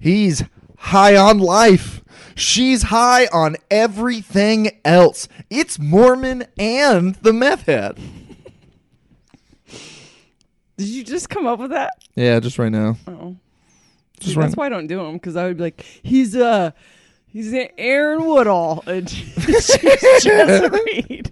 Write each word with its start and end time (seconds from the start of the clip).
He's 0.00 0.42
high 0.78 1.14
on 1.16 1.38
life. 1.38 2.02
She's 2.34 2.84
high 2.84 3.26
on 3.26 3.56
everything 3.70 4.80
else. 4.84 5.28
It's 5.50 5.78
Mormon 5.78 6.46
and 6.58 7.14
the 7.16 7.32
meth 7.34 7.66
head. 7.66 7.98
Did 10.78 10.88
you 10.88 11.04
just 11.04 11.28
come 11.28 11.46
up 11.46 11.58
with 11.58 11.70
that? 11.72 11.92
Yeah, 12.14 12.40
just 12.40 12.58
right 12.58 12.72
now. 12.72 12.96
Oh, 13.06 13.36
Just 14.18 14.32
See, 14.32 14.38
right 14.38 14.46
that's 14.46 14.56
why 14.56 14.66
I 14.66 14.68
don't 14.70 14.86
do 14.86 14.96
them 14.96 15.12
because 15.14 15.36
I 15.36 15.44
would 15.44 15.58
be 15.58 15.64
like, 15.64 15.82
he's 16.02 16.34
uh 16.34 16.70
he's 17.26 17.52
an 17.52 17.68
Aaron 17.76 18.24
Woodall 18.24 18.82
and 18.86 19.08
she's 19.08 19.66
just 20.22 20.72
Reed. 20.72 21.30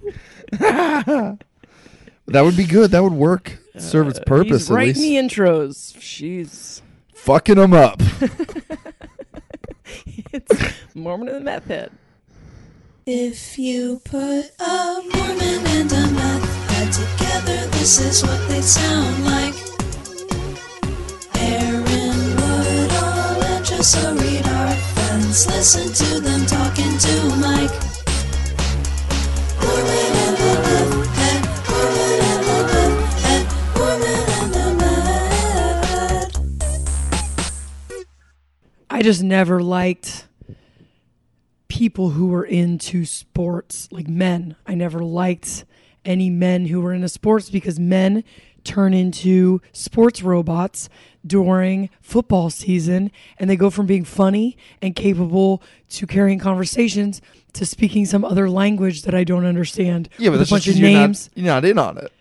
That 0.61 1.39
would 2.27 2.57
be 2.59 2.65
good. 2.67 2.91
That 2.91 3.03
would 3.03 3.15
work. 3.15 3.59
Serve 3.79 4.09
its 4.09 4.19
purpose 4.27 4.69
Uh, 4.71 4.77
He's 4.77 4.97
writing 4.97 5.03
the 5.03 5.15
intros. 5.15 5.97
She's 6.01 6.83
Fucking 7.25 7.57
them 7.57 7.73
up. 7.75 8.01
it's 10.33 10.75
Mormon 10.95 11.29
and 11.29 11.37
the 11.37 11.41
Meth 11.41 11.67
Head. 11.67 11.91
If 13.07 13.59
you 13.59 14.01
put 14.05 14.53
a 14.61 15.03
Mormon 15.15 15.67
and 15.67 15.93
a 15.93 16.07
meth 16.13 16.71
head 16.71 16.93
together, 16.93 17.67
this 17.79 18.01
is 18.01 18.23
what 18.23 18.49
they 18.49 18.61
sound 18.61 19.25
like. 19.25 19.55
Aaron 21.37 22.37
Woodall 22.37 23.43
and 23.45 23.65
Jessa 23.65 24.13
Reed 24.21 24.47
are 24.47 24.75
friends. 24.75 25.47
Listen 25.47 25.93
to 25.93 26.21
them 26.21 26.45
talking 26.47 26.99
to 26.99 27.37
Mike. 27.41 27.73
Mormon 29.63 30.28
I 38.99 39.03
just 39.03 39.23
never 39.23 39.63
liked 39.63 40.27
people 41.69 42.11
who 42.11 42.27
were 42.27 42.45
into 42.45 43.05
sports, 43.05 43.87
like 43.93 44.09
men. 44.09 44.57
I 44.67 44.75
never 44.75 45.05
liked 45.05 45.65
any 46.05 46.31
men 46.31 46.67
who 46.67 46.81
were 46.81 46.93
into 46.93 47.09
sports 47.09 47.49
because 47.49 47.79
men 47.79 48.25
turn 48.65 48.93
into 48.93 49.61
sports 49.73 50.21
robots 50.21 50.89
during 51.25 51.91
football 52.01 52.51
season 52.51 53.13
and 53.39 53.49
they 53.49 53.55
go 53.55 53.71
from 53.71 53.87
being 53.87 54.05
funny 54.05 54.57
and 54.83 54.97
capable 54.97 55.63
to 55.91 56.05
carrying 56.05 56.41
conversations 56.41 57.23
to 57.53 57.65
speaking 57.65 58.05
some 58.05 58.25
other 58.25 58.51
language 58.51 59.03
that 59.03 59.15
I 59.15 59.23
don't 59.23 59.47
understand. 59.47 60.09
Yeah, 60.19 60.31
but 60.31 60.41
with 60.41 60.49
a 60.49 60.51
bunch 60.51 60.67
of 60.67 60.77
you're 60.77 60.91
names. 60.91 61.31
Not, 61.37 61.45
you're 61.45 61.55
not 61.55 61.65
in 61.65 61.79
on 61.79 61.99
it. 61.99 62.13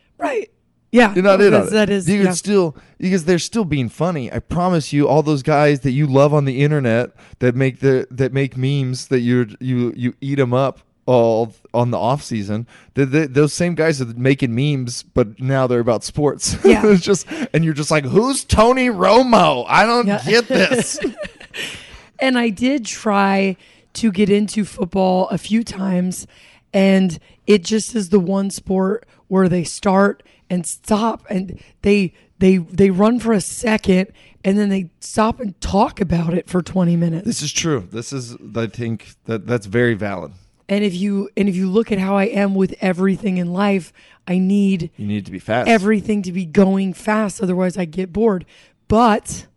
Yeah. 0.92 1.14
You're 1.14 1.24
not 1.24 1.42
in 1.42 1.54
on 1.54 1.68
it. 1.68 1.72
That 1.72 1.90
is 1.90 2.08
You 2.08 2.20
yeah. 2.20 2.26
could 2.28 2.36
still 2.38 2.76
because 2.98 3.26
they're 3.26 3.40
still 3.40 3.66
being 3.66 3.90
funny. 3.90 4.32
I 4.32 4.40
promise 4.40 4.94
you, 4.94 5.08
all 5.08 5.22
those 5.24 5.44
guys 5.44 5.82
that 5.82 5.92
you 5.92 6.08
love 6.08 6.34
on 6.34 6.46
the 6.46 6.62
internet 6.64 7.12
that 7.40 7.56
make 7.56 7.80
the 7.82 8.08
that 8.12 8.32
make 8.34 8.56
memes 8.58 9.08
that 9.08 9.20
you 9.20 9.48
you 9.60 9.94
you 9.96 10.14
eat 10.22 10.36
them 10.36 10.54
up 10.54 10.80
all 11.06 11.54
on 11.74 11.92
the 11.92 11.98
off 11.98 12.22
season. 12.22 12.68
they 12.96 13.06
they 13.06 13.28
those 13.28 13.54
same 13.54 13.76
guys 13.76 14.02
are 14.02 14.06
making 14.06 14.54
memes, 14.56 15.04
but 15.04 15.40
now 15.40 15.68
they're 15.68 15.80
about 15.80 16.04
sports. 16.04 16.58
Yeah. 16.66 16.86
it's 16.86 17.02
just 17.04 17.28
and 17.54 17.64
you're 17.66 17.74
just 17.74 17.92
like, 17.92 18.06
who's 18.06 18.44
Tony 18.46 18.88
Romo? 18.90 19.66
I 19.68 19.86
don't 19.86 20.08
Yeah. 20.08 20.22
get 20.26 20.48
this. 20.48 21.00
And 22.20 22.38
I 22.38 22.50
did 22.50 22.84
try 22.86 23.58
to 23.94 24.12
get 24.12 24.30
into 24.30 24.66
football 24.66 25.28
a 25.30 25.38
few 25.38 25.64
times, 25.64 26.26
and 26.74 27.20
it 27.46 27.64
just 27.64 27.96
is 27.96 28.10
the 28.10 28.20
one 28.20 28.50
sport 28.50 29.06
where 29.28 29.48
they 29.48 29.64
start 29.64 30.24
and 30.50 30.66
stop, 30.66 31.26
and 31.30 31.60
they 31.82 32.14
they 32.40 32.58
they 32.58 32.90
run 32.90 33.20
for 33.20 33.34
a 33.34 33.42
second, 33.42 34.12
and 34.44 34.58
then 34.58 34.70
they 34.70 34.90
stop 35.00 35.40
and 35.40 35.60
talk 35.62 36.00
about 36.02 36.34
it 36.34 36.50
for 36.50 36.62
twenty 36.62 36.96
minutes. 36.96 37.26
this 37.26 37.42
is 37.42 37.52
true. 37.52 37.88
This 37.92 38.14
is 38.14 38.36
I 38.56 38.68
think 38.68 39.16
that 39.26 39.46
that's 39.48 39.66
very 39.66 39.94
valid. 39.94 40.32
And 40.70 40.84
if 40.84 40.94
you 40.94 41.30
and 41.38 41.48
if 41.48 41.56
you 41.56 41.70
look 41.70 41.92
at 41.92 41.98
how 42.00 42.16
I 42.18 42.26
am 42.26 42.54
with 42.56 42.76
everything 42.82 43.38
in 43.38 43.52
life, 43.54 43.94
I 44.28 44.38
need 44.38 44.92
You 44.98 45.08
need 45.08 45.26
to 45.26 45.32
be 45.32 45.40
fast. 45.40 45.70
everything 45.70 46.22
to 46.24 46.32
be 46.34 46.46
going 46.46 46.92
fast 46.94 47.42
otherwise 47.42 47.78
i 47.78 47.86
get 47.86 48.12
bored 48.12 48.46
but 48.90 49.48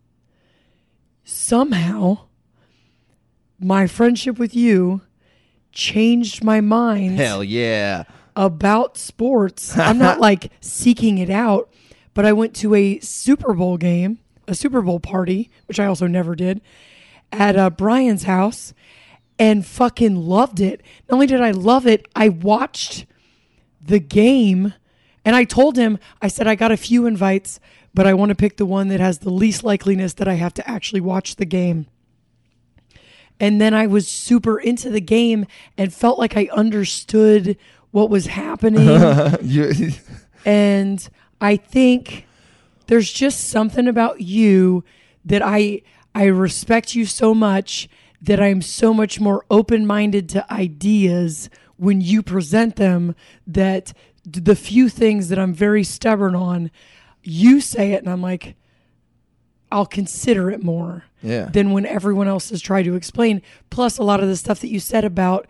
somehow 1.23 2.19
my 3.59 3.87
friendship 3.87 4.39
with 4.39 4.55
you 4.55 5.01
changed 5.71 6.43
my 6.43 6.61
mind 6.61 7.17
Hell 7.17 7.43
yeah. 7.43 8.03
About 8.35 8.97
sports 8.97 9.77
i'm 9.77 9.97
not 9.97 10.19
like 10.27 10.51
seeking 10.59 11.17
it 11.17 11.29
out 11.29 11.69
but 12.13 12.25
i 12.25 12.33
went 12.33 12.55
to 12.55 12.73
a 12.75 12.99
super 12.99 13.53
bowl 13.53 13.77
game 13.77 14.19
a 14.47 14.55
super 14.55 14.81
bowl 14.81 14.99
party 14.99 15.49
which 15.67 15.79
i 15.79 15.85
also 15.85 16.07
never 16.07 16.35
did 16.35 16.61
at 17.31 17.55
uh, 17.55 17.69
brian's 17.69 18.23
house 18.23 18.73
and 19.39 19.65
fucking 19.65 20.15
loved 20.15 20.59
it 20.59 20.81
not 21.09 21.15
only 21.15 21.27
did 21.27 21.41
i 21.41 21.51
love 21.51 21.87
it 21.87 22.07
i 22.15 22.29
watched 22.29 23.05
the 23.83 23.99
game 23.99 24.73
and 25.23 25.35
I 25.35 25.43
told 25.43 25.77
him, 25.77 25.99
I 26.21 26.27
said, 26.27 26.47
I 26.47 26.55
got 26.55 26.71
a 26.71 26.77
few 26.77 27.05
invites, 27.05 27.59
but 27.93 28.07
I 28.07 28.13
want 28.13 28.29
to 28.29 28.35
pick 28.35 28.57
the 28.57 28.65
one 28.65 28.87
that 28.87 28.99
has 28.99 29.19
the 29.19 29.29
least 29.29 29.63
likeliness 29.63 30.15
that 30.15 30.27
I 30.27 30.33
have 30.33 30.53
to 30.55 30.69
actually 30.69 31.01
watch 31.01 31.35
the 31.35 31.45
game. 31.45 31.87
And 33.39 33.59
then 33.59 33.73
I 33.73 33.87
was 33.87 34.07
super 34.07 34.59
into 34.59 34.89
the 34.89 35.01
game 35.01 35.45
and 35.77 35.93
felt 35.93 36.19
like 36.19 36.37
I 36.37 36.47
understood 36.53 37.57
what 37.91 38.09
was 38.09 38.27
happening. 38.27 38.87
You, 39.41 39.91
and 40.45 41.07
I 41.39 41.55
think 41.57 42.25
there's 42.87 43.11
just 43.11 43.49
something 43.49 43.87
about 43.87 44.21
you 44.21 44.83
that 45.25 45.41
I 45.43 45.81
I 46.15 46.25
respect 46.25 46.95
you 46.95 47.05
so 47.05 47.33
much 47.33 47.87
that 48.21 48.39
I'm 48.39 48.61
so 48.61 48.93
much 48.93 49.19
more 49.19 49.45
open-minded 49.49 50.27
to 50.29 50.51
ideas 50.53 51.49
when 51.77 52.01
you 52.01 52.21
present 52.21 52.75
them 52.75 53.15
that 53.47 53.93
the 54.23 54.55
few 54.55 54.89
things 54.89 55.29
that 55.29 55.39
I'm 55.39 55.53
very 55.53 55.83
stubborn 55.83 56.35
on 56.35 56.69
you 57.23 57.61
say 57.61 57.93
it 57.93 58.01
and 58.03 58.09
I'm 58.09 58.21
like 58.21 58.55
I'll 59.71 59.85
consider 59.85 60.51
it 60.51 60.61
more 60.63 61.05
Yeah. 61.21 61.45
than 61.45 61.71
when 61.71 61.85
everyone 61.85 62.27
else 62.27 62.49
has 62.49 62.61
tried 62.61 62.83
to 62.83 62.95
explain 62.95 63.41
plus 63.69 63.97
a 63.97 64.03
lot 64.03 64.19
of 64.21 64.27
the 64.27 64.35
stuff 64.35 64.59
that 64.59 64.69
you 64.69 64.79
said 64.79 65.03
about 65.05 65.47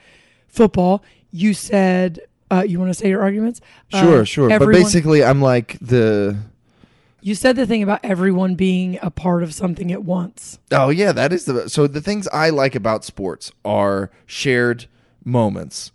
football 0.48 1.04
you 1.32 1.54
said 1.54 2.20
uh, 2.52 2.64
you 2.64 2.80
want 2.80 2.90
to 2.90 2.94
say 2.94 3.10
your 3.10 3.22
arguments 3.22 3.62
sure, 3.90 4.22
Uh, 4.22 4.24
sure. 4.26 4.60
But 4.60 4.68
basically, 4.68 5.24
I'm 5.24 5.42
like 5.42 5.78
the. 5.80 6.38
you 7.22 7.36
said 7.36 7.56
the 7.56 7.66
thing 7.66 7.82
about 7.84 8.00
everyone 8.04 8.56
being 8.56 9.00
a 9.02 9.10
part 9.10 9.44
of 9.44 9.54
something 9.54 9.92
at 9.92 10.04
once. 10.04 10.60
Oh 10.72 10.90
yeah, 10.90 11.12
that 11.12 11.32
is 11.32 11.46
the. 11.46 11.70
So 11.70 11.88
the 11.88 12.02
things 12.02 12.28
I 12.34 12.50
like 12.50 12.76
about 12.76 13.06
sports 13.06 13.52
are 13.64 14.12
shared 14.26 14.86
moments. 15.24 15.92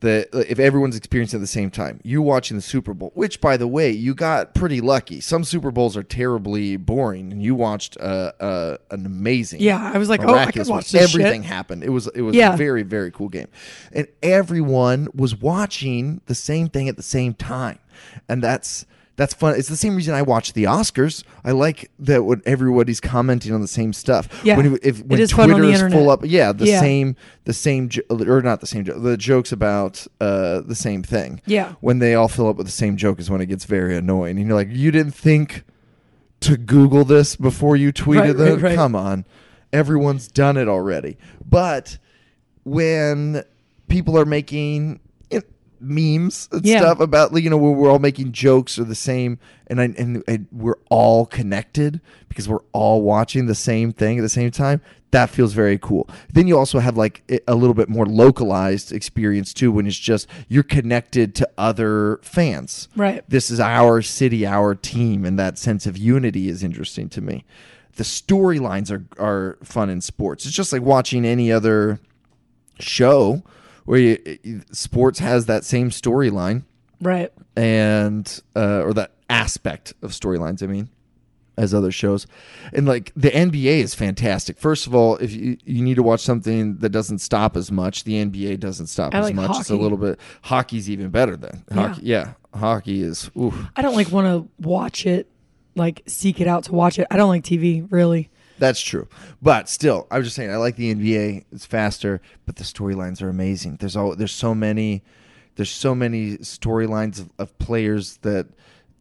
That 0.00 0.28
if 0.50 0.58
everyone's 0.58 0.94
experiencing 0.94 1.38
at 1.38 1.40
the 1.40 1.46
same 1.46 1.70
time, 1.70 2.00
you 2.04 2.20
watching 2.20 2.58
the 2.58 2.62
Super 2.62 2.92
Bowl, 2.92 3.12
which 3.14 3.40
by 3.40 3.56
the 3.56 3.66
way, 3.66 3.90
you 3.90 4.14
got 4.14 4.54
pretty 4.54 4.82
lucky. 4.82 5.20
Some 5.22 5.42
Super 5.42 5.70
Bowls 5.70 5.96
are 5.96 6.02
terribly 6.02 6.76
boring, 6.76 7.32
and 7.32 7.42
you 7.42 7.54
watched 7.54 7.96
uh, 7.98 8.32
uh, 8.38 8.76
an 8.90 9.06
amazing. 9.06 9.60
Yeah, 9.62 9.90
I 9.94 9.96
was 9.96 10.10
like, 10.10 10.22
oh, 10.22 10.34
I 10.34 10.50
could 10.50 10.68
watch 10.68 10.90
this 10.90 11.10
shit. 11.10 11.20
Everything 11.20 11.42
happened. 11.42 11.82
It 11.82 11.88
was 11.88 12.08
it 12.08 12.20
was 12.20 12.36
Yeah. 12.36 12.52
a 12.52 12.56
very 12.58 12.82
very 12.82 13.10
cool 13.10 13.30
game, 13.30 13.48
and 13.90 14.06
everyone 14.22 15.08
was 15.14 15.34
watching 15.34 16.20
the 16.26 16.34
same 16.34 16.68
thing 16.68 16.90
at 16.90 16.96
the 16.96 17.02
same 17.02 17.32
time, 17.32 17.78
and 18.28 18.42
that's 18.42 18.84
that's 19.16 19.32
fun. 19.34 19.54
It's 19.56 19.68
the 19.68 19.76
same 19.76 19.96
reason 19.96 20.14
I 20.14 20.22
watch 20.22 20.52
the 20.52 20.64
Oscars. 20.64 21.24
I 21.44 21.52
like 21.52 21.90
that 21.98 22.24
when 22.24 22.42
everybody's 22.46 23.00
commenting 23.00 23.52
on 23.52 23.60
the 23.62 23.68
same 23.68 23.92
stuff. 23.92 24.28
Yeah. 24.44 24.56
when, 24.58 24.78
if 24.82 25.00
when 25.04 25.18
It 25.18 25.22
is 25.24 25.32
fun 25.32 25.48
Twitter 25.48 25.64
on 25.64 25.70
the 25.72 25.86
is 25.86 25.92
full 25.92 26.10
up, 26.10 26.20
yeah, 26.24 26.52
the 26.52 26.66
Yeah. 26.66 26.80
same 26.80 27.16
the 27.44 27.52
same 27.54 27.88
jo- 27.88 28.02
or 28.10 28.42
not 28.42 28.60
the 28.60 28.66
same 28.66 28.84
joke, 28.84 29.02
the 29.02 29.16
jokes 29.16 29.52
about 29.52 30.06
uh, 30.20 30.60
the 30.60 30.74
same 30.74 31.02
thing. 31.02 31.40
Yeah. 31.46 31.72
when 31.80 31.98
they 31.98 32.14
all 32.14 32.28
fill 32.28 32.48
up 32.48 32.56
with 32.56 32.66
the 32.66 32.72
same 32.72 32.96
joke 32.96 33.18
is 33.18 33.30
when 33.30 33.40
it 33.40 33.46
gets 33.46 33.64
very 33.64 33.96
annoying. 33.96 34.36
And 34.38 34.46
you're 34.46 34.56
like, 34.56 34.68
you 34.70 34.90
didn't 34.90 35.14
think 35.14 35.64
to 36.40 36.56
Google 36.58 37.04
this 37.04 37.36
before 37.36 37.76
you 37.76 37.92
tweeted 37.92 38.20
Right, 38.20 38.36
them? 38.36 38.54
right, 38.54 38.62
right. 38.70 38.74
Come 38.76 38.94
on. 38.94 39.24
Everyone's 39.72 40.28
done 40.28 40.56
it 40.56 40.68
already. 40.68 41.16
But 41.48 41.98
when 42.64 43.42
people 43.88 44.18
are 44.18 44.24
making 44.26 45.00
memes 45.80 46.48
and 46.52 46.64
Yeah. 46.64 46.78
stuff 46.80 47.00
about 47.00 47.32
like, 47.32 47.44
you 47.44 47.50
know 47.50 47.56
where 47.56 47.72
we're 47.72 47.90
all 47.90 47.98
making 47.98 48.32
jokes 48.32 48.78
or 48.78 48.84
the 48.84 48.94
same 48.94 49.38
and 49.68 49.80
I, 49.80 49.84
and, 49.96 50.22
and 50.28 50.46
we're 50.52 50.78
all 50.90 51.26
connected 51.26 52.00
because 52.28 52.48
we're 52.48 52.62
all 52.72 53.02
watching 53.02 53.46
the 53.46 53.54
same 53.54 53.92
thing 53.92 54.18
at 54.18 54.22
the 54.22 54.28
same 54.28 54.50
time 54.50 54.80
that 55.12 55.30
feels 55.30 55.52
very 55.54 55.78
cool 55.78 56.08
then 56.32 56.46
you 56.46 56.58
also 56.58 56.78
have 56.78 56.96
like 56.96 57.22
a 57.48 57.54
little 57.54 57.74
bit 57.74 57.88
more 57.88 58.06
localized 58.06 58.92
experience 58.92 59.54
too 59.54 59.70
when 59.72 59.86
it's 59.86 59.96
just 59.98 60.26
you're 60.48 60.62
connected 60.62 61.34
to 61.34 61.48
other 61.56 62.18
fans 62.22 62.88
Right. 62.96 63.22
this 63.28 63.50
is 63.50 63.60
our 63.60 64.02
city 64.02 64.44
our 64.46 64.74
team 64.74 65.24
and 65.24 65.38
that 65.38 65.58
sense 65.58 65.86
of 65.86 65.96
unity 65.96 66.48
is 66.48 66.62
interesting 66.62 67.08
to 67.10 67.20
me 67.20 67.44
the 67.96 68.04
storylines 68.04 68.90
are 68.90 69.04
are 69.22 69.56
fun 69.62 69.88
in 69.90 70.00
sports 70.00 70.44
it's 70.44 70.54
just 70.54 70.72
like 70.72 70.82
watching 70.82 71.24
any 71.24 71.50
other 71.50 71.98
show 72.78 73.42
where 73.86 73.98
you, 73.98 74.62
sports 74.72 75.18
has 75.20 75.46
that 75.46 75.64
same 75.64 75.88
storyline 75.90 76.64
Right. 77.00 77.32
and 77.56 78.42
uh, 78.54 78.82
or 78.82 78.92
that 78.94 79.12
aspect 79.30 79.94
of 80.02 80.10
storylines. 80.12 80.62
I 80.62 80.66
mean, 80.66 80.88
as 81.58 81.72
other 81.72 81.90
shows, 81.90 82.26
and 82.74 82.86
like 82.86 83.12
the 83.16 83.30
NBA 83.30 83.78
is 83.80 83.94
fantastic. 83.94 84.58
First 84.58 84.86
of 84.86 84.94
all, 84.94 85.16
if 85.16 85.32
you 85.32 85.56
you 85.64 85.82
need 85.82 85.94
to 85.94 86.02
watch 86.02 86.20
something 86.20 86.76
that 86.78 86.90
doesn't 86.90 87.18
stop 87.20 87.56
as 87.56 87.72
much, 87.72 88.04
the 88.04 88.22
NBA 88.24 88.60
doesn't 88.60 88.88
stop 88.88 89.14
I 89.14 89.18
as 89.20 89.24
like 89.26 89.34
much. 89.34 89.58
It's 89.60 89.70
a 89.70 89.76
little 89.76 89.96
bit 89.98 90.18
hockey's 90.42 90.90
even 90.90 91.08
better 91.10 91.36
than 91.36 91.64
hockey. 91.72 92.02
Yeah, 92.04 92.34
hockey 92.54 93.02
is. 93.02 93.30
Ooh, 93.38 93.54
I 93.74 93.80
don't 93.82 93.94
like 93.94 94.10
want 94.12 94.26
to 94.26 94.50
watch 94.68 95.06
it, 95.06 95.30
like 95.74 96.02
seek 96.06 96.40
it 96.42 96.46
out 96.46 96.64
to 96.64 96.72
watch 96.72 96.98
it. 96.98 97.06
I 97.10 97.16
don't 97.16 97.28
like 97.30 97.42
TV 97.44 97.86
really. 97.90 98.28
That's 98.58 98.80
true. 98.80 99.08
But 99.42 99.68
still, 99.68 100.06
I 100.10 100.18
was 100.18 100.26
just 100.26 100.36
saying 100.36 100.50
I 100.50 100.56
like 100.56 100.76
the 100.76 100.94
NBA. 100.94 101.44
It's 101.52 101.66
faster, 101.66 102.20
but 102.46 102.56
the 102.56 102.64
storylines 102.64 103.22
are 103.22 103.28
amazing. 103.28 103.76
There's 103.76 103.96
all 103.96 104.16
there's 104.16 104.32
so 104.32 104.54
many 104.54 105.02
there's 105.56 105.70
so 105.70 105.94
many 105.94 106.38
storylines 106.38 107.20
of, 107.20 107.30
of 107.38 107.58
players 107.58 108.18
that 108.18 108.46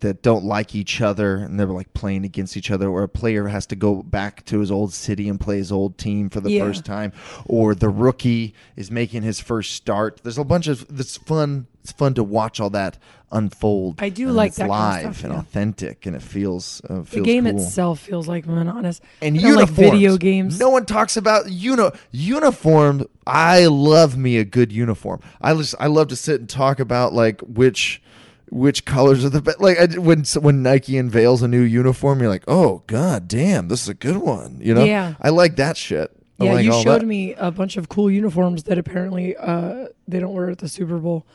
that 0.02 0.22
don't 0.22 0.44
like 0.44 0.76
each 0.76 1.00
other 1.02 1.38
and 1.38 1.60
they're 1.60 1.68
like 1.68 1.94
playing 1.94 2.26
against 2.26 2.58
each 2.58 2.70
other 2.70 2.88
or 2.90 3.04
a 3.04 3.08
player 3.08 3.48
has 3.48 3.66
to 3.66 3.76
go 3.76 4.04
back 4.04 4.44
to 4.46 4.60
his 4.60 4.70
old 4.70 4.94
city 4.94 5.30
and 5.30 5.40
play 5.40 5.58
his 5.58 5.72
old 5.72 5.98
team 5.98 6.30
for 6.30 6.42
the 6.42 6.52
Yeah. 6.52 6.66
first 6.66 6.86
time 6.86 7.14
or 7.46 7.74
the 7.74 7.90
rookie 7.90 8.54
is 8.76 8.92
making 8.92 9.24
his 9.24 9.40
first 9.40 9.72
start 9.72 10.20
there's 10.24 10.38
a 10.38 10.44
bunch 10.44 10.68
of 10.68 10.86
it's 11.00 11.18
fun 11.18 11.68
it's 11.82 11.92
fun 11.94 12.14
to 12.16 12.24
watch 12.24 12.60
all 12.60 12.70
that 12.72 12.98
unfold 13.32 14.02
I 14.02 14.10
do 14.10 14.30
like 14.32 14.54
that 14.56 14.70
kind 14.70 14.72
of 14.72 15.04
live 15.06 15.16
stuff, 15.16 15.24
and 15.24 15.34
yeah. 15.34 15.40
authentic 15.40 16.06
and 16.06 16.16
it 16.16 16.22
feels, 16.22 16.82
uh, 16.90 17.04
feels 17.04 17.10
The 17.12 17.22
game 17.22 17.46
cool 17.46 17.56
itself 17.62 18.00
feels 18.00 18.28
like 18.28 18.46
monotonous. 18.46 19.02
and 19.22 19.40
don't 19.40 19.56
like 19.56 19.70
video 19.70 20.18
games. 20.18 20.60
No 20.60 20.70
one 20.70 20.86
talks 20.86 21.16
about 21.18 21.50
uni- 21.52 21.90
uniform. 22.12 23.06
I 23.26 23.66
love 23.68 24.18
me 24.18 24.38
a 24.38 24.44
good 24.46 24.72
uniform. 24.72 25.22
I 25.42 25.54
just 25.54 25.76
I 25.80 25.88
love 25.88 26.08
to 26.10 26.16
sit 26.16 26.40
and 26.42 26.50
talk 26.50 26.80
about 26.80 27.14
like 27.14 27.40
which 27.42 28.02
which 28.50 28.86
colors 28.86 29.26
are 29.26 29.30
the 29.30 29.42
best. 29.42 29.60
Like 29.60 29.78
I, 29.80 29.86
when 30.00 30.24
when 30.42 30.62
Nike 30.64 30.98
unveils 30.98 31.42
a 31.42 31.48
new 31.48 31.62
uniform, 31.62 32.20
you're 32.20 32.30
like, 32.30 32.44
oh 32.48 32.84
god 32.88 33.28
damn, 33.28 33.68
this 33.68 33.82
is 33.84 33.90
a 33.90 33.94
good 33.94 34.18
one. 34.18 34.60
You 34.62 34.74
know? 34.74 34.84
Yeah. 34.84 35.16
I 35.22 35.30
like 35.30 35.56
that 35.58 35.78
shit. 35.78 36.12
I 36.40 36.44
Yeah, 36.46 36.54
like 36.54 36.66
you 36.66 36.74
showed 36.82 37.02
that. 37.02 37.06
me 37.08 37.34
a 37.36 37.50
bunch 37.52 37.78
of 37.78 37.88
cool 37.90 38.12
uniforms 38.12 38.64
that 38.64 38.78
apparently 38.78 39.36
uh, 39.38 39.88
they 40.08 40.20
don't 40.20 40.34
wear 40.34 40.50
at 40.50 40.58
the 40.58 40.68
Super 40.68 40.98
Bowl, 40.98 41.26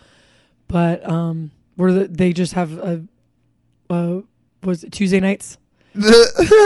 but 0.68 1.08
um, 1.08 1.50
where 1.76 1.92
the, 1.92 2.08
they 2.08 2.32
just 2.34 2.52
have 2.52 2.72
a, 2.78 3.02
uh, 3.88 4.20
was 4.62 4.84
it 4.84 4.92
Tuesday 4.92 5.18
nights? 5.20 5.56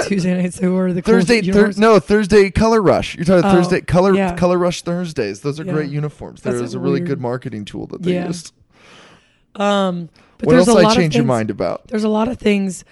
Tuesday 0.07 0.35
nights 0.37 0.59
they 0.59 0.69
wear 0.69 0.93
the 0.93 1.01
cool 1.01 1.15
Thursday, 1.15 1.41
thir- 1.41 1.73
no 1.79 1.99
Thursday 1.99 2.51
Color 2.51 2.83
Rush. 2.83 3.15
You're 3.17 3.25
talking 3.25 3.49
Oh, 3.49 3.55
Thursday 3.55 3.81
Color 3.81 4.15
yeah. 4.15 4.37
Color 4.37 4.59
Rush 4.59 4.83
Thursdays. 4.83 5.41
Those 5.41 5.59
are 5.61 5.65
Yeah. 5.65 5.73
great 5.73 5.91
uniforms. 5.91 6.43
There's 6.43 6.75
a 6.75 6.77
a 6.77 6.81
really 6.81 7.01
weird- 7.01 7.07
good 7.07 7.21
marketing 7.21 7.65
tool 7.65 7.87
that 7.87 8.03
they 8.03 8.15
Yeah. 8.15 8.27
used. 8.27 8.53
Um, 9.57 10.09
but 10.39 10.47
What 10.47 10.53
there's 10.55 10.69
else 10.69 10.77
a 10.77 10.81
I 10.81 10.83
lot 10.85 10.97
change 10.97 11.15
of 11.15 11.19
your 11.19 11.23
things, 11.23 11.29
mind 11.29 11.51
about? 11.51 11.89
There's 11.89 12.05
a 12.05 12.09
lot 12.09 12.29
of 12.29 12.39
things 12.39 12.85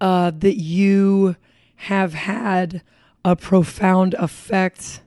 uh, 0.00 0.32
that 0.38 0.56
you 0.56 1.36
have 1.76 2.14
had 2.14 2.82
a 3.24 3.36
profound 3.36 4.14
effect 4.14 5.02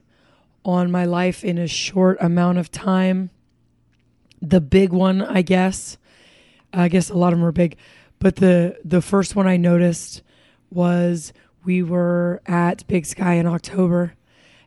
on 0.64 0.90
my 0.90 1.04
life 1.04 1.44
in 1.44 1.58
a 1.58 1.66
short 1.66 2.16
amount 2.20 2.58
of 2.58 2.70
time. 2.70 3.30
The 4.40 4.60
big 4.60 4.90
one, 4.92 5.22
I 5.22 5.42
guess, 5.42 5.98
I 6.72 6.88
guess 6.88 7.10
a 7.10 7.16
lot 7.16 7.32
of 7.32 7.38
them 7.38 7.46
are 7.46 7.52
big, 7.52 7.76
but 8.18 8.36
the 8.36 8.78
the 8.84 9.02
first 9.02 9.36
one 9.36 9.46
I 9.46 9.56
noticed 9.56 10.22
was 10.70 11.32
we 11.64 11.82
were 11.82 12.40
at 12.46 12.86
Big 12.86 13.06
Sky 13.06 13.34
in 13.34 13.46
October, 13.46 14.14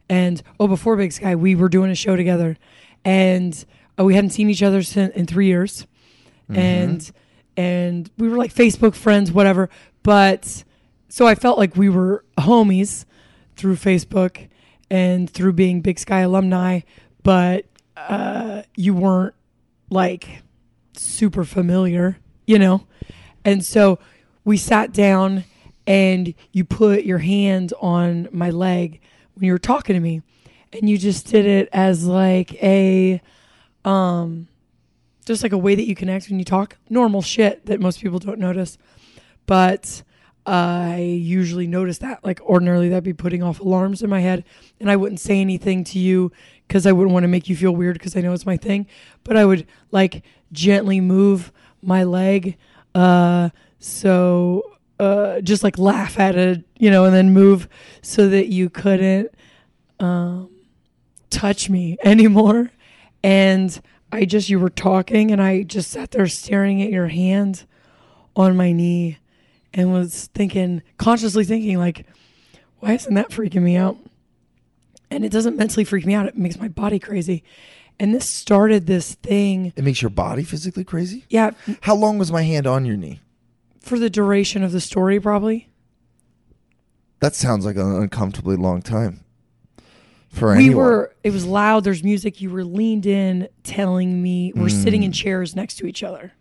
and 0.08 0.42
oh, 0.60 0.68
before 0.68 0.96
Big 0.96 1.12
Sky, 1.12 1.36
we 1.36 1.56
were 1.56 1.70
doing 1.70 1.90
a 1.92 1.96
show 1.96 2.16
together, 2.16 2.58
and 3.04 3.66
uh, 4.00 4.04
we 4.04 4.14
hadn't 4.16 4.30
seen 4.32 4.50
each 4.50 4.64
other 4.64 4.82
in 4.96 5.26
three 5.26 5.48
years, 5.48 5.88
and 6.50 7.12
and 7.58 8.12
we 8.18 8.28
were 8.28 8.38
like 8.38 8.54
Facebook 8.54 8.96
friends, 8.96 9.32
whatever. 9.32 9.70
But 10.04 10.64
so 11.10 11.26
I 11.26 11.36
felt 11.36 11.58
like 11.58 11.76
we 11.76 11.90
were 11.90 12.24
homies 12.38 13.06
through 13.56 13.76
Facebook 13.76 14.48
and 14.90 15.30
through 15.30 15.54
being 15.54 15.82
Big 15.82 15.98
Sky 15.98 16.20
alumni, 16.20 16.82
but 17.24 17.66
uh, 17.98 18.64
you 18.76 18.94
weren't 18.94 19.34
like 19.90 20.42
super 20.94 21.44
familiar, 21.44 22.18
you 22.46 22.60
know? 22.60 22.86
And 23.44 23.66
so 23.66 24.00
we 24.44 24.58
sat 24.58 24.92
down 24.92 25.46
and 25.88 26.34
you 26.52 26.66
put 26.66 27.04
your 27.04 27.20
hand 27.20 27.74
on 27.80 28.28
my 28.32 28.50
leg 28.50 29.00
when 29.36 29.46
you 29.46 29.52
were 29.52 29.60
talking 29.60 29.94
to 29.94 30.00
me 30.00 30.22
and 30.74 30.90
you 30.90 30.98
just 30.98 31.28
did 31.28 31.46
it 31.46 31.70
as 31.72 32.06
like 32.06 32.54
a 32.64 33.22
um 33.84 34.48
just 35.26 35.44
like 35.44 35.52
a 35.52 35.58
way 35.58 35.76
that 35.76 35.88
you 35.88 35.96
connect 35.96 36.30
when 36.30 36.40
you 36.40 36.46
talk. 36.46 36.78
Normal 36.90 37.22
shit 37.22 37.66
that 37.66 37.80
most 37.80 38.02
people 38.02 38.20
don't 38.20 38.40
notice. 38.40 38.78
But 39.46 40.04
i 40.48 40.98
usually 41.00 41.66
notice 41.66 41.98
that. 42.00 42.24
Like 42.24 42.40
ordinarily 42.42 42.90
that'd 42.90 43.04
be 43.04 43.14
putting 43.14 43.42
off 43.42 43.60
alarms 43.60 44.04
in 44.04 44.10
my 44.10 44.20
head. 44.20 44.44
And 44.80 44.92
i 44.92 44.96
wouldn't 44.96 45.20
say 45.20 45.42
anything 45.42 45.84
to 45.86 46.00
you 46.00 46.32
because 46.68 46.86
i 46.86 46.92
wouldn't 46.92 47.14
want 47.14 47.24
to 47.24 47.28
make 47.28 47.50
you 47.50 47.56
feel 47.56 47.76
weird 47.76 47.98
because 47.98 48.16
i 48.16 48.22
know 48.22 48.34
it's 48.34 48.46
my 48.46 48.58
thing. 48.58 48.86
But 49.24 49.38
i 49.38 49.46
would 49.46 49.66
like 49.92 50.24
gently 50.52 51.02
move 51.02 51.52
my 51.82 52.04
leg 52.04 52.58
uh 52.94 53.50
so 53.80 54.78
uh 55.00 55.42
just 55.42 55.64
like 55.64 55.78
laugh 55.78 56.18
at 56.20 56.36
it 56.36 56.64
you 56.78 56.90
know 56.90 57.04
and 57.06 57.14
then 57.14 57.34
move 57.34 57.68
so 58.02 58.30
that 58.30 58.48
you 58.48 58.70
couldn't 58.70 59.30
um 60.00 60.50
touch 61.36 61.70
me 61.70 61.98
anymore. 62.04 62.72
And 63.24 63.80
i 64.12 64.26
just 64.26 64.50
you 64.50 64.60
were 64.60 64.70
talking 64.70 65.32
and 65.32 65.42
i 65.42 65.64
just 65.64 65.92
sat 65.92 66.12
there 66.12 66.28
staring 66.28 66.82
at 66.82 66.90
your 66.90 67.08
hand 67.08 67.66
on 68.36 68.56
my 68.56 68.72
knee 68.72 69.18
and 69.74 69.92
was 69.92 70.28
thinking 70.34 70.82
consciously 70.98 71.44
thinking 71.44 71.78
like 71.78 72.06
why 72.86 72.94
isn't 72.94 73.16
that 73.16 73.30
freaking 73.32 73.64
me 73.64 73.76
out? 73.76 73.98
And 75.10 75.26
it 75.26 75.32
doesn't 75.32 75.58
mentally 75.58 75.84
freak 75.84 76.06
me 76.06 76.14
out. 76.14 76.28
It 76.28 76.38
makes 76.38 76.60
my 76.60 76.68
body 76.68 77.00
crazy. 77.00 77.44
And 78.00 78.14
this 78.14 78.30
started 78.30 78.86
this 78.86 79.16
thing. 79.16 79.74
It 79.76 79.84
makes 79.84 80.04
your 80.04 80.12
body 80.12 80.44
physically 80.44 80.84
crazy. 80.84 81.26
yeah. 81.28 81.50
How 81.82 81.96
long 81.96 82.20
was 82.20 82.32
my 82.32 82.44
hand 82.44 82.68
on 82.68 82.86
your 82.86 82.96
knee? 82.96 83.22
for 83.80 83.98
the 84.00 84.10
duration 84.10 84.64
of 84.64 84.72
the 84.72 84.82
story 84.82 85.20
probably. 85.20 85.70
That 87.22 87.34
sounds 87.34 87.66
like 87.66 87.76
an 87.76 87.96
uncomfortably 87.96 88.56
long 88.56 88.84
time 88.84 89.25
for 90.36 90.50
we 90.56 90.66
anyone. 90.66 90.76
were 90.78 91.16
it 91.24 91.32
was 91.32 91.46
loud 91.46 91.84
there's 91.84 92.04
music 92.04 92.42
you 92.42 92.50
were 92.50 92.64
leaned 92.64 93.06
in 93.06 93.48
telling 93.64 94.22
me 94.22 94.52
we're 94.56 94.70
sitting 94.70 95.04
in 95.04 95.12
chairs 95.12 95.56
next 95.56 95.76
to 95.78 95.86
each 95.88 96.04
other 96.04 96.34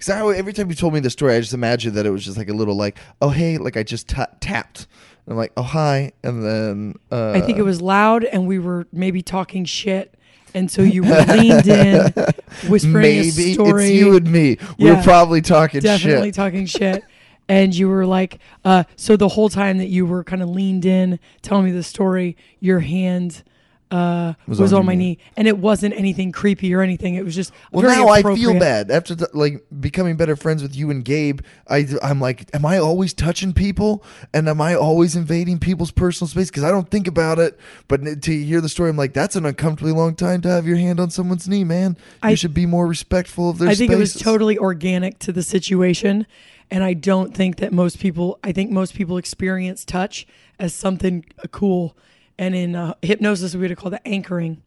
'Cause 0.00 0.08
I- 0.08 0.34
every 0.36 0.52
time 0.52 0.68
you 0.68 0.74
told 0.74 0.94
me 0.94 1.00
the 1.00 1.10
story, 1.10 1.34
I 1.36 1.40
just 1.40 1.52
imagined 1.54 1.94
that 1.96 2.06
it 2.06 2.10
was 2.10 2.24
just 2.24 2.36
like 2.36 2.48
a 2.48 2.52
little 2.54 2.74
like, 2.74 2.98
oh 3.22 3.28
hey, 3.28 3.56
like 3.58 3.76
I 3.76 3.82
just 3.82 4.08
ta 4.08 4.26
tapped. 4.40 4.86
And 5.26 5.32
I'm 5.32 5.36
like, 5.36 5.52
oh 5.56 5.62
hi, 5.62 6.12
and 6.24 6.44
then 6.44 6.94
uh, 7.12 7.32
I 7.32 7.40
think 7.40 7.58
it 7.58 7.62
was 7.62 7.80
loud 7.80 8.24
and 8.24 8.46
we 8.48 8.58
were 8.58 8.86
maybe 8.92 9.22
talking 9.22 9.64
shit. 9.64 10.14
And 10.54 10.70
so 10.70 10.80
you 10.82 11.02
were 11.02 11.22
leaned 11.28 11.66
in, 11.68 12.12
whispering 12.68 13.02
maybe 13.02 13.50
a 13.50 13.54
story. 13.54 13.84
it's 13.84 13.92
you 13.92 14.16
and 14.16 14.30
me. 14.32 14.56
We 14.78 14.86
Yeah. 14.86 14.96
We're 14.96 15.02
probably 15.02 15.40
talking 15.42 15.80
definitely 15.80 16.28
shit. 16.28 16.34
talking 16.34 16.66
shit. 16.66 17.04
And 17.48 17.74
you 17.74 17.88
were 17.88 18.06
like, 18.06 18.40
uh, 18.64 18.84
so 18.96 19.16
the 19.16 19.28
whole 19.28 19.48
time 19.48 19.78
that 19.78 19.86
you 19.86 20.04
were 20.04 20.24
kind 20.24 20.42
of 20.42 20.48
leaned 20.48 20.84
in, 20.84 21.20
telling 21.42 21.64
me 21.66 21.70
the 21.70 21.82
story, 21.82 22.36
your 22.58 22.80
hand 22.80 23.44
uh, 23.90 24.34
was, 24.48 24.58
Was 24.58 24.72
on 24.72 24.80
on, 24.80 24.86
my 24.86 24.94
knee. 24.94 25.10
knee. 25.10 25.18
and 25.36 25.46
it 25.46 25.58
wasn't 25.58 25.94
anything 25.94 26.32
creepy 26.32 26.74
or 26.74 26.82
anything. 26.82 27.14
It 27.14 27.24
was 27.24 27.34
just 27.34 27.52
well, 27.70 27.86
now 27.86 28.08
I 28.08 28.22
feel 28.22 28.58
bad 28.58 28.90
after 28.90 29.14
th- 29.14 29.30
like 29.32 29.64
becoming 29.80 30.16
better 30.16 30.34
friends 30.34 30.62
with 30.62 30.74
you 30.74 30.90
and 30.90 31.04
Gabe. 31.04 31.40
I 31.68 31.86
I'm 32.02 32.20
like, 32.20 32.50
am 32.54 32.66
I 32.66 32.78
always 32.78 33.14
touching 33.14 33.52
people 33.52 34.04
and 34.34 34.48
am 34.48 34.60
I 34.60 34.74
always 34.74 35.14
invading 35.14 35.60
people's 35.60 35.92
personal 35.92 36.28
space? 36.28 36.48
Because 36.50 36.64
I 36.64 36.70
don't 36.70 36.90
think 36.90 37.06
about 37.06 37.38
it, 37.38 37.58
but 37.86 38.22
to 38.22 38.44
hear 38.44 38.60
the 38.60 38.68
story, 38.68 38.90
I'm 38.90 38.96
like, 38.96 39.12
that's 39.12 39.36
an 39.36 39.46
uncomfortably 39.46 39.92
long 39.92 40.16
time 40.16 40.40
to 40.40 40.48
have 40.48 40.66
your 40.66 40.76
hand 40.78 40.98
on 40.98 41.10
someone's 41.10 41.48
knee, 41.48 41.64
man. 41.64 41.96
You 42.24 42.30
I- 42.30 42.34
should 42.34 42.54
be 42.54 42.66
more 42.66 42.86
respectful 42.88 43.50
of 43.50 43.58
their. 43.58 43.68
I 43.68 43.74
think 43.74 43.92
it 43.92 43.96
was 43.96 44.14
totally 44.14 44.58
organic 44.58 45.18
to 45.20 45.32
the 45.32 45.42
situation. 45.42 46.26
And 46.68 46.82
I 46.82 46.94
don't 46.94 47.32
think 47.32 47.58
that 47.58 47.72
most 47.72 48.00
people, 48.00 48.40
I 48.42 48.50
think 48.50 48.72
most 48.72 48.94
people 48.94 49.18
experience 49.18 49.84
touch 49.84 50.26
as 50.58 50.74
something 50.74 51.24
uh, 51.38 51.46
cool. 51.52 51.96
And 52.38 52.54
in 52.54 52.74
uh, 52.76 52.94
hypnosis, 53.02 53.54
we 53.54 53.66
would 53.66 53.76
call 53.76 53.92
it 53.94 54.02
anchoring. 54.04 54.62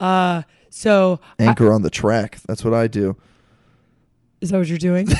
Uh, 0.00 0.42
So 0.70 1.20
I- 1.38 1.44
Anchor 1.44 1.72
on 1.72 1.82
the 1.82 1.90
track. 1.90 2.38
That's 2.46 2.64
what 2.64 2.74
I 2.74 2.86
do. 2.86 3.16
is 4.40 4.50
that 4.50 4.58
what 4.58 4.68
you're 4.68 4.78
doing? 4.78 5.08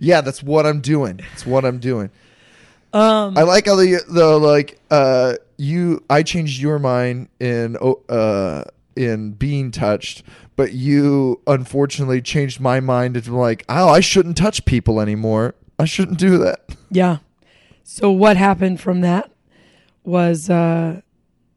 Yeah, 0.00 0.20
that's 0.20 0.42
what 0.42 0.66
I'm 0.66 0.80
doing. 0.80 1.18
That's 1.18 1.46
what 1.46 1.64
I'm 1.64 1.78
doing. 1.78 2.10
um, 2.92 3.36
I 3.38 3.42
like 3.42 3.66
how 3.66 3.76
the 3.76 4.02
the 4.08 4.36
like 4.38 4.80
uh 4.90 5.34
you 5.58 6.02
I 6.10 6.22
changed 6.22 6.60
your 6.60 6.78
mind 6.78 7.28
in 7.38 7.76
oh, 7.80 8.02
uh 8.08 8.64
in 8.96 9.32
being 9.32 9.70
touched, 9.70 10.22
but 10.56 10.72
you 10.72 11.40
unfortunately 11.46 12.20
changed 12.22 12.58
my 12.58 12.80
mind 12.80 13.16
into 13.16 13.36
like, 13.36 13.64
oh, 13.68 13.88
I 13.90 14.00
shouldn't 14.00 14.36
touch 14.38 14.64
people 14.64 15.00
anymore. 15.00 15.54
I 15.78 15.84
shouldn't 15.84 16.18
do 16.18 16.38
that. 16.38 16.74
Yeah. 16.90 17.18
So 17.88 18.10
what 18.10 18.36
happened 18.36 18.80
from 18.80 19.02
that 19.02 19.30
was 20.02 20.50
uh, 20.50 21.02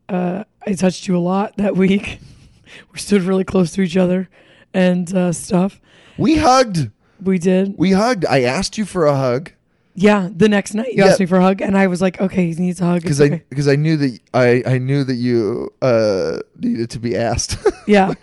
uh, 0.07 0.43
I 0.65 0.73
touched 0.73 1.07
you 1.07 1.17
a 1.17 1.19
lot 1.19 1.57
that 1.57 1.75
week. 1.75 2.19
we 2.93 2.99
stood 2.99 3.23
really 3.23 3.43
close 3.43 3.71
to 3.73 3.81
each 3.81 3.97
other 3.97 4.29
and 4.71 5.11
uh, 5.13 5.33
stuff. 5.33 5.81
We 6.19 6.37
hugged. 6.37 6.91
We 7.23 7.39
did. 7.39 7.73
We 7.79 7.93
hugged. 7.93 8.25
I 8.27 8.43
asked 8.43 8.77
you 8.77 8.85
for 8.85 9.07
a 9.07 9.15
hug 9.15 9.51
Yeah. 9.95 10.29
The 10.31 10.47
next 10.47 10.75
night 10.75 10.89
you 10.93 11.03
Yeah. 11.03 11.07
asked 11.07 11.19
me 11.19 11.25
for 11.25 11.37
a 11.37 11.41
hug, 11.41 11.61
and 11.61 11.75
I 11.75 11.87
was 11.87 11.99
like, 11.99 12.21
okay, 12.21 12.51
he 12.51 12.61
needs 12.61 12.79
a 12.79 12.85
hug. 12.85 13.01
because 13.01 13.19
I 13.19 13.25
okay. 13.25 13.43
because 13.49 13.67
I 13.67 13.75
knew 13.75 13.97
that 13.97 14.19
I 14.31 14.61
I 14.67 14.77
knew 14.77 15.03
that 15.03 15.15
you 15.15 15.73
uh 15.81 16.39
needed 16.59 16.91
to 16.91 16.99
be 16.99 17.17
asked. 17.17 17.57
yeah. 17.87 18.13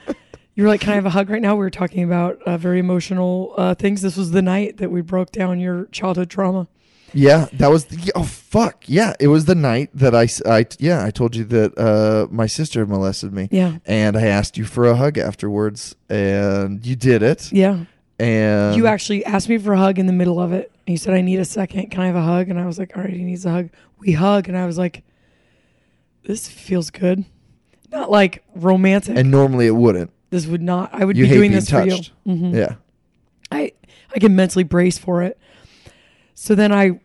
You 0.55 0.63
were 0.63 0.69
like, 0.69 0.81
can 0.81 0.93
I 0.93 0.95
have 0.95 1.07
a 1.07 1.11
hug 1.11 1.29
right 1.29 1.43
now? 1.43 1.55
We 1.55 1.59
were 1.65 1.71
talking 1.71 2.05
about 2.05 2.41
uh, 2.47 2.57
very 2.57 2.79
emotional 2.79 3.53
uh, 3.59 3.75
things. 3.75 4.01
This 4.01 4.17
was 4.17 4.31
the 4.31 4.41
night 4.41 4.77
that 4.79 4.91
we 4.93 5.03
broke 5.03 5.33
down 5.33 5.59
your 5.59 5.87
childhood 5.87 6.31
trauma. 6.31 6.69
Yeah, 7.17 7.47
that 7.55 7.71
was 7.71 7.87
the, 7.87 8.13
oh 8.15 8.23
fuck 8.25 8.85
yeah! 8.87 9.15
It 9.19 9.29
was 9.29 9.45
the 9.47 9.55
night 9.55 9.91
that 9.95 10.15
I, 10.15 10.29
I- 10.47 10.67
yeah 10.79 11.05
I 11.05 11.11
told 11.11 11.35
you 11.35 11.45
that 11.45 11.77
uh, 11.79 12.27
my 12.31 12.47
sister 12.47 12.87
molested 12.87 13.33
me. 13.33 13.49
Yeah. 13.51 13.79
and 13.87 14.17
I 14.17 14.27
asked 14.27 14.57
you 14.59 14.65
for 14.65 14.87
a 14.87 14.95
hug 14.97 15.19
afterwards, 15.19 15.97
and 16.09 16.85
you 16.87 16.95
did 16.97 17.23
it. 17.23 17.51
Yeah. 17.53 17.85
And 18.19 18.77
you 18.77 18.87
actually 18.87 19.25
asked 19.27 19.49
me 19.49 19.59
for 19.59 19.75
a 19.75 19.79
hug 19.79 19.99
in 19.99 20.07
the 20.07 20.13
middle 20.13 20.41
of 20.41 20.53
it. 20.53 20.71
And 20.87 20.93
you 20.95 20.97
said, 20.97 21.13
I 21.13 21.21
need 21.21 21.39
a 21.39 21.45
second. 21.45 21.91
Can 21.91 22.01
I 22.01 22.07
have 22.07 22.17
a 22.17 22.23
hug? 22.23 22.49
And 22.49 22.59
I 22.59 22.65
was 22.65 22.79
like, 22.79 22.97
all 22.97 23.03
right, 23.03 23.13
he 23.13 23.23
needs 23.23 23.45
a 23.45 23.51
hug. 23.51 23.69
We 23.99 24.13
hug. 24.13 24.49
And 24.49 24.57
I 24.57 24.65
was 24.65 24.79
like, 24.79 25.03
this 26.25 26.49
feels 26.49 26.91
good. 26.91 27.25
Not 27.93 28.11
like 28.11 28.43
romantic. 28.55 29.17
and 29.19 29.31
normally 29.31 29.67
it 29.67 29.77
wouldn't. 29.77 30.11
this 30.31 30.47
would 30.47 30.63
not, 30.63 30.91
I 30.95 31.05
would 31.05 31.17
You 31.17 31.25
be 31.25 31.31
doing 31.31 31.53
this 31.53 31.67
touched. 31.67 32.13
for 32.25 32.31
you. 32.31 32.35
Mhm. 32.37 32.55
Yeah, 32.55 32.75
I, 33.51 33.73
I 34.15 34.19
can 34.19 34.35
mentally 34.35 34.65
brace 34.65 34.97
for 34.99 35.23
it. 35.23 35.39
So 36.35 36.55
then 36.55 36.73
I, 36.73 36.99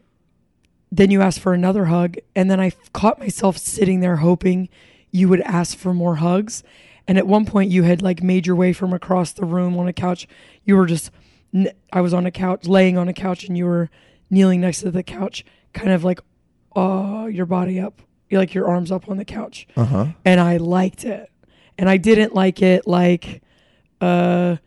then 0.92 1.10
you 1.10 1.22
asked 1.22 1.40
for 1.40 1.54
another 1.54 1.86
hug. 1.86 2.18
And 2.36 2.52
then 2.52 2.60
I 2.60 2.72
caught 2.94 3.20
myself 3.20 3.58
sitting 3.58 4.02
there 4.02 4.18
hoping 4.18 4.70
you 5.12 5.30
would 5.30 5.42
ask 5.42 5.78
for 5.78 5.94
more 5.94 6.16
hugs. 6.16 6.64
And 7.08 7.18
at 7.18 7.28
one 7.28 7.46
point, 7.46 7.72
you 7.72 7.84
had 7.84 8.02
like 8.02 8.22
made 8.22 8.46
your 8.46 8.56
way 8.56 8.74
from 8.74 8.94
across 8.94 9.32
the 9.32 9.46
room 9.46 9.78
on 9.78 9.88
a 9.88 9.94
couch. 9.94 10.28
You 10.64 10.78
were 10.78 10.86
just, 10.86 11.12
I 11.92 12.02
was 12.02 12.14
on 12.14 12.26
a 12.26 12.32
couch, 12.32 12.66
laying 12.68 12.98
on 12.98 13.08
a 13.08 13.14
couch, 13.14 13.46
and 13.46 13.58
you 13.58 13.66
were 13.66 13.90
kneeling 14.30 14.62
next 14.62 14.82
to 14.82 14.92
the 14.92 15.04
couch, 15.04 15.44
kind 15.74 15.92
of 15.92 16.04
like, 16.04 16.20
uh, 16.76 17.28
your 17.30 17.46
body 17.46 17.80
up, 17.80 18.02
like 18.32 18.54
your 18.54 18.68
arms 18.68 18.92
up 18.92 19.10
on 19.10 19.18
the 19.18 19.26
couch. 19.26 19.68
uh 19.76 19.84
huh. 19.86 20.06
And 20.24 20.40
I 20.40 20.58
liked 20.58 21.04
it. 21.04 21.30
And 21.78 21.90
I 21.90 21.98
didn't 21.98 22.34
like 22.34 22.62
it 22.62 22.88
like, 22.88 23.42
uh, 24.00 24.58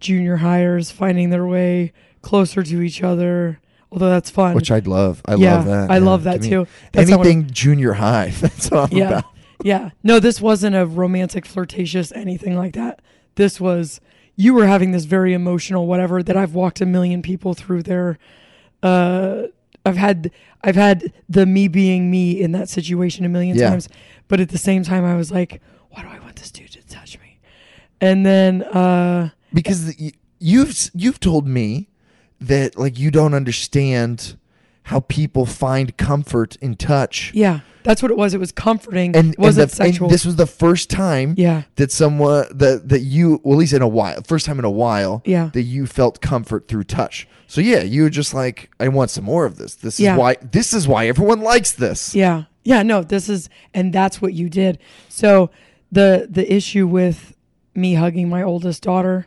junior 0.00 0.36
hires 0.36 0.90
finding 0.90 1.30
their 1.30 1.46
way 1.46 1.92
closer 2.22 2.62
to 2.62 2.80
each 2.82 3.02
other. 3.02 3.60
Although 3.94 4.10
that's 4.10 4.28
fun. 4.28 4.56
Which 4.56 4.72
I'd 4.72 4.88
love. 4.88 5.22
I 5.24 5.36
yeah, 5.36 5.54
love 5.54 5.66
that. 5.66 5.90
I 5.90 5.98
love 5.98 6.24
that 6.24 6.40
Give 6.40 6.50
too. 6.50 6.66
That's 6.92 7.08
Anything 7.08 7.48
junior 7.50 7.92
high. 7.92 8.30
That's 8.40 8.68
what 8.68 8.90
I'm 8.92 8.98
yeah. 8.98 9.08
about. 9.08 9.24
Yeah. 9.62 9.90
No, 10.02 10.18
this 10.18 10.40
wasn't 10.40 10.74
a 10.74 10.84
romantic, 10.84 11.46
flirtatious, 11.46 12.10
anything 12.12 12.56
like 12.56 12.74
that. 12.74 13.00
This 13.36 13.60
was 13.60 14.00
you 14.34 14.52
were 14.52 14.66
having 14.66 14.90
this 14.90 15.04
very 15.04 15.32
emotional 15.32 15.86
whatever 15.86 16.24
that 16.24 16.36
I've 16.36 16.54
walked 16.54 16.80
a 16.80 16.86
million 16.86 17.22
people 17.22 17.54
through 17.54 17.84
their 17.84 18.18
uh 18.82 19.44
I've 19.86 19.96
had 19.96 20.32
I've 20.64 20.74
had 20.74 21.12
the 21.28 21.46
me 21.46 21.68
being 21.68 22.10
me 22.10 22.40
in 22.40 22.50
that 22.50 22.68
situation 22.68 23.24
a 23.24 23.28
million 23.28 23.56
Yeah. 23.56 23.70
times. 23.70 23.88
But 24.26 24.40
at 24.40 24.48
the 24.48 24.58
same 24.58 24.82
time 24.82 25.04
I 25.04 25.14
was 25.14 25.30
like, 25.30 25.62
why 25.90 26.02
do 26.02 26.08
I 26.08 26.18
want 26.18 26.34
this 26.36 26.50
dude 26.50 26.72
to 26.72 26.82
touch 26.88 27.20
me? 27.20 27.38
And 28.00 28.26
then 28.26 28.64
uh 28.64 29.30
because 29.52 29.94
the, 29.94 30.14
you've 30.40 30.90
you've 30.94 31.20
told 31.20 31.46
me 31.46 31.88
that 32.40 32.78
like 32.78 32.98
you 32.98 33.10
don't 33.10 33.34
understand 33.34 34.36
how 34.88 35.00
people 35.00 35.46
find 35.46 35.96
comfort 35.96 36.56
in 36.56 36.74
touch. 36.76 37.30
yeah, 37.34 37.60
that's 37.84 38.02
what 38.02 38.10
it 38.10 38.16
was. 38.18 38.34
It 38.34 38.38
was 38.40 38.52
comforting. 38.52 39.16
And, 39.16 39.32
it 39.32 39.38
wasn't 39.38 39.70
and, 39.70 39.78
the, 39.78 39.82
and 39.84 39.92
sexual. 39.94 40.08
this 40.10 40.24
was 40.26 40.36
the 40.36 40.46
first 40.46 40.90
time 40.90 41.34
yeah. 41.38 41.62
that 41.76 41.90
someone 41.90 42.46
that 42.50 42.88
that 42.90 43.00
you 43.00 43.40
well 43.44 43.54
at 43.54 43.60
least 43.60 43.72
in 43.72 43.82
a 43.82 43.88
while 43.88 44.20
first 44.22 44.44
time 44.46 44.58
in 44.58 44.64
a 44.64 44.70
while 44.70 45.22
Yeah. 45.24 45.50
that 45.54 45.62
you 45.62 45.86
felt 45.86 46.20
comfort 46.20 46.68
through 46.68 46.84
touch 46.84 47.26
so 47.46 47.60
yeah 47.60 47.80
you 47.82 48.02
were 48.02 48.10
just 48.10 48.32
like 48.34 48.70
i 48.80 48.88
want 48.88 49.10
some 49.10 49.24
more 49.24 49.44
of 49.46 49.56
this 49.58 49.74
this 49.76 50.00
Yeah. 50.00 50.14
is 50.14 50.18
why 50.18 50.36
this 50.40 50.72
is 50.74 50.86
why 50.88 51.06
everyone 51.08 51.40
likes 51.40 51.72
this 51.72 52.14
Yeah. 52.14 52.44
Yeah, 52.66 52.82
no, 52.82 53.02
this 53.02 53.28
is 53.28 53.50
and 53.74 53.92
that's 53.92 54.22
what 54.22 54.32
you 54.32 54.48
did. 54.48 54.78
So 55.10 55.50
the 55.92 56.26
the 56.30 56.50
issue 56.52 56.86
with 56.86 57.36
me 57.74 57.94
hugging 57.94 58.28
my 58.30 58.42
oldest 58.42 58.82
daughter 58.82 59.26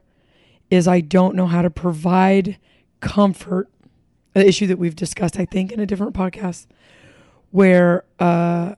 is 0.72 0.88
I 0.88 1.02
don't 1.02 1.36
know 1.36 1.46
how 1.46 1.62
to 1.62 1.70
provide 1.70 2.58
comfort. 3.00 3.70
The 4.34 4.48
issue 4.48 4.68
that 4.68 4.78
we've 4.78 4.96
discussed 4.96 5.40
I 5.40 5.46
think 5.46 5.72
in 5.72 5.80
a 5.80 5.86
different 5.86 6.14
podcast 6.14 6.68
where 7.52 8.04
uh 8.20 8.76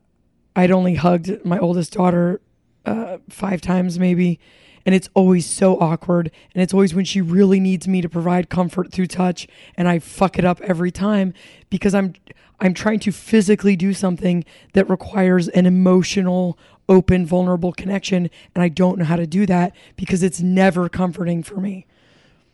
I'd 0.56 0.72
only 0.72 0.96
hugged 0.96 1.46
my 1.46 1.60
oldest 1.60 1.94
daughter 1.94 2.42
uh 2.86 3.18
5 3.30 3.62
times 3.62 4.00
maybe 4.00 4.40
and 4.86 4.96
it's 4.96 5.10
always 5.14 5.46
so 5.46 5.78
awkward 5.80 6.32
and 6.54 6.64
it's 6.64 6.74
always 6.74 6.94
when 6.94 7.06
she 7.06 7.22
really 7.22 7.60
needs 7.60 7.88
me 7.88 8.02
to 8.02 8.10
provide 8.10 8.50
comfort 8.50 8.92
through 8.92 9.08
touch 9.08 9.48
and 9.76 9.88
I 9.88 10.00
fuck 10.00 10.40
it 10.40 10.46
up 10.46 10.62
every 10.62 10.92
time 10.92 11.34
because 11.70 11.94
I'm 11.94 12.14
I'm 12.62 12.74
trying 12.74 13.00
to 13.02 13.12
physically 13.12 13.76
do 13.76 13.94
something 13.94 14.44
that 14.74 14.90
requires 14.90 15.48
an 15.50 15.66
emotional 15.66 16.58
open 16.88 17.26
vulnerable 17.26 17.72
connection 17.72 18.30
and 18.56 18.64
I 18.64 18.70
don't 18.70 18.98
know 18.98 19.06
how 19.06 19.16
to 19.16 19.28
do 19.28 19.46
that 19.46 19.76
because 19.96 20.24
it's 20.24 20.42
never 20.42 20.90
comforting 20.90 21.44
for 21.44 21.60
me. 21.62 21.86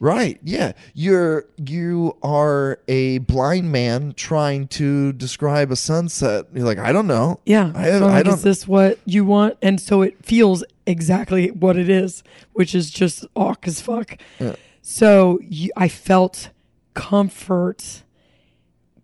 Right 0.05 0.39
yeah 0.43 0.71
you're 0.93 1.45
you 1.57 2.15
are 2.21 2.77
a 2.87 3.17
blind 3.19 3.71
man 3.71 4.13
trying 4.15 4.67
to 4.67 5.11
describe 5.13 5.71
a 5.71 5.75
sunset 5.75 6.45
you're 6.53 6.63
like 6.65 6.77
i 6.77 6.91
don't 6.91 7.07
know 7.07 7.39
Yeah. 7.45 7.71
I- 7.73 7.89
so 7.99 8.05
I'm 8.07 8.13
I 8.13 8.21
don't- 8.23 8.35
is 8.35 8.43
this 8.43 8.67
what 8.67 8.99
you 9.05 9.25
want? 9.25 9.57
And 9.61 9.81
so 9.81 10.01
it 10.03 10.13
feels 10.23 10.63
exactly 10.85 11.49
what 11.49 11.75
it 11.77 11.89
is, 11.89 12.21
which 12.53 12.75
is 12.75 12.91
just 12.91 13.25
awk 13.35 13.67
as 13.67 13.81
fuck. 13.81 14.17
Yeah. 14.39 14.55
So 14.81 15.39
you, 15.41 15.71
I 15.75 15.87
felt 15.87 16.49
comfort 16.93 18.03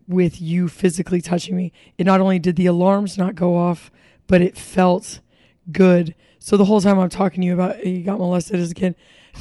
with 0.08 0.40
you 0.40 0.68
physically 0.68 1.20
touching 1.20 1.56
me. 1.56 1.72
It 1.98 2.04
not 2.04 2.20
only 2.20 2.38
did 2.38 2.56
the 2.56 2.66
alarms 2.66 3.16
not 3.16 3.34
go 3.34 3.56
off, 3.56 3.90
but 4.26 4.40
it 4.42 4.56
felt 4.56 5.20
good. 5.70 6.14
So 6.38 6.56
the 6.56 6.64
whole 6.66 6.80
time 6.80 6.98
I'm 6.98 7.08
talking 7.08 7.40
to 7.40 7.46
you 7.46 7.54
about 7.54 7.84
you 7.86 8.02
got 8.02 8.18
molested 8.18 8.58
as 8.60 8.70
a 8.72 8.74
kid, 8.74 8.94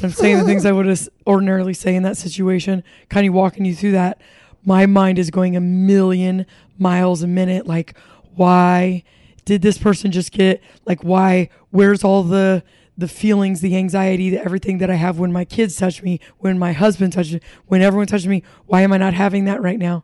I'm 0.03 0.09
saying 0.11 0.37
the 0.37 0.45
things 0.45 0.65
I 0.65 0.71
would 0.71 0.97
ordinarily 1.27 1.73
say 1.73 1.95
in 1.95 2.03
that 2.03 2.17
situation, 2.17 2.83
kind 3.09 3.27
of 3.27 3.33
walking 3.33 3.65
you 3.65 3.75
through 3.75 3.91
that. 3.91 4.19
My 4.63 4.85
mind 4.85 5.19
is 5.19 5.29
going 5.29 5.55
a 5.55 5.61
million 5.61 6.45
miles 6.77 7.23
a 7.23 7.27
minute. 7.27 7.67
Like, 7.67 7.95
why 8.35 9.03
did 9.45 9.61
this 9.61 9.77
person 9.77 10.11
just 10.11 10.31
get? 10.31 10.61
Like, 10.85 11.03
why? 11.03 11.49
Where's 11.69 12.03
all 12.03 12.23
the 12.23 12.63
the 12.97 13.07
feelings, 13.07 13.61
the 13.61 13.75
anxiety, 13.75 14.29
the 14.29 14.43
everything 14.43 14.77
that 14.79 14.89
I 14.89 14.95
have 14.95 15.17
when 15.17 15.31
my 15.31 15.45
kids 15.45 15.75
touch 15.75 16.03
me, 16.03 16.19
when 16.37 16.59
my 16.59 16.73
husband 16.73 17.13
touches, 17.13 17.39
when 17.67 17.81
everyone 17.81 18.07
touches 18.07 18.27
me? 18.27 18.43
Why 18.67 18.81
am 18.81 18.93
I 18.93 18.97
not 18.97 19.13
having 19.13 19.45
that 19.45 19.61
right 19.61 19.79
now? 19.79 20.03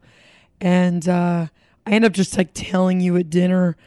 And 0.59 1.07
uh, 1.07 1.47
I 1.85 1.91
end 1.91 2.05
up 2.05 2.13
just 2.13 2.37
like 2.37 2.49
telling 2.53 2.99
you 2.99 3.15
at 3.17 3.29
dinner, 3.29 3.77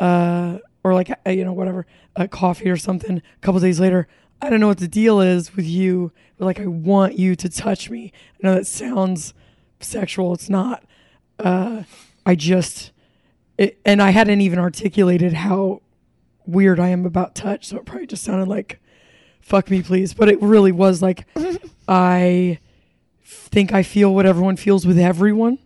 uh, 0.00 0.58
or 0.84 0.94
like 0.94 1.10
you 1.26 1.44
know 1.44 1.52
whatever, 1.52 1.86
a 2.14 2.28
coffee 2.28 2.68
or 2.68 2.76
something. 2.76 3.18
A 3.18 3.40
couple 3.40 3.60
days 3.60 3.80
later, 3.80 4.08
I 4.40 4.50
don't 4.50 4.60
know 4.60 4.68
what 4.68 4.78
the 4.78 4.88
deal 4.88 5.20
is 5.20 5.56
with 5.56 5.66
you, 5.66 6.12
but 6.38 6.44
like 6.44 6.60
I 6.60 6.66
want 6.66 7.18
you 7.18 7.34
to 7.36 7.48
touch 7.48 7.90
me. 7.90 8.12
I 8.34 8.46
know 8.46 8.54
that 8.54 8.66
sounds 8.66 9.34
sexual. 9.80 10.34
It's 10.34 10.50
not. 10.50 10.84
Uh, 11.38 11.84
I 12.24 12.34
just, 12.34 12.92
it, 13.58 13.78
and 13.84 14.02
I 14.02 14.10
hadn't 14.10 14.40
even 14.40 14.58
articulated 14.58 15.32
how 15.32 15.82
weird 16.46 16.78
I 16.78 16.88
am 16.88 17.06
about 17.06 17.34
touch, 17.34 17.66
so 17.66 17.76
it 17.76 17.84
probably 17.84 18.06
just 18.06 18.24
sounded 18.24 18.48
like 18.48 18.80
"fuck 19.40 19.70
me, 19.70 19.82
please." 19.82 20.14
But 20.14 20.28
it 20.28 20.40
really 20.40 20.72
was 20.72 21.02
like 21.02 21.26
I 21.88 22.58
think 23.24 23.72
I 23.72 23.82
feel 23.82 24.14
what 24.14 24.26
everyone 24.26 24.56
feels 24.56 24.86
with 24.86 24.98
everyone. 24.98 25.58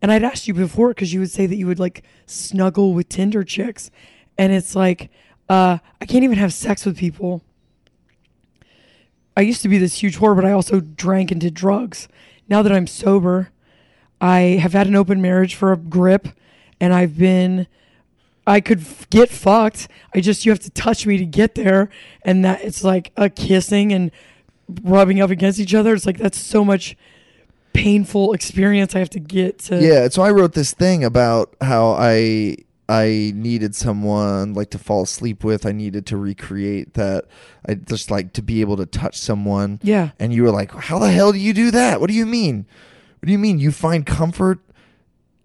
And 0.00 0.10
I'd 0.10 0.24
asked 0.24 0.48
you 0.48 0.54
before 0.54 0.88
because 0.88 1.12
you 1.12 1.20
would 1.20 1.30
say 1.30 1.46
that 1.46 1.56
you 1.56 1.66
would 1.66 1.78
like 1.78 2.02
snuggle 2.26 2.92
with 2.94 3.08
Tinder 3.08 3.44
chicks, 3.44 3.90
and 4.36 4.52
it's 4.52 4.74
like 4.74 5.10
uh, 5.48 5.78
I 6.00 6.06
can't 6.06 6.24
even 6.24 6.38
have 6.38 6.52
sex 6.52 6.84
with 6.84 6.96
people. 6.96 7.42
I 9.36 9.40
used 9.42 9.62
to 9.62 9.68
be 9.68 9.78
this 9.78 10.02
huge 10.02 10.18
whore, 10.18 10.34
but 10.34 10.44
I 10.44 10.52
also 10.52 10.80
drank 10.80 11.30
and 11.30 11.40
did 11.40 11.54
drugs. 11.54 12.08
Now 12.48 12.62
that 12.62 12.72
I'm 12.72 12.86
sober, 12.86 13.50
I 14.20 14.58
have 14.60 14.72
had 14.72 14.86
an 14.86 14.94
open 14.94 15.22
marriage 15.22 15.54
for 15.54 15.72
a 15.72 15.76
grip, 15.76 16.28
and 16.80 16.92
I've 16.92 17.16
been 17.16 17.66
I 18.46 18.60
could 18.60 18.80
f- 18.80 19.08
get 19.08 19.30
fucked. 19.30 19.88
I 20.14 20.20
just 20.20 20.44
you 20.44 20.52
have 20.52 20.58
to 20.60 20.70
touch 20.70 21.06
me 21.06 21.16
to 21.16 21.24
get 21.24 21.54
there, 21.54 21.88
and 22.22 22.44
that 22.44 22.62
it's 22.62 22.84
like 22.84 23.12
a 23.16 23.30
kissing 23.30 23.92
and 23.92 24.10
rubbing 24.82 25.20
up 25.20 25.30
against 25.30 25.58
each 25.58 25.74
other. 25.74 25.94
It's 25.94 26.06
like 26.06 26.18
that's 26.18 26.38
so 26.38 26.64
much 26.64 26.96
painful 27.72 28.32
experience 28.32 28.94
I 28.94 28.98
have 28.98 29.10
to 29.10 29.20
get 29.20 29.58
to. 29.60 29.80
Yeah, 29.80 30.08
so 30.08 30.22
I 30.22 30.30
wrote 30.30 30.52
this 30.52 30.72
thing 30.74 31.04
about 31.04 31.54
how 31.60 31.92
I 31.92 32.56
I 32.92 33.32
needed 33.34 33.74
someone 33.74 34.52
like 34.52 34.68
to 34.70 34.78
fall 34.78 35.02
asleep 35.04 35.44
with. 35.44 35.64
I 35.64 35.72
needed 35.72 36.04
to 36.06 36.16
recreate 36.18 36.92
that. 36.94 37.24
I 37.66 37.74
just 37.74 38.10
like 38.10 38.32
to 38.34 38.42
be 38.42 38.60
able 38.60 38.76
to 38.76 38.84
touch 38.86 39.16
someone. 39.18 39.80
Yeah. 39.82 40.10
And 40.18 40.32
you 40.34 40.42
were 40.42 40.50
like, 40.50 40.72
"How 40.72 40.98
the 40.98 41.10
hell 41.10 41.32
do 41.32 41.38
you 41.38 41.54
do 41.54 41.70
that? 41.70 42.00
What 42.00 42.08
do 42.08 42.14
you 42.14 42.26
mean? 42.26 42.66
What 43.20 43.26
do 43.26 43.32
you 43.32 43.38
mean? 43.38 43.58
You 43.58 43.70
find 43.72 44.04
comfort? 44.04 44.58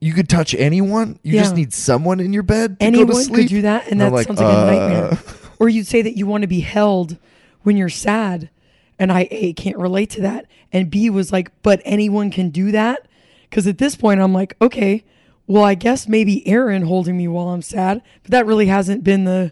You 0.02 0.14
could 0.14 0.28
touch 0.30 0.54
anyone? 0.56 1.20
You 1.24 1.40
just 1.40 1.56
need 1.56 1.74
someone 1.74 2.20
in 2.20 2.34
your 2.34 2.44
bed 2.44 2.80
to 2.80 2.86
Anyone 2.86 3.08
go 3.08 3.14
to 3.14 3.18
could 3.20 3.26
sleep? 3.36 3.50
do 3.50 3.62
that, 3.64 3.84
and 3.84 3.94
And 3.94 4.02
that 4.02 4.12
like, 4.14 4.28
sounds 4.28 4.40
like 4.42 4.54
a 4.54 4.66
nightmare. 4.66 5.06
uh, 5.14 5.18
Or 5.60 5.70
you'd 5.70 5.88
say 5.88 6.02
that 6.04 6.18
you 6.18 6.28
want 6.28 6.42
to 6.44 6.48
be 6.48 6.60
held 6.60 7.18
when 7.64 7.78
you're 7.78 7.90
sad, 7.90 8.50
and 9.00 9.12
I 9.12 9.28
A 9.32 9.54
can't 9.54 9.78
relate 9.78 10.10
to 10.12 10.22
that, 10.22 10.46
and 10.72 10.92
B 10.92 11.10
was 11.10 11.32
like, 11.32 11.50
but 11.64 11.82
anyone 11.86 12.30
can 12.30 12.50
do 12.52 12.72
that, 12.72 13.08
because 13.50 13.66
at 13.68 13.78
this 13.80 13.96
point 13.96 14.20
I'm 14.22 14.34
like, 14.34 14.56
okay, 14.62 15.04
well 15.48 15.64
I 15.64 15.76
guess 15.76 16.08
maybe 16.08 16.46
Aaron 16.48 16.84
holding 16.84 17.18
me 17.18 17.28
while 17.28 17.50
I'm 17.50 17.62
sad, 17.62 18.02
but 18.24 18.32
that 18.32 18.46
really 18.46 18.68
hasn't 18.68 19.04
been 19.04 19.24
the, 19.24 19.52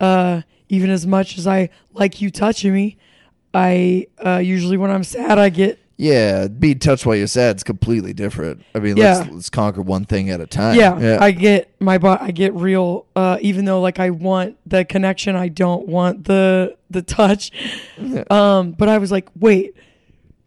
uh, 0.00 0.42
even 0.68 0.90
as 0.90 1.06
much 1.06 1.38
as 1.38 1.46
I 1.46 1.70
like 1.94 2.20
you 2.20 2.30
touching 2.30 2.72
me. 2.74 2.96
I 3.54 4.06
uh, 4.24 4.38
usually 4.38 4.76
when 4.76 4.90
I'm 4.90 5.04
sad 5.04 5.38
I 5.38 5.48
get 5.48 5.78
Yeah, 5.96 6.48
being 6.48 6.78
touched 6.78 7.06
while 7.06 7.16
you're 7.16 7.26
sad 7.26 7.56
is 7.56 7.64
completely 7.64 8.12
different. 8.12 8.62
I 8.74 8.78
mean, 8.78 8.96
Yeah. 8.98 9.18
let's 9.20 9.30
let's 9.30 9.50
conquer 9.50 9.80
one 9.80 10.04
thing 10.04 10.28
at 10.30 10.40
a 10.40 10.46
time. 10.46 10.78
yeah, 10.78 11.16
I 11.20 11.30
get 11.30 11.70
my 11.80 11.96
bo- 11.98 12.18
I 12.20 12.30
get 12.30 12.54
real. 12.54 13.06
Uh, 13.16 13.38
even 13.40 13.64
though 13.64 13.80
like 13.80 13.98
I 13.98 14.10
want 14.10 14.58
the 14.66 14.84
connection, 14.84 15.34
I 15.34 15.48
don't 15.48 15.88
want 15.88 16.24
the 16.24 16.76
the 16.90 17.00
touch. 17.02 17.50
Um, 18.30 18.72
but 18.72 18.88
I 18.90 18.98
was 18.98 19.10
like, 19.10 19.28
wait, 19.34 19.74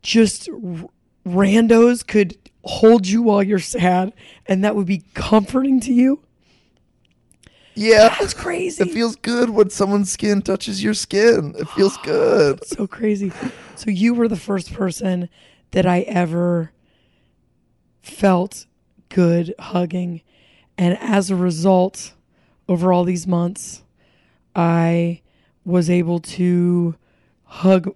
just 0.03 0.47
r- 0.49 0.89
randos 1.25 2.05
could 2.05 2.37
hold 2.63 3.07
you 3.07 3.21
while 3.23 3.41
you're 3.43 3.59
sad, 3.59 4.13
and 4.45 4.63
that 4.63 4.75
would 4.75 4.87
be 4.87 5.03
comforting 5.13 5.79
to 5.81 5.93
you. 5.93 6.21
yeah. 7.75 8.15
That's 8.19 8.33
crazy. 8.33 8.83
It 8.83 8.91
feels 8.93 9.15
good 9.15 9.49
when 9.49 9.69
someone's 9.69 10.11
skin 10.11 10.41
touches 10.41 10.83
your 10.83 10.93
skin. 10.93 11.55
It 11.57 11.69
feels 11.69 11.97
good. 12.03 12.63
so 12.65 12.87
crazy. 12.87 13.31
So 13.75 13.89
you 13.89 14.13
were 14.13 14.27
the 14.27 14.35
first 14.35 14.73
person 14.73 15.29
that 15.71 15.85
I 15.85 16.01
ever 16.01 16.71
felt 18.01 18.65
good 19.09 19.53
hugging. 19.59 20.21
And 20.77 20.97
as 20.99 21.29
a 21.29 21.35
result, 21.35 22.13
over 22.67 22.91
all 22.93 23.03
these 23.03 23.25
months, 23.27 23.83
I 24.55 25.21
was 25.65 25.89
able 25.89 26.19
to 26.19 26.95
hug 27.45 27.93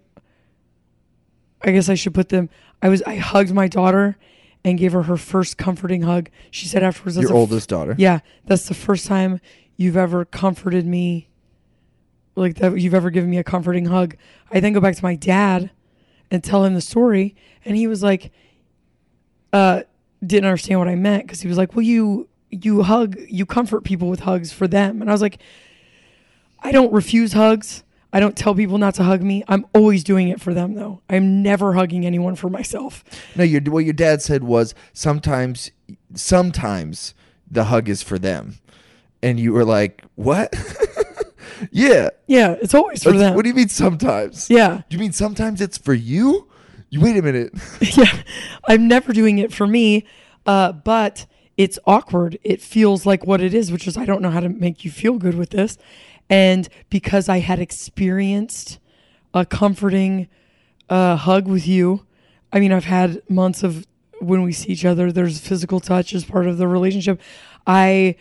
I 1.63 1.71
guess 1.71 1.89
I 1.89 1.95
should 1.95 2.13
put 2.13 2.29
them 2.29 2.49
I 2.81 2.89
was 2.89 3.01
I 3.03 3.15
hugged 3.15 3.53
my 3.53 3.67
daughter 3.67 4.17
and 4.65 4.77
gave 4.77 4.91
her 4.91 5.03
her 5.03 5.15
first 5.15 5.57
comforting 5.57 6.01
hug. 6.01 6.29
She 6.51 6.65
said 6.67 6.83
afterwards 6.83 7.15
that's 7.15 7.21
Your 7.23 7.29
the 7.29 7.35
f- 7.35 7.39
oldest 7.39 7.69
daughter. 7.69 7.95
yeah, 7.97 8.19
that's 8.45 8.67
the 8.67 8.73
first 8.73 9.05
time 9.07 9.39
you've 9.77 9.95
ever 9.95 10.25
comforted 10.25 10.85
me, 10.85 11.29
like 12.35 12.55
that 12.55 12.77
you've 12.81 12.93
ever 12.95 13.09
given 13.11 13.29
me 13.29 13.37
a 13.37 13.43
comforting 13.43 13.85
hug. 13.85 14.17
I 14.51 14.59
then 14.59 14.73
go 14.73 14.81
back 14.81 14.95
to 14.97 15.03
my 15.03 15.15
dad 15.15 15.69
and 16.31 16.43
tell 16.43 16.65
him 16.65 16.73
the 16.73 16.81
story, 16.81 17.35
and 17.63 17.77
he 17.77 17.87
was 17.87 18.01
like, 18.03 18.31
uh, 19.53 19.83
didn't 20.25 20.45
understand 20.45 20.79
what 20.79 20.89
I 20.89 20.95
meant 20.95 21.23
because 21.25 21.41
he 21.41 21.47
was 21.47 21.57
like, 21.57 21.75
well, 21.75 21.83
you 21.83 22.27
you 22.49 22.83
hug, 22.83 23.17
you 23.29 23.45
comfort 23.45 23.83
people 23.83 24.09
with 24.09 24.21
hugs 24.21 24.51
for 24.51 24.67
them, 24.67 24.99
and 25.01 25.09
I 25.09 25.13
was 25.13 25.21
like, 25.21 25.39
I 26.59 26.71
don't 26.71 26.91
refuse 26.91 27.33
hugs. 27.33 27.83
I 28.15 28.21
don't 28.21 28.37
tell 28.37 28.55
people 28.55 28.77
not 28.77 28.95
to 28.95 29.03
hug 29.03 29.21
me. 29.21 29.43
I'm 29.49 29.65
always 29.73 30.01
doing 30.01 30.29
it 30.29 30.39
for 30.39 30.53
them 30.53 30.73
though. 30.73 31.01
I'm 31.09 31.43
never 31.43 31.73
hugging 31.73 32.05
anyone 32.05 32.35
for 32.37 32.49
myself. 32.49 33.03
No, 33.35 33.43
your 33.43 33.59
what 33.63 33.83
your 33.83 33.93
dad 33.93 34.21
said 34.21 34.41
was 34.41 34.73
sometimes 34.93 35.69
sometimes 36.13 37.13
the 37.51 37.65
hug 37.65 37.89
is 37.89 38.01
for 38.01 38.17
them. 38.17 38.59
And 39.21 39.37
you 39.37 39.51
were 39.51 39.65
like, 39.65 40.05
"What?" 40.15 40.53
yeah. 41.71 42.09
Yeah, 42.25 42.55
it's 42.61 42.73
always 42.73 43.03
for 43.03 43.11
That's- 43.11 43.27
them. 43.27 43.35
What 43.35 43.43
do 43.43 43.49
you 43.49 43.55
mean 43.55 43.67
sometimes? 43.67 44.49
yeah. 44.49 44.83
Do 44.87 44.95
you 44.95 44.99
mean 45.01 45.11
sometimes 45.11 45.59
it's 45.59 45.77
for 45.77 45.93
you? 45.93 46.47
You 46.89 47.01
wait 47.01 47.17
a 47.17 47.21
minute. 47.21 47.53
yeah, 47.97 48.21
I'm 48.65 48.87
never 48.87 49.11
doing 49.11 49.39
it 49.39 49.51
for 49.51 49.67
me, 49.67 50.05
uh, 50.45 50.71
but 50.71 51.25
it's 51.57 51.77
awkward. 51.85 52.37
It 52.43 52.61
feels 52.61 53.05
like 53.05 53.25
what 53.25 53.41
it 53.41 53.53
is, 53.53 53.73
which 53.73 53.89
is 53.89 53.97
I 53.97 54.05
don't 54.05 54.21
know 54.21 54.31
how 54.31 54.39
to 54.39 54.47
make 54.47 54.85
you 54.85 54.91
feel 54.91 55.17
good 55.17 55.35
with 55.35 55.49
this. 55.49 55.77
And 56.29 56.67
because 56.89 57.29
I 57.29 57.39
had 57.39 57.59
experienced 57.59 58.79
a 59.33 59.45
comforting 59.45 60.27
uh, 60.89 61.15
hug 61.15 61.47
with 61.47 61.67
you, 61.67 62.05
I 62.51 62.59
mean, 62.59 62.71
I've 62.71 62.85
had 62.85 63.21
months 63.29 63.63
of 63.63 63.85
when 64.19 64.43
we 64.43 64.53
see 64.53 64.71
each 64.71 64.85
other, 64.85 65.11
there's 65.11 65.39
physical 65.39 65.79
touch 65.79 66.13
as 66.13 66.25
part 66.25 66.47
of 66.47 66.57
the 66.57 66.67
relationship. 66.67 67.19
I 67.67 68.15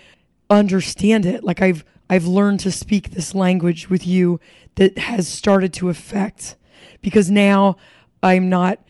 understand 0.50 1.26
it. 1.26 1.44
Like 1.44 1.62
I've 1.62 1.84
I've 2.10 2.26
learned 2.26 2.60
to 2.60 2.70
speak 2.70 3.10
this 3.10 3.34
language 3.34 3.88
with 3.88 4.06
you 4.06 4.40
that 4.74 4.98
has 4.98 5.26
started 5.26 5.72
to 5.74 5.88
affect 5.88 6.56
because 7.00 7.30
now 7.30 7.76
I'm 8.22 8.48
not 8.48 8.80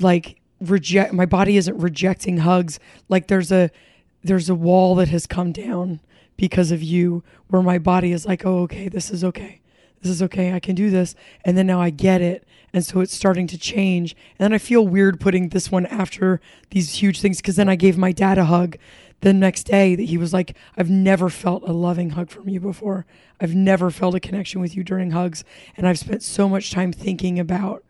like 0.00 0.40
reject 0.60 1.12
my 1.12 1.26
body 1.26 1.56
isn't 1.56 1.78
rejecting 1.78 2.38
hugs 2.38 2.80
like 3.08 3.28
there's 3.28 3.52
a 3.52 3.70
there's 4.24 4.48
a 4.48 4.54
wall 4.54 4.96
that 4.96 5.08
has 5.08 5.26
come 5.26 5.52
down 5.52 6.00
because 6.38 6.72
of 6.72 6.82
you 6.82 7.22
where 7.48 7.60
my 7.60 7.78
body 7.78 8.12
is 8.12 8.24
like 8.24 8.46
oh 8.46 8.60
okay 8.60 8.88
this 8.88 9.10
is 9.10 9.22
okay. 9.22 9.60
This 10.00 10.12
is 10.12 10.22
okay. 10.22 10.52
I 10.52 10.60
can 10.60 10.76
do 10.76 10.90
this. 10.90 11.14
And 11.44 11.58
then 11.58 11.66
now 11.66 11.80
i 11.80 11.90
get 11.90 12.22
it. 12.22 12.46
And 12.72 12.84
so 12.86 13.00
it's 13.00 13.14
starting 13.14 13.46
to 13.48 13.58
change. 13.58 14.12
And 14.38 14.44
then 14.44 14.52
i 14.54 14.58
feel 14.58 14.86
weird 14.86 15.20
putting 15.20 15.50
this 15.50 15.70
one 15.70 15.84
after 15.86 16.40
these 16.70 16.94
huge 16.94 17.20
things 17.20 17.38
because 17.38 17.56
then 17.56 17.68
i 17.68 17.76
gave 17.76 17.98
my 17.98 18.12
dad 18.12 18.38
a 18.38 18.46
hug 18.46 18.76
the 19.20 19.32
next 19.32 19.64
day 19.64 19.96
that 19.96 20.04
he 20.04 20.16
was 20.16 20.32
like 20.32 20.56
i've 20.76 20.88
never 20.88 21.28
felt 21.28 21.64
a 21.64 21.72
loving 21.72 22.10
hug 22.10 22.30
from 22.30 22.48
you 22.48 22.60
before. 22.60 23.04
I've 23.40 23.54
never 23.54 23.90
felt 23.90 24.14
a 24.14 24.20
connection 24.20 24.60
with 24.60 24.74
you 24.76 24.84
during 24.84 25.10
hugs. 25.10 25.44
And 25.76 25.86
i've 25.86 25.98
spent 25.98 26.22
so 26.22 26.48
much 26.48 26.70
time 26.70 26.92
thinking 26.92 27.38
about 27.38 27.84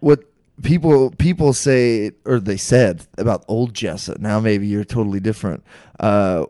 what 0.00 0.20
people 0.62 1.10
people 1.12 1.52
say 1.52 2.12
or 2.24 2.40
they 2.40 2.56
said 2.56 3.06
about 3.18 3.44
old 3.48 3.72
Jessa. 3.74 4.18
Now 4.18 4.40
maybe 4.40 4.66
you're 4.66 4.84
totally 4.84 5.20
different. 5.20 5.64
Uh, 5.98 6.46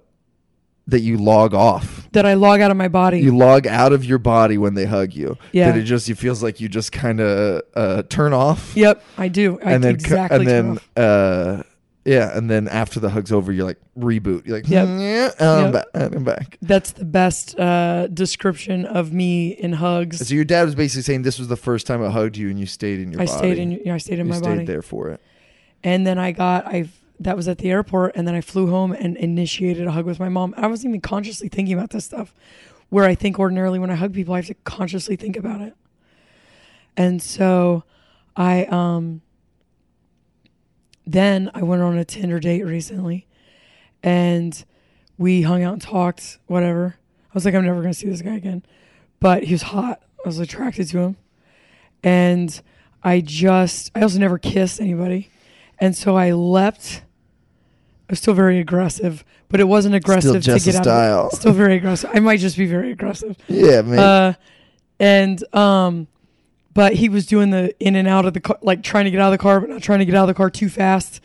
that 0.88 1.00
you 1.00 1.16
log 1.18 1.52
off. 1.54 2.08
that 2.12 2.24
i 2.24 2.34
log 2.34 2.60
out 2.60 2.70
of 2.70 2.76
my 2.76 2.88
body 2.88 3.20
You 3.20 3.36
log 3.36 3.66
out 3.66 3.92
of 3.92 4.04
your 4.04 4.18
body 4.18 4.56
when 4.58 4.74
they 4.74 4.86
hug 4.86 5.12
you. 5.14 5.36
Yeah. 5.52 5.70
That 5.72 5.78
it 5.80 5.82
just 5.84 6.08
it 6.08 6.14
feels 6.16 6.42
like 6.42 6.60
you 6.60 6.68
just 6.68 6.92
kind 6.92 7.20
of 7.20 7.62
uh, 7.74 8.02
turn 8.04 8.32
off. 8.32 8.72
Yep, 8.76 9.02
I 9.18 9.28
do. 9.28 9.58
I 9.64 9.72
and 9.72 9.84
then 9.84 9.94
exactly 9.94 10.38
and 10.38 10.46
then 10.46 10.78
uh 10.96 11.62
yeah, 12.04 12.38
and 12.38 12.48
then 12.48 12.68
after 12.68 13.00
the 13.00 13.10
hug's 13.10 13.32
over, 13.32 13.50
you're 13.50 13.64
like 13.66 13.80
reboot. 13.98 14.46
You're 14.46 14.58
like, 14.58 14.68
Yep. 14.68 14.88
yeah, 15.00 15.30
I'm 15.40 15.64
Yep. 15.64 15.92
back. 15.92 16.12
I'm 16.14 16.22
back. 16.22 16.56
That's 16.62 16.92
the 16.92 17.04
best 17.04 17.58
uh, 17.58 18.06
description 18.06 18.84
of 18.84 19.12
me 19.12 19.48
in 19.48 19.72
hugs. 19.72 20.24
So 20.24 20.32
your 20.32 20.44
dad 20.44 20.66
was 20.66 20.76
basically 20.76 21.02
saying 21.02 21.22
this 21.22 21.40
was 21.40 21.48
the 21.48 21.56
first 21.56 21.84
time 21.84 22.04
I 22.04 22.10
hugged 22.10 22.36
you, 22.36 22.48
and 22.48 22.60
you 22.60 22.66
stayed 22.66 23.00
in 23.00 23.10
your 23.10 23.22
I 23.22 23.24
body. 23.26 23.38
stayed 23.38 23.58
in. 23.58 23.90
I 23.90 23.98
stayed 23.98 24.20
in 24.20 24.26
you 24.26 24.30
my 24.30 24.36
stayed 24.36 24.44
body. 24.44 24.56
Stayed 24.58 24.66
there 24.68 24.82
for 24.82 25.08
it. 25.10 25.20
And 25.82 26.06
then 26.06 26.16
I 26.16 26.30
got. 26.30 26.66
I 26.68 26.88
that 27.20 27.36
was 27.36 27.48
at 27.48 27.58
the 27.58 27.70
airport, 27.70 28.14
and 28.14 28.26
then 28.26 28.34
I 28.34 28.40
flew 28.40 28.68
home 28.68 28.92
and 28.92 29.16
initiated 29.16 29.86
a 29.86 29.92
hug 29.92 30.04
with 30.04 30.20
my 30.20 30.28
mom. 30.28 30.54
I 30.56 30.66
wasn't 30.66 30.90
even 30.90 31.00
consciously 31.00 31.48
thinking 31.48 31.76
about 31.76 31.90
this 31.90 32.04
stuff. 32.04 32.34
Where 32.88 33.04
I 33.04 33.14
think 33.14 33.38
ordinarily 33.38 33.78
when 33.78 33.90
I 33.90 33.94
hug 33.94 34.14
people, 34.14 34.34
I 34.34 34.38
have 34.38 34.46
to 34.46 34.54
consciously 34.54 35.16
think 35.16 35.36
about 35.36 35.60
it. 35.60 35.74
And 36.96 37.22
so, 37.22 37.84
I 38.36 38.64
um. 38.66 39.22
Then 41.08 41.50
I 41.54 41.62
went 41.62 41.82
on 41.82 41.96
a 41.96 42.04
Tinder 42.04 42.40
date 42.40 42.64
recently, 42.64 43.26
and 44.02 44.64
we 45.16 45.42
hung 45.42 45.62
out 45.62 45.74
and 45.74 45.82
talked. 45.82 46.38
Whatever. 46.46 46.96
I 46.98 47.30
was 47.32 47.44
like, 47.44 47.54
I'm 47.54 47.64
never 47.64 47.80
gonna 47.80 47.94
see 47.94 48.08
this 48.08 48.22
guy 48.22 48.34
again, 48.34 48.62
but 49.20 49.44
he 49.44 49.54
was 49.54 49.62
hot. 49.62 50.02
I 50.24 50.28
was 50.28 50.38
attracted 50.38 50.88
to 50.88 50.98
him, 50.98 51.16
and 52.02 52.60
I 53.02 53.20
just. 53.20 53.90
I 53.94 54.02
also 54.02 54.18
never 54.18 54.38
kissed 54.38 54.80
anybody, 54.80 55.30
and 55.78 55.96
so 55.96 56.16
I 56.16 56.32
leapt. 56.32 57.02
I 58.08 58.12
was 58.12 58.18
still 58.20 58.34
very 58.34 58.60
aggressive, 58.60 59.24
but 59.48 59.58
it 59.58 59.64
wasn't 59.64 59.94
aggressive 59.96 60.42
to 60.44 60.58
get 60.60 60.74
out 60.76 60.84
style. 60.84 61.26
of 61.26 61.32
it. 61.32 61.36
Still 61.36 61.52
very 61.52 61.76
aggressive. 61.76 62.10
I 62.14 62.20
might 62.20 62.38
just 62.38 62.56
be 62.56 62.66
very 62.66 62.92
aggressive. 62.92 63.36
Yeah, 63.48 63.82
man. 63.82 63.98
Uh, 63.98 64.32
and 65.00 65.54
um, 65.54 66.06
but 66.72 66.94
he 66.94 67.08
was 67.08 67.26
doing 67.26 67.50
the 67.50 67.74
in 67.80 67.96
and 67.96 68.06
out 68.06 68.24
of 68.24 68.32
the 68.34 68.40
car, 68.40 68.58
like 68.62 68.82
trying 68.84 69.06
to 69.06 69.10
get 69.10 69.20
out 69.20 69.32
of 69.32 69.38
the 69.38 69.42
car, 69.42 69.60
but 69.60 69.70
not 69.70 69.82
trying 69.82 69.98
to 69.98 70.04
get 70.04 70.14
out 70.14 70.22
of 70.22 70.28
the 70.28 70.34
car 70.34 70.50
too 70.50 70.68
fast 70.68 71.20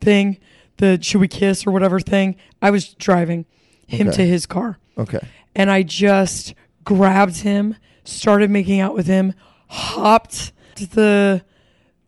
thing. 0.00 0.38
The 0.76 0.98
should 1.02 1.22
we 1.22 1.28
kiss 1.28 1.66
or 1.66 1.70
whatever 1.70 2.00
thing. 2.00 2.36
I 2.60 2.70
was 2.70 2.92
driving 2.94 3.46
him 3.86 4.08
Okay. 4.08 4.16
to 4.18 4.26
his 4.26 4.44
car, 4.44 4.78
okay. 4.98 5.20
and 5.54 5.70
I 5.70 5.82
just 5.84 6.54
grabbed 6.84 7.38
him, 7.38 7.76
started 8.04 8.50
making 8.50 8.80
out 8.80 8.94
with 8.94 9.06
him, 9.06 9.32
hopped 9.68 10.52
to 10.74 10.86
the 10.86 11.44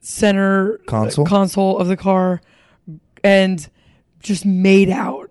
center 0.00 0.78
Console? 0.86 1.24
console 1.24 1.78
of 1.78 1.88
the 1.88 1.96
car, 1.96 2.40
and 3.24 3.68
just 4.28 4.46
made 4.46 4.90
out. 4.90 5.30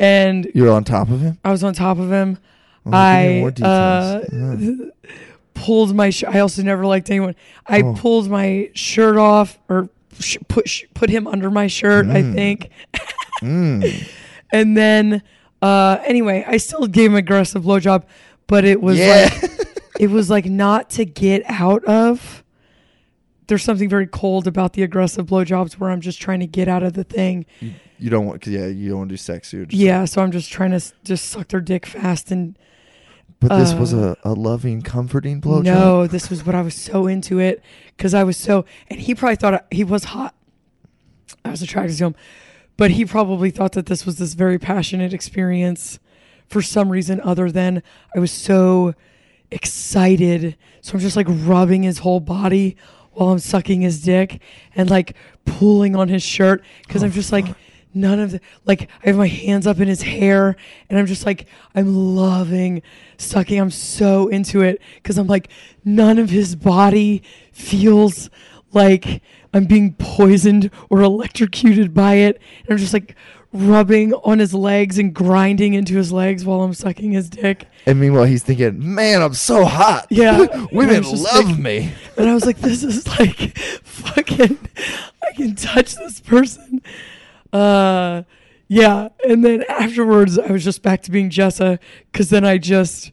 and 0.00 0.50
You're 0.54 0.72
on 0.72 0.82
top 0.84 1.08
of 1.10 1.20
him. 1.20 1.38
I 1.44 1.50
was 1.52 1.62
on 1.62 1.74
top 1.74 1.98
of 1.98 2.10
him. 2.10 2.38
Oh, 2.86 2.90
give 2.90 2.92
me 2.92 2.98
I 2.98 3.38
more 3.40 3.52
uh, 3.62 4.20
details. 4.20 4.90
Pulled 5.54 5.94
my. 5.94 6.08
Sh- 6.10 6.24
I 6.24 6.38
also 6.40 6.62
never 6.62 6.86
liked 6.86 7.10
anyone. 7.10 7.34
I 7.66 7.82
Oh. 7.82 7.94
pulled 7.94 8.30
my 8.30 8.70
shirt 8.74 9.18
off 9.18 9.58
or 9.68 9.90
sh- 10.18 10.38
put 10.48 10.68
sh- 10.68 10.84
put 10.94 11.10
him 11.10 11.26
under 11.26 11.50
my 11.50 11.66
shirt. 11.66 12.06
I 12.06 12.22
Mm. 12.22 12.34
think, 12.34 12.70
Mm. 13.42 14.08
and 14.52 14.76
then 14.76 15.22
uh, 15.60 15.98
anyway, 16.04 16.44
I 16.48 16.56
still 16.56 16.86
gave 16.86 17.10
him 17.10 17.16
aggressive 17.16 17.62
blowjob, 17.64 18.04
but 18.46 18.64
it 18.64 18.80
was 18.80 18.98
Yeah. 18.98 19.28
like 19.42 19.50
it 19.98 20.08
was 20.10 20.30
like 20.30 20.46
not 20.46 20.88
to 20.90 21.04
get 21.04 21.42
out 21.46 21.84
of. 21.84 22.42
There's 23.48 23.62
something 23.64 23.88
very 23.90 24.06
cold 24.06 24.46
about 24.46 24.72
the 24.72 24.82
aggressive 24.82 25.26
blowjobs 25.26 25.72
where 25.74 25.90
I'm 25.90 26.00
just 26.00 26.22
trying 26.22 26.40
to 26.40 26.46
get 26.46 26.68
out 26.68 26.82
of 26.82 26.94
the 26.94 27.04
thing. 27.04 27.44
You, 28.00 28.04
you 28.04 28.10
don't 28.10 28.26
want, 28.26 28.40
cause 28.40 28.52
yeah, 28.52 28.66
you 28.66 28.90
don't 28.90 28.98
want 28.98 29.08
to 29.10 29.12
do 29.12 29.16
sex. 29.18 29.52
You're 29.52 29.66
just, 29.66 29.80
Yeah, 29.80 30.04
so 30.06 30.22
I'm 30.22 30.30
just 30.32 30.50
trying 30.50 30.70
to 30.70 30.76
s- 30.76 30.92
just 31.04 31.26
suck 31.28 31.48
their 31.48 31.60
dick 31.60 31.86
fast 31.86 32.30
and 32.30 32.56
But 33.40 33.56
this 33.58 33.72
was 33.74 33.94
Uh, 33.94 34.14
a, 34.24 34.32
a 34.32 34.34
loving, 34.34 34.82
comforting 34.82 35.40
blowjob. 35.40 35.64
No, 35.64 36.06
this 36.06 36.28
was 36.30 36.44
what 36.44 36.54
I 36.54 36.62
was 36.62 36.74
so 36.74 37.06
into 37.06 37.38
it 37.38 37.62
because 37.96 38.14
I 38.14 38.24
was 38.24 38.36
so, 38.36 38.64
and 38.88 39.00
he 39.00 39.14
probably 39.14 39.36
thought 39.36 39.54
I, 39.54 39.60
he 39.70 39.84
was 39.84 40.04
hot. 40.04 40.34
I 41.44 41.50
was 41.50 41.62
attracted 41.62 41.96
to 41.98 42.04
him, 42.06 42.14
but 42.76 42.90
he 42.92 43.04
probably 43.04 43.50
thought 43.50 43.72
that 43.72 43.86
this 43.86 44.04
was 44.04 44.16
this 44.18 44.34
very 44.34 44.58
passionate 44.58 45.12
experience 45.14 45.98
for 46.48 46.60
some 46.62 46.90
reason 46.90 47.20
other 47.22 47.50
than 47.50 47.82
I 48.14 48.18
was 48.18 48.30
so 48.32 48.94
excited. 49.50 50.56
So 50.80 50.94
I'm 50.94 51.00
just 51.00 51.16
like 51.16 51.26
rubbing 51.28 51.82
his 51.82 51.98
whole 51.98 52.20
body 52.20 52.76
while 53.12 53.30
I'm 53.30 53.38
sucking 53.38 53.80
his 53.82 54.02
dick 54.02 54.40
and 54.74 54.88
like 54.90 55.14
pulling 55.44 55.96
on 55.96 56.08
his 56.08 56.22
shirt 56.22 56.62
because 56.86 57.02
I'm 57.02 57.10
just 57.10 57.32
like 57.32 57.46
none 57.94 58.20
of 58.20 58.30
the 58.32 58.40
like 58.64 58.88
I 59.04 59.08
have 59.08 59.16
my 59.16 59.26
hands 59.26 59.66
up 59.66 59.80
in 59.80 59.88
his 59.88 60.02
hair 60.02 60.56
and 60.88 60.98
I'm 60.98 61.06
just 61.06 61.26
like 61.26 61.46
I'm 61.74 61.94
loving 62.16 62.82
sucking. 63.18 63.58
I'm 63.60 63.70
so 63.70 64.28
into 64.28 64.60
it 64.62 64.80
because 64.96 65.18
I'm 65.18 65.26
like 65.26 65.48
none 65.84 66.18
of 66.18 66.30
his 66.30 66.56
body 66.56 67.22
feels 67.52 68.30
like 68.72 69.22
I'm 69.52 69.64
being 69.64 69.94
poisoned 69.94 70.70
or 70.90 71.00
electrocuted 71.02 71.92
by 71.92 72.14
it. 72.14 72.40
And 72.60 72.70
I'm 72.70 72.78
just 72.78 72.92
like 72.92 73.16
rubbing 73.52 74.12
on 74.14 74.38
his 74.38 74.54
legs 74.54 74.96
and 74.96 75.12
grinding 75.12 75.74
into 75.74 75.96
his 75.96 76.12
legs 76.12 76.44
while 76.44 76.62
I'm 76.62 76.72
sucking 76.72 77.10
his 77.10 77.28
dick. 77.28 77.66
And 77.84 77.98
meanwhile, 77.98 78.24
he's 78.24 78.44
thinking, 78.44 78.94
"Man, 78.94 79.22
I'm 79.22 79.34
so 79.34 79.64
hot. 79.64 80.06
Yeah. 80.08 80.46
Women 80.72 81.02
love 81.02 81.48
like- 81.50 81.58
me." 81.58 81.92
And 82.16 82.28
I 82.28 82.34
was 82.34 82.46
like, 82.46 82.58
this 82.58 82.84
is 82.84 83.08
like 83.18 83.58
fucking, 83.82 84.56
I 85.22 85.32
can 85.34 85.56
touch 85.56 85.96
this 85.96 86.20
person. 86.20 86.80
Uh, 87.52 88.22
yeah. 88.68 89.08
And 89.28 89.44
then 89.44 89.64
afterwards, 89.68 90.38
I 90.38 90.52
was 90.52 90.64
just 90.64 90.82
back 90.82 91.02
to 91.02 91.10
being 91.10 91.30
Jessa 91.30 91.78
because 92.12 92.30
then 92.30 92.44
I 92.44 92.58
just 92.58 93.12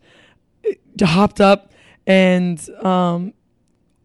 eh, 0.63 1.06
hopped 1.06 1.41
up 1.41 1.71
and 2.06 2.69
um, 2.84 3.34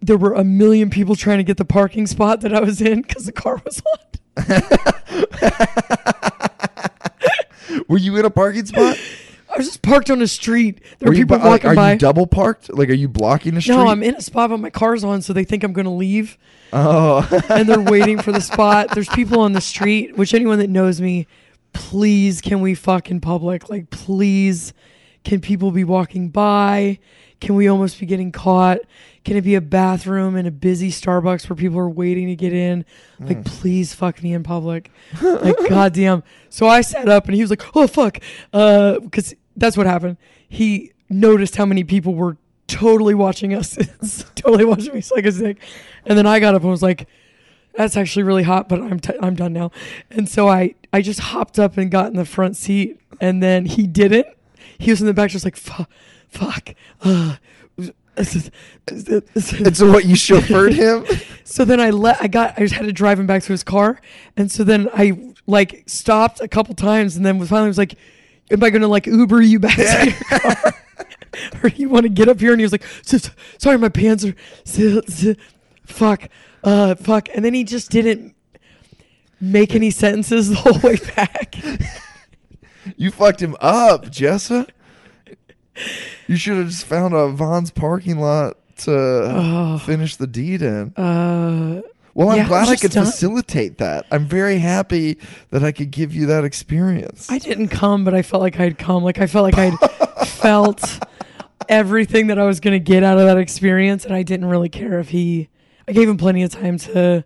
there 0.00 0.16
were 0.16 0.34
a 0.34 0.44
million 0.44 0.90
people 0.90 1.14
trying 1.14 1.38
to 1.38 1.44
get 1.44 1.56
the 1.56 1.64
parking 1.64 2.06
spot 2.06 2.40
that 2.40 2.54
I 2.54 2.60
was 2.60 2.80
in 2.80 3.02
because 3.02 3.26
the 3.26 3.32
car 3.32 3.60
was 3.64 3.82
hot. 3.86 4.18
Were 7.88 7.98
you 7.98 8.16
in 8.16 8.24
a 8.24 8.30
parking 8.30 8.66
spot? 8.66 8.96
I 9.52 9.58
was 9.58 9.66
just 9.66 9.82
parked 9.82 10.10
on 10.10 10.22
a 10.22 10.26
street. 10.26 10.80
There 10.98 11.08
Were 11.08 11.12
were 11.12 11.16
people 11.16 11.38
bu- 11.38 11.44
like, 11.44 11.50
walking 11.64 11.70
are 11.70 11.74
by. 11.74 11.92
you 11.92 11.98
double 11.98 12.26
parked? 12.26 12.72
Like, 12.72 12.88
are 12.88 12.94
you 12.94 13.08
blocking 13.08 13.54
the 13.54 13.60
street? 13.60 13.76
no, 13.76 13.86
I'm 13.86 14.02
in 14.02 14.14
a 14.14 14.20
spot, 14.22 14.50
but 14.50 14.60
my 14.60 14.70
car's 14.70 15.04
on, 15.04 15.20
so 15.20 15.32
they 15.32 15.44
think 15.44 15.62
I'm 15.62 15.72
going 15.72 15.84
to 15.84 15.90
leave. 15.90 16.38
Oh, 16.72 17.28
and 17.50 17.68
they're 17.68 17.80
waiting 17.80 18.18
for 18.18 18.32
the 18.32 18.40
spot. 18.52 18.88
There's 18.94 19.08
people 19.10 19.40
on 19.40 19.52
the 19.52 19.60
street, 19.60 20.16
which 20.16 20.32
anyone 20.32 20.58
that 20.60 20.70
knows 20.70 21.00
me, 21.00 21.26
please 21.74 22.40
can 22.40 22.60
we 22.60 22.74
fuck 22.74 23.10
in 23.10 23.20
public? 23.20 23.68
Like, 23.68 23.90
please, 23.90 24.72
can 25.24 25.40
people 25.40 25.70
be 25.70 25.84
walking 25.84 26.30
by? 26.30 26.98
Can 27.40 27.56
we 27.56 27.68
almost 27.68 27.98
be 27.98 28.06
getting 28.06 28.30
caught? 28.30 28.78
Can 29.24 29.36
it 29.36 29.42
be 29.42 29.56
a 29.56 29.60
bathroom 29.60 30.36
in 30.36 30.46
a 30.46 30.50
busy 30.50 30.90
Starbucks 30.90 31.48
where 31.48 31.56
people 31.56 31.78
are 31.78 31.88
waiting 31.88 32.28
to 32.28 32.36
get 32.36 32.52
in? 32.52 32.84
Like, 33.18 33.38
mm. 33.38 33.44
please 33.44 33.92
fuck 33.92 34.22
me 34.22 34.32
in 34.32 34.44
public. 34.44 34.90
like, 35.22 35.56
goddamn. 35.68 36.22
So 36.50 36.68
I 36.68 36.82
sat 36.82 37.08
up 37.08 37.26
and 37.26 37.34
he 37.34 37.40
was 37.40 37.50
like, 37.50 37.76
oh, 37.76 37.86
fuck. 37.86 38.18
Uh, 38.52 39.00
because 39.00 39.34
that's 39.56 39.76
what 39.76 39.86
happened. 39.86 40.16
He 40.48 40.92
noticed 41.08 41.56
how 41.56 41.66
many 41.66 41.84
people 41.84 42.14
were 42.14 42.36
totally 42.66 43.14
watching 43.14 43.54
us, 43.54 43.76
totally 44.34 44.64
watching 44.64 44.94
me 44.94 45.00
suck 45.00 45.24
his 45.24 45.38
dick. 45.38 45.58
And 46.04 46.16
then 46.16 46.26
I 46.26 46.40
got 46.40 46.54
up 46.54 46.62
and 46.62 46.70
was 46.70 46.82
like, 46.82 47.08
that's 47.74 47.96
actually 47.96 48.24
really 48.24 48.42
hot, 48.42 48.68
but 48.68 48.80
I'm, 48.80 49.00
t- 49.00 49.16
I'm 49.20 49.34
done 49.34 49.52
now. 49.52 49.70
And 50.10 50.28
so 50.28 50.48
I, 50.48 50.74
I 50.92 51.00
just 51.00 51.20
hopped 51.20 51.58
up 51.58 51.78
and 51.78 51.90
got 51.90 52.06
in 52.06 52.16
the 52.16 52.24
front 52.24 52.56
seat. 52.56 53.00
And 53.20 53.42
then 53.42 53.66
he 53.66 53.86
didn't. 53.86 54.26
He 54.78 54.90
was 54.90 55.00
in 55.00 55.06
the 55.06 55.14
back 55.14 55.30
just 55.30 55.44
like, 55.44 55.56
fuck, 55.56 55.88
fuck. 56.28 56.74
Uh, 57.02 57.36
and 58.16 59.76
so 59.76 59.90
what? 59.90 60.04
You 60.04 60.16
chauffeured 60.16 60.74
him? 60.74 61.06
so 61.44 61.64
then 61.64 61.80
I 61.80 61.90
let 61.90 62.20
I 62.20 62.28
got 62.28 62.58
I 62.58 62.62
just 62.62 62.74
had 62.74 62.84
to 62.84 62.92
drive 62.92 63.18
him 63.18 63.26
back 63.26 63.42
to 63.44 63.52
his 63.52 63.64
car, 63.64 64.00
and 64.36 64.52
so 64.52 64.64
then 64.64 64.90
I 64.92 65.32
like 65.46 65.84
stopped 65.86 66.40
a 66.42 66.48
couple 66.48 66.74
times, 66.74 67.16
and 67.16 67.24
then 67.24 67.38
was 67.38 67.48
finally 67.48 67.68
was 67.68 67.78
like, 67.78 67.94
"Am 68.50 68.62
I 68.62 68.70
going 68.70 68.82
to 68.82 68.88
like 68.88 69.06
Uber 69.06 69.40
you 69.42 69.58
back 69.58 69.76
to 69.76 70.04
your 70.10 70.40
car, 70.40 70.74
or 71.62 71.68
you 71.70 71.88
want 71.88 72.04
to 72.04 72.08
get 72.10 72.28
up 72.28 72.40
here?" 72.40 72.52
And 72.52 72.60
he 72.60 72.64
was 72.64 72.72
like, 72.72 72.84
"S- 73.06 73.14
s- 73.14 73.30
"Sorry, 73.58 73.78
my 73.78 73.88
pants 73.88 74.24
are 74.24 74.34
fuck, 75.86 76.28
uh, 76.64 76.94
fuck," 76.96 77.28
and 77.34 77.44
then 77.44 77.54
he 77.54 77.64
just 77.64 77.90
didn't 77.90 78.34
make 79.40 79.74
any 79.74 79.90
sentences 79.90 80.48
the 80.50 80.56
whole 80.56 80.78
way 80.80 80.96
back. 81.16 81.56
You 82.96 83.10
fucked 83.10 83.40
him 83.40 83.56
up, 83.60 84.06
Jessa. 84.06 84.68
You 86.26 86.36
should 86.36 86.58
have 86.58 86.68
just 86.68 86.84
found 86.84 87.14
a 87.14 87.28
Vons 87.28 87.70
parking 87.70 88.18
lot 88.18 88.56
to 88.78 89.80
finish 89.84 90.16
the 90.16 90.26
deed 90.26 90.62
in. 90.62 90.92
Uh, 90.96 91.82
Well, 92.14 92.30
I'm 92.30 92.38
yeah, 92.38 92.48
glad 92.48 92.68
I 92.68 92.76
could 92.76 92.90
done. 92.90 93.06
facilitate 93.06 93.78
that. 93.78 94.06
I'm 94.10 94.26
very 94.26 94.58
happy 94.58 95.18
that 95.50 95.64
I 95.64 95.72
could 95.72 95.90
give 95.90 96.14
you 96.14 96.26
that 96.26 96.44
experience. 96.44 97.30
I 97.30 97.38
didn't 97.38 97.68
come, 97.68 98.04
but 98.04 98.14
I 98.14 98.22
felt 98.22 98.42
like 98.42 98.60
I'd 98.60 98.78
come. 98.78 99.02
Like 99.02 99.18
I 99.18 99.26
felt 99.26 99.44
like 99.44 99.58
I'd 99.58 100.26
felt 100.26 100.84
everything 101.68 102.26
that 102.26 102.38
I 102.38 102.44
was 102.44 102.60
going 102.60 102.72
to 102.72 102.84
get 102.84 103.02
out 103.02 103.18
of 103.18 103.26
that 103.26 103.38
experience, 103.38 104.04
and 104.04 104.14
I 104.14 104.22
didn't 104.22 104.46
really 104.46 104.68
care 104.68 104.98
if 104.98 105.08
he. 105.10 105.48
I 105.88 105.92
gave 105.92 106.08
him 106.08 106.16
plenty 106.16 106.42
of 106.42 106.50
time 106.50 106.78
to 106.78 107.24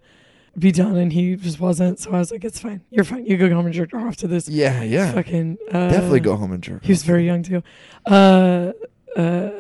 be 0.59 0.73
done, 0.73 0.97
and 0.97 1.13
he 1.13 1.37
just 1.37 1.61
wasn't. 1.61 1.99
So 1.99 2.13
I 2.13 2.19
was 2.19 2.31
like, 2.31 2.45
"It's 2.45 2.61
fine. 2.61 2.83
You're 2.91 3.05
fine. 3.05 3.27
You 3.27 3.37
go 3.37 3.51
home 3.51 3.67
and 3.67 3.75
jerk 3.75 3.93
off 3.93 4.17
to 4.19 4.29
this 4.29 4.49
yeah, 4.49 4.83
yeah. 4.83 5.13
fucking." 5.13 5.59
Uh, 5.69 5.91
Definitely 5.91 6.21
go 6.21 6.37
home 6.37 6.53
and 6.53 6.63
jerk. 6.63 6.85
He 6.85 6.93
was 6.93 7.03
very 7.03 7.27
young 7.27 7.43
too. 7.43 7.63
Uh, 8.07 8.73
uh, 9.17 9.51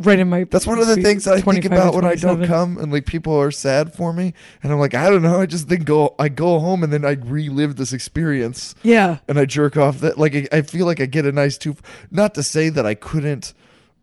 right 0.00 0.18
in 0.18 0.28
my. 0.28 0.44
That's 0.44 0.66
one 0.66 0.78
of 0.78 0.86
the 0.86 0.96
things 0.96 1.26
I 1.26 1.40
think 1.40 1.64
about 1.64 1.94
when 1.94 2.04
I 2.04 2.14
don't 2.14 2.46
come 2.46 2.78
and 2.78 2.92
like 2.92 3.06
people 3.06 3.38
are 3.40 3.50
sad 3.50 3.94
for 3.94 4.12
me 4.12 4.34
and 4.62 4.72
I'm 4.72 4.78
like 4.78 4.94
I 4.94 5.08
don't 5.10 5.22
know 5.22 5.40
I 5.40 5.46
just 5.46 5.68
think 5.68 5.84
go 5.84 6.14
I 6.18 6.28
go 6.28 6.58
home 6.58 6.82
and 6.82 6.92
then 6.92 7.04
I 7.04 7.12
relive 7.12 7.76
this 7.76 7.92
experience. 7.92 8.74
Yeah, 8.82 9.18
and 9.28 9.38
I 9.38 9.44
jerk 9.44 9.76
off 9.76 10.00
that 10.00 10.18
like 10.18 10.34
I, 10.34 10.58
I 10.58 10.62
feel 10.62 10.86
like 10.86 11.00
I 11.00 11.06
get 11.06 11.26
a 11.26 11.32
nice 11.32 11.58
two 11.58 11.76
not 12.10 12.34
to 12.34 12.42
say 12.42 12.68
that 12.68 12.86
I 12.86 12.94
couldn't 12.94 13.54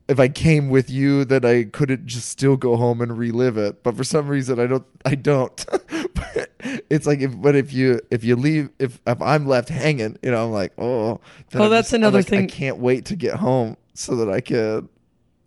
if 0.08 0.19
I 0.19 0.27
came 0.27 0.69
with 0.69 0.89
you 0.89 1.23
that 1.25 1.45
I 1.45 1.63
couldn't 1.63 2.06
just 2.06 2.27
still 2.27 2.58
go 2.58 2.75
home 2.75 2.99
and 3.01 3.17
relive 3.17 3.58
it 3.58 3.84
but 3.84 3.95
for 3.95 4.03
some 4.03 4.27
reason 4.27 4.60
I 4.60 4.67
don't 4.67 4.86
I 5.06 5.15
don't. 5.15 5.65
But 6.15 6.49
it's 6.89 7.06
like 7.06 7.19
if 7.19 7.39
but 7.39 7.56
if 7.56 7.73
you 7.73 7.99
if 8.10 8.23
you 8.23 8.36
leave 8.36 8.69
if 8.79 8.99
if 9.06 9.21
I'm 9.21 9.45
left 9.45 9.69
hanging 9.69 10.17
you 10.21 10.32
know 10.32 10.45
I'm 10.45 10.51
like 10.51 10.73
oh 10.77 11.19
Oh, 11.53 11.69
that's 11.69 11.91
I'm 11.93 12.01
another 12.01 12.19
like, 12.19 12.34
I 12.34 12.45
can't 12.45 12.77
wait 12.77 13.06
to 13.06 13.15
get 13.15 13.36
home 13.36 13.77
so 13.93 14.15
that 14.17 14.29
I 14.29 14.41
can 14.41 14.89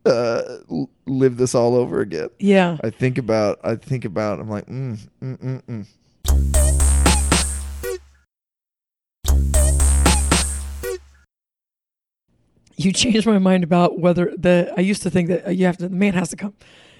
uh, 0.06 0.58
live 1.06 1.36
this 1.36 1.54
all 1.54 1.74
over 1.74 2.00
again. 2.00 2.28
yeah. 2.38 2.78
I 2.82 2.90
think 2.90 3.18
about, 3.18 3.58
I 3.64 3.74
think 3.76 4.04
about, 4.04 4.40
I'm 4.40 4.48
like, 4.48 4.66
mm, 4.66 4.98
mm, 5.22 5.38
mm, 5.38 5.62
mm. 5.62 6.86
You 12.78 12.92
changed 12.92 13.26
my 13.26 13.38
mind 13.38 13.64
about 13.64 13.98
whether 13.98 14.32
the. 14.36 14.72
I 14.76 14.82
used 14.82 15.02
to 15.02 15.10
think 15.10 15.28
that 15.28 15.56
you 15.56 15.64
have 15.64 15.78
to. 15.78 15.88
The 15.88 15.94
man 15.94 16.12
has 16.12 16.28
to 16.30 16.36
come. 16.36 16.52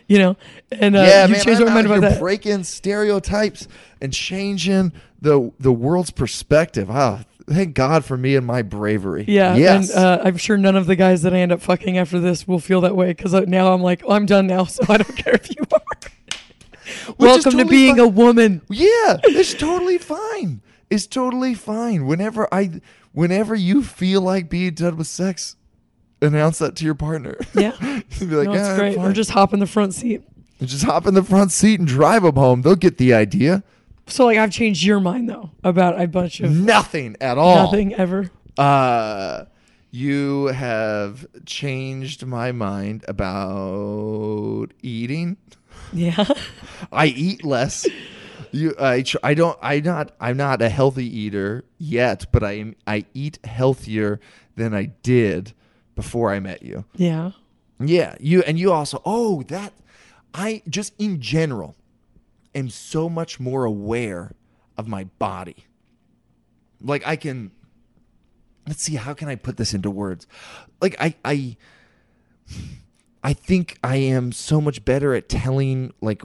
You 0.09 0.19
know, 0.21 0.37
and 0.71 0.97
uh, 0.97 1.01
yeah, 1.01 1.27
you 1.27 1.33
man, 1.33 1.45
changed 1.45 1.61
I'm 1.61 1.69
my 1.69 1.75
mind 1.75 1.87
about 1.89 2.01
that. 2.03 2.21
breaking 2.21 2.63
stereotypes 2.65 3.67
and 4.01 4.13
changing 4.13 4.93
the 5.21 5.53
the 5.59 5.73
world's 5.73 6.11
perspective. 6.11 6.89
Ah, 6.91 7.25
thank 7.49 7.75
God 7.75 8.05
for 8.05 8.17
me 8.17 8.37
and 8.37 8.47
my 8.47 8.63
bravery. 8.63 9.25
Yeah, 9.29 9.55
yes. 9.57 9.91
and 9.95 10.05
uh, 10.05 10.23
I'm 10.25 10.37
sure 10.37 10.57
none 10.57 10.77
of 10.77 10.87
the 10.87 10.97
guys 10.97 11.23
that 11.23 11.33
I 11.35 11.39
end 11.39 11.53
up 11.53 11.61
fucking 11.61 11.97
after 11.99 12.19
this 12.21 12.47
will 12.47 12.59
feel 12.59 12.81
that 12.83 12.97
way 12.97 13.09
because 13.09 13.33
now 13.47 13.73
I'm 13.73 13.83
like, 13.83 14.03
oh, 14.07 14.13
I'm 14.13 14.27
done 14.27 14.47
now, 14.47 14.65
so 14.65 14.83
I 14.89 14.97
don't 14.99 15.17
care 15.17 15.35
if 15.35 15.51
you 15.57 15.65
are. 15.73 15.81
Welcome 17.19 17.59
to 17.59 17.65
being 17.65 17.97
fine. 17.97 18.05
a 18.05 18.09
woman. 18.09 18.63
Yeah, 18.69 18.87
it's 19.25 19.55
totally 19.55 19.99
fine. 19.99 20.61
It's 20.91 21.07
totally 21.07 21.55
fine. 21.55 22.07
Whenever 22.07 22.53
I, 22.53 22.81
whenever 23.13 23.55
you 23.55 23.83
feel 23.83 24.21
like 24.21 24.49
being 24.49 24.75
done 24.75 24.97
with 24.97 25.07
sex, 25.09 25.57
announce 26.23 26.59
that 26.59 26.77
to 26.77 26.85
your 26.85 26.95
partner. 26.95 27.37
Yeah, 27.55 27.73
Be 28.21 28.27
like, 28.27 28.47
no, 28.49 28.55
it's 28.55 28.69
"Ah, 28.69 28.77
great. 28.77 28.97
Or 28.97 29.13
just 29.13 29.31
hop 29.31 29.53
in 29.53 29.59
the 29.61 29.67
front 29.67 29.95
seat. 29.95 30.23
just 30.63 30.85
hop 30.85 31.07
in 31.07 31.15
the 31.15 31.23
front 31.25 31.51
seat 31.53 31.81
and 31.81 31.89
drive 31.89 32.23
them 32.23 32.37
home. 32.37 32.63
They'll 32.63 32.77
get 32.77 32.99
the 32.99 33.15
idea. 33.15 33.63
So 34.07 34.27
like, 34.27 34.39
I've 34.39 34.51
changed 34.53 34.85
your 34.85 35.01
mind 35.01 35.29
though 35.29 35.51
about 35.65 36.01
a 36.01 36.07
bunch 36.07 36.41
of 36.41 36.51
Nothing 36.53 37.17
at 37.21 37.39
all. 37.39 37.57
nothing 37.57 37.95
ever. 37.95 38.31
Uh, 38.57 39.45
you 39.91 40.47
have 40.47 41.27
changed 41.45 42.25
my 42.25 42.53
mind 42.53 43.05
about 43.09 44.69
eating. 44.83 45.37
Yeah. 45.93 46.25
I 46.93 47.07
eat 47.07 47.45
less. 47.45 47.87
You, 48.53 48.75
I, 48.79 49.03
tr- 49.03 49.19
I 49.23 49.35
don't, 49.35 49.59
I 49.61 49.81
not, 49.81 50.13
I'm 50.21 50.37
not 50.37 50.63
a 50.63 50.69
healthy 50.69 51.05
eater 51.05 51.65
yet, 51.79 52.27
but 52.33 52.43
I 52.43 52.53
am, 52.53 52.75
I 52.87 53.05
eat 53.13 53.39
healthier 53.45 54.21
than 54.55 54.73
I 54.75 54.87
did 55.03 55.53
before 55.95 56.33
I 56.33 56.41
met 56.41 56.63
you. 56.63 56.85
Yeah. 56.95 57.33
Yeah, 57.79 58.15
you 58.21 58.43
and 58.45 58.59
you 58.59 58.73
also. 58.73 59.03
Oh, 59.05 59.43
that 59.49 59.75
I 60.33 60.63
just 60.69 60.95
in 60.99 61.21
general 61.21 61.77
am 62.57 62.69
so 62.69 63.09
much 63.09 63.39
more 63.39 63.65
aware 63.65 64.33
of 64.77 64.89
my 64.89 65.05
body. 65.05 65.67
Like 66.81 67.07
I 67.07 67.17
can 67.17 67.53
let's 68.67 68.83
see 68.83 68.97
how 68.97 69.15
can 69.15 69.29
I 69.29 69.37
put 69.37 69.57
this 69.57 69.75
into 69.75 69.91
words? 69.91 70.27
Like 70.81 70.97
I 71.01 71.15
I 71.25 71.57
I 73.23 73.33
think 73.33 73.79
I 73.83 73.97
am 73.97 74.33
so 74.33 74.61
much 74.61 74.85
better 74.85 75.15
at 75.15 75.29
telling 75.29 75.93
like 76.01 76.23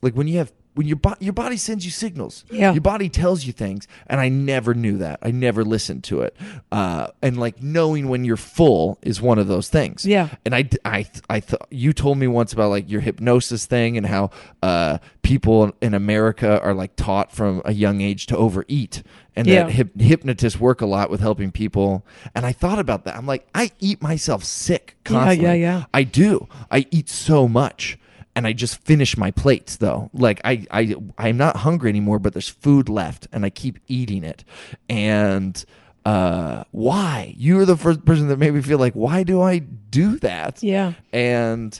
like 0.00 0.14
when 0.14 0.28
you 0.28 0.38
have 0.38 0.52
when 0.74 0.86
your 0.86 0.96
bo- 0.96 1.16
your 1.20 1.32
body 1.34 1.56
sends 1.56 1.84
you 1.84 1.90
signals. 1.90 2.44
Yeah. 2.50 2.72
Your 2.72 2.80
body 2.80 3.08
tells 3.08 3.44
you 3.44 3.52
things 3.52 3.86
and 4.06 4.20
I 4.20 4.28
never 4.30 4.72
knew 4.74 4.98
that. 4.98 5.18
I 5.22 5.30
never 5.30 5.64
listened 5.64 6.02
to 6.04 6.22
it. 6.22 6.34
Uh 6.70 7.08
and 7.20 7.38
like 7.38 7.62
knowing 7.62 8.08
when 8.08 8.24
you're 8.24 8.36
full 8.38 8.98
is 9.02 9.20
one 9.20 9.38
of 9.38 9.48
those 9.48 9.68
things. 9.68 10.06
Yeah. 10.06 10.28
And 10.46 10.54
I 10.54 10.68
I 10.84 11.06
I 11.28 11.40
thought 11.40 11.66
you 11.70 11.92
told 11.92 12.16
me 12.18 12.26
once 12.26 12.52
about 12.54 12.70
like 12.70 12.88
your 12.90 13.02
hypnosis 13.02 13.66
thing 13.66 13.96
and 13.98 14.06
how 14.06 14.30
uh 14.62 14.98
people 15.22 15.72
in 15.82 15.94
America 15.94 16.60
are 16.62 16.74
like 16.74 16.96
taught 16.96 17.32
from 17.32 17.60
a 17.64 17.72
young 17.72 18.00
age 18.00 18.26
to 18.26 18.36
overeat 18.36 19.02
and 19.36 19.46
Yeah. 19.46 19.64
that 19.64 19.72
hyp- 19.74 20.00
hypnotists 20.00 20.58
work 20.58 20.80
a 20.80 20.86
lot 20.86 21.10
with 21.10 21.20
helping 21.20 21.50
people. 21.52 22.04
And 22.34 22.44
I 22.46 22.52
thought 22.52 22.78
about 22.78 23.04
that. 23.04 23.16
I'm 23.16 23.26
like, 23.26 23.46
I 23.54 23.70
eat 23.78 24.02
myself 24.02 24.44
sick 24.44 24.96
Yeah, 25.08 25.30
yeah, 25.32 25.52
yeah. 25.52 25.84
I 25.94 26.02
do. 26.04 26.48
I 26.70 26.86
eat 26.90 27.08
so 27.08 27.46
much. 27.48 27.98
And 28.34 28.46
I 28.46 28.52
just 28.52 28.82
finish 28.82 29.16
my 29.16 29.30
plates 29.30 29.76
though. 29.76 30.10
Like 30.14 30.40
I, 30.44 30.66
I 30.70 30.94
I'm 31.18 31.36
not 31.36 31.56
hungry 31.56 31.90
anymore, 31.90 32.18
but 32.18 32.32
there's 32.32 32.48
food 32.48 32.88
left 32.88 33.28
and 33.32 33.44
I 33.44 33.50
keep 33.50 33.78
eating 33.88 34.24
it. 34.24 34.44
And 34.88 35.62
uh 36.04 36.64
why? 36.70 37.34
You 37.36 37.56
were 37.56 37.64
the 37.66 37.76
first 37.76 38.04
person 38.04 38.28
that 38.28 38.38
made 38.38 38.54
me 38.54 38.62
feel 38.62 38.78
like, 38.78 38.94
why 38.94 39.22
do 39.22 39.42
I 39.42 39.58
do 39.58 40.18
that? 40.20 40.62
Yeah. 40.62 40.94
And 41.12 41.78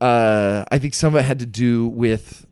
uh 0.00 0.64
I 0.70 0.78
think 0.78 0.94
some 0.94 1.14
of 1.14 1.20
it 1.20 1.24
had 1.24 1.38
to 1.38 1.46
do 1.46 1.86
with 1.86 2.46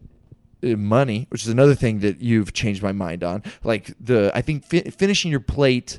uh, 0.65 0.77
money, 0.77 1.27
which 1.31 1.43
is 1.43 1.49
another 1.49 1.75
thing 1.75 1.99
that 2.01 2.21
you've 2.21 2.53
changed 2.53 2.83
my 2.83 2.93
mind 2.93 3.23
on. 3.23 3.43
Like 3.65 3.95
the, 4.01 4.31
I 4.35 4.41
think 4.41 4.65
fi- 4.65 4.91
finishing 4.91 5.31
your 5.31 5.41
plate 5.41 5.99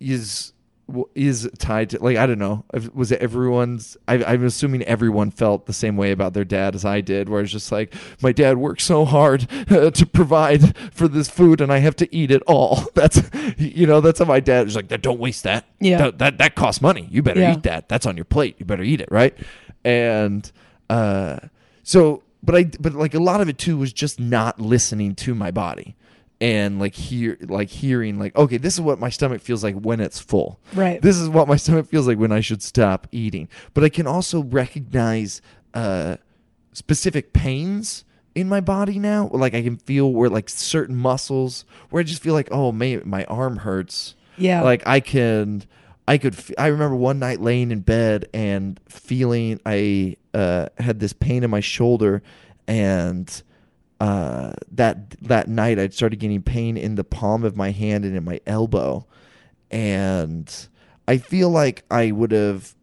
is 0.00 0.52
is 1.14 1.48
tied 1.58 1.90
to 1.90 2.02
like 2.02 2.16
I 2.16 2.26
don't 2.26 2.38
know. 2.38 2.64
If- 2.74 2.94
Was 2.94 3.12
it 3.12 3.20
everyone's? 3.20 3.96
I, 4.08 4.22
I'm 4.24 4.44
assuming 4.44 4.82
everyone 4.84 5.30
felt 5.30 5.66
the 5.66 5.72
same 5.72 5.96
way 5.96 6.10
about 6.12 6.32
their 6.34 6.44
dad 6.44 6.74
as 6.74 6.84
I 6.84 7.00
did, 7.00 7.28
where 7.28 7.40
it's 7.42 7.52
just 7.52 7.70
like 7.72 7.94
my 8.22 8.32
dad 8.32 8.58
worked 8.58 8.82
so 8.82 9.04
hard 9.04 9.46
uh, 9.70 9.90
to 9.90 10.06
provide 10.06 10.76
for 10.94 11.08
this 11.08 11.28
food, 11.28 11.60
and 11.60 11.72
I 11.72 11.78
have 11.78 11.96
to 11.96 12.14
eat 12.14 12.30
it 12.30 12.42
all. 12.46 12.84
That's 12.94 13.22
you 13.58 13.86
know 13.86 14.00
that's 14.00 14.18
how 14.18 14.24
my 14.24 14.40
dad 14.40 14.66
was 14.66 14.76
like. 14.76 14.88
Don't 15.00 15.20
waste 15.20 15.44
that. 15.44 15.66
Yeah. 15.80 15.98
that 15.98 16.18
that, 16.18 16.38
that 16.38 16.54
costs 16.54 16.80
money. 16.82 17.08
You 17.10 17.22
better 17.22 17.40
Yeah. 17.40 17.54
eat 17.54 17.62
that. 17.64 17.88
That's 17.88 18.06
on 18.06 18.16
your 18.16 18.24
plate. 18.24 18.56
You 18.58 18.66
better 18.66 18.82
eat 18.82 19.00
it, 19.00 19.08
right? 19.10 19.36
And 19.84 20.50
uh, 20.88 21.38
so, 21.82 22.22
but 22.42 22.54
I, 22.54 22.64
but 22.80 22.94
like 22.94 23.14
a 23.14 23.20
lot 23.20 23.40
of 23.40 23.48
it 23.48 23.58
too 23.58 23.76
was 23.76 23.92
just 23.92 24.20
not 24.20 24.60
listening 24.60 25.14
to 25.16 25.34
my 25.34 25.50
body 25.50 25.96
and 26.40 26.78
like 26.78 26.94
hear, 26.94 27.36
like 27.42 27.68
hearing, 27.68 28.18
like 28.18 28.34
okay, 28.36 28.56
this 28.56 28.74
is 28.74 28.80
what 28.80 28.98
my 28.98 29.10
stomach 29.10 29.42
feels 29.42 29.62
like 29.62 29.74
when 29.74 30.00
it's 30.00 30.18
full. 30.18 30.58
Right. 30.74 31.00
This 31.00 31.18
is 31.18 31.28
what 31.28 31.48
my 31.48 31.56
stomach 31.56 31.86
feels 31.86 32.06
like 32.06 32.18
when 32.18 32.32
I 32.32 32.40
should 32.40 32.62
stop 32.62 33.06
eating. 33.12 33.48
But 33.74 33.84
I 33.84 33.88
can 33.88 34.06
also 34.06 34.42
recognize 34.42 35.42
uh, 35.74 36.16
specific 36.72 37.32
pains 37.32 38.04
in 38.34 38.48
my 38.48 38.60
body 38.60 38.98
now. 38.98 39.28
Like 39.32 39.54
I 39.54 39.62
can 39.62 39.76
feel 39.76 40.12
where 40.12 40.30
like 40.30 40.48
certain 40.48 40.96
muscles 40.96 41.64
where 41.90 42.00
I 42.00 42.04
just 42.04 42.22
feel 42.22 42.34
like 42.34 42.48
oh, 42.50 42.72
may, 42.72 42.96
my 42.98 43.24
arm 43.24 43.58
hurts. 43.58 44.14
Yeah. 44.36 44.62
Like 44.62 44.86
I 44.86 45.00
can, 45.00 45.64
I 46.08 46.16
could. 46.16 46.34
f- 46.34 46.52
I 46.56 46.68
remember 46.68 46.96
one 46.96 47.18
night 47.18 47.40
laying 47.40 47.70
in 47.70 47.80
bed 47.80 48.28
and 48.32 48.80
feeling 48.88 49.60
I 49.66 50.16
uh, 50.32 50.68
had 50.78 51.00
this 51.00 51.12
pain 51.12 51.44
in 51.44 51.50
my 51.50 51.60
shoulder, 51.60 52.22
and 52.66 53.42
uh, 54.00 54.52
that 54.72 55.10
that 55.20 55.48
night 55.48 55.78
I 55.78 55.88
started 55.88 56.18
getting 56.18 56.42
pain 56.42 56.76
in 56.76 56.94
the 56.94 57.04
palm 57.04 57.44
of 57.44 57.56
my 57.56 57.70
hand 57.70 58.04
and 58.04 58.16
in 58.16 58.24
my 58.24 58.40
elbow, 58.46 59.06
and 59.70 60.68
I 61.06 61.18
feel 61.18 61.50
like 61.50 61.84
I 61.90 62.10
would 62.10 62.32
have 62.32 62.74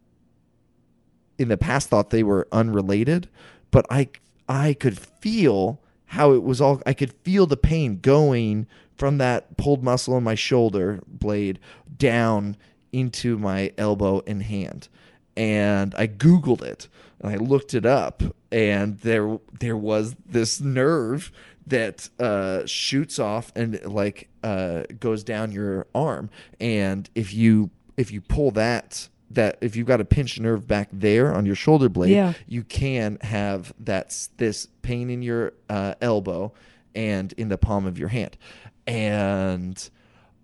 in 1.39 1.47
the 1.49 1.57
past 1.57 1.89
thought 1.89 2.11
they 2.11 2.23
were 2.23 2.47
unrelated, 2.51 3.29
but 3.71 3.85
I 3.89 4.09
I 4.47 4.73
could 4.73 4.97
feel 4.97 5.81
how 6.05 6.33
it 6.33 6.43
was 6.43 6.61
all 6.61 6.81
I 6.85 6.93
could 6.93 7.13
feel 7.23 7.47
the 7.47 7.57
pain 7.57 7.99
going 7.99 8.67
from 8.95 9.17
that 9.17 9.57
pulled 9.57 9.83
muscle 9.83 10.17
in 10.17 10.23
my 10.23 10.35
shoulder 10.35 11.01
blade 11.07 11.59
down 11.97 12.57
into 12.91 13.37
my 13.37 13.71
elbow 13.77 14.21
and 14.25 14.43
hand. 14.43 14.87
And 15.35 15.93
I 15.95 16.07
googled 16.07 16.61
it 16.61 16.87
and 17.21 17.31
I 17.31 17.35
looked 17.37 17.73
it 17.73 17.85
up 17.85 18.21
and 18.51 18.99
there 18.99 19.39
there 19.59 19.77
was 19.77 20.15
this 20.25 20.59
nerve 20.61 21.31
that 21.65 22.09
uh, 22.19 22.65
shoots 22.65 23.19
off 23.19 23.51
and 23.55 23.83
like 23.85 24.29
uh, 24.43 24.83
goes 24.99 25.23
down 25.23 25.51
your 25.51 25.87
arm 25.93 26.29
and 26.59 27.09
if 27.15 27.33
you 27.33 27.69
if 27.97 28.11
you 28.11 28.21
pull 28.21 28.51
that 28.51 29.09
that 29.29 29.57
if 29.59 29.75
you've 29.75 29.87
got 29.87 29.99
a 29.99 30.05
pinched 30.05 30.39
nerve 30.39 30.65
back 30.67 30.87
there 30.93 31.33
on 31.35 31.45
your 31.45 31.55
shoulder 31.55 31.89
blade 31.89 32.11
Yeah. 32.11 32.33
you 32.47 32.63
can 32.63 33.17
have 33.21 33.73
that 33.79 34.15
this 34.37 34.67
pain 34.81 35.09
in 35.09 35.21
your 35.21 35.51
uh, 35.69 35.95
elbow 36.01 36.53
and 36.95 37.33
in 37.33 37.49
the 37.49 37.57
palm 37.57 37.85
of 37.85 37.99
your 37.99 38.07
hand 38.09 38.37
and 38.85 39.89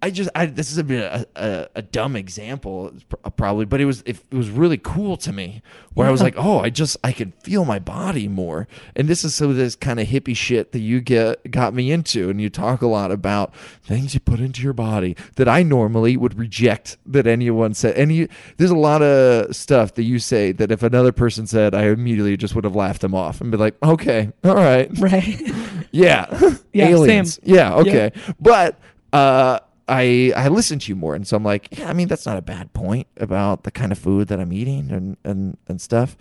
I 0.04 0.10
just 0.10 0.30
I 0.36 0.48
this 0.48 0.70
is 0.70 0.78
a 0.78 0.84
bit 0.84 1.02
a, 1.02 1.26
a, 1.36 1.68
a 1.76 1.82
dumb 1.82 2.18
example 2.18 2.94
probably 3.38 3.64
but 3.64 3.80
it 3.80 3.86
was 3.86 4.04
it, 4.06 4.22
was 4.34 4.50
really 4.50 4.78
cool 4.78 5.16
to 5.18 5.32
me 5.32 5.62
where 5.94 6.06
I 6.06 6.12
was 6.12 6.22
like 6.22 6.36
oh 6.38 6.60
I 6.60 6.70
just 6.70 6.98
I 7.06 7.14
could 7.14 7.32
feel 7.42 7.64
my 7.64 7.80
body 7.80 8.28
more 8.28 8.68
and 8.98 9.08
this 9.08 9.24
is 9.24 9.34
some 9.34 9.50
of 9.50 9.56
this 9.56 9.78
kind 9.78 10.02
of 10.02 10.08
hippie 10.08 10.36
shit 10.36 10.74
that 10.74 10.80
you 10.82 11.00
get 11.00 11.50
got 11.50 11.74
me 11.74 11.90
into 11.90 12.30
and 12.30 12.42
you 12.42 12.50
talk 12.50 12.82
a 12.82 12.88
lot 12.88 13.12
about 13.12 13.56
things 13.82 14.14
you 14.14 14.20
put 14.20 14.42
into 14.42 14.62
your 14.62 14.74
body 14.74 15.16
that 15.38 15.48
I 15.48 15.64
normally 15.64 16.18
would 16.18 16.38
reject 16.38 16.98
that 17.06 17.26
anyone 17.26 17.74
said 17.74 17.96
and 17.96 18.14
you 18.14 18.28
there's 18.58 18.72
a 18.72 18.76
lot 18.76 19.02
of 19.02 19.56
stuff 19.56 19.94
that 19.94 20.04
you 20.04 20.20
say 20.20 20.52
that 20.52 20.70
if 20.70 20.84
another 20.84 21.14
person 21.14 21.48
said 21.48 21.74
I 21.74 21.86
immediately 21.86 22.36
just 22.36 22.56
would 22.56 22.66
have 22.66 22.76
laughed 22.76 23.00
them 23.02 23.16
off 23.16 23.40
and 23.40 23.52
be 23.52 23.58
like 23.58 23.76
okay 23.82 24.32
all 24.44 24.56
right 24.56 24.90
Right. 25.00 25.42
yeah. 25.92 26.26
Yeah, 26.76 26.88
Aliens. 26.88 27.36
same. 27.36 27.56
Yeah, 27.56 27.76
okay. 27.76 28.12
But 28.40 28.80
uh 29.14 29.60
I 29.88 30.32
I 30.36 30.48
listen 30.48 30.80
to 30.80 30.90
you 30.92 30.96
more 30.96 31.14
and 31.16 31.28
so 31.28 31.36
I'm 31.38 31.44
like, 31.44 31.68
yeah, 31.78 31.90
I 31.90 31.94
mean 31.94 32.08
that's 32.08 32.26
not 32.26 32.38
a 32.38 32.42
bad 32.42 32.72
point 32.74 33.08
about 33.18 33.64
the 33.64 33.72
kind 33.72 33.92
of 33.92 33.98
food 34.00 34.28
that 34.30 34.40
I'm 34.40 34.54
eating 34.54 34.92
and 34.92 35.18
and 35.24 35.58
and 35.68 35.82
stuff. 35.82 36.16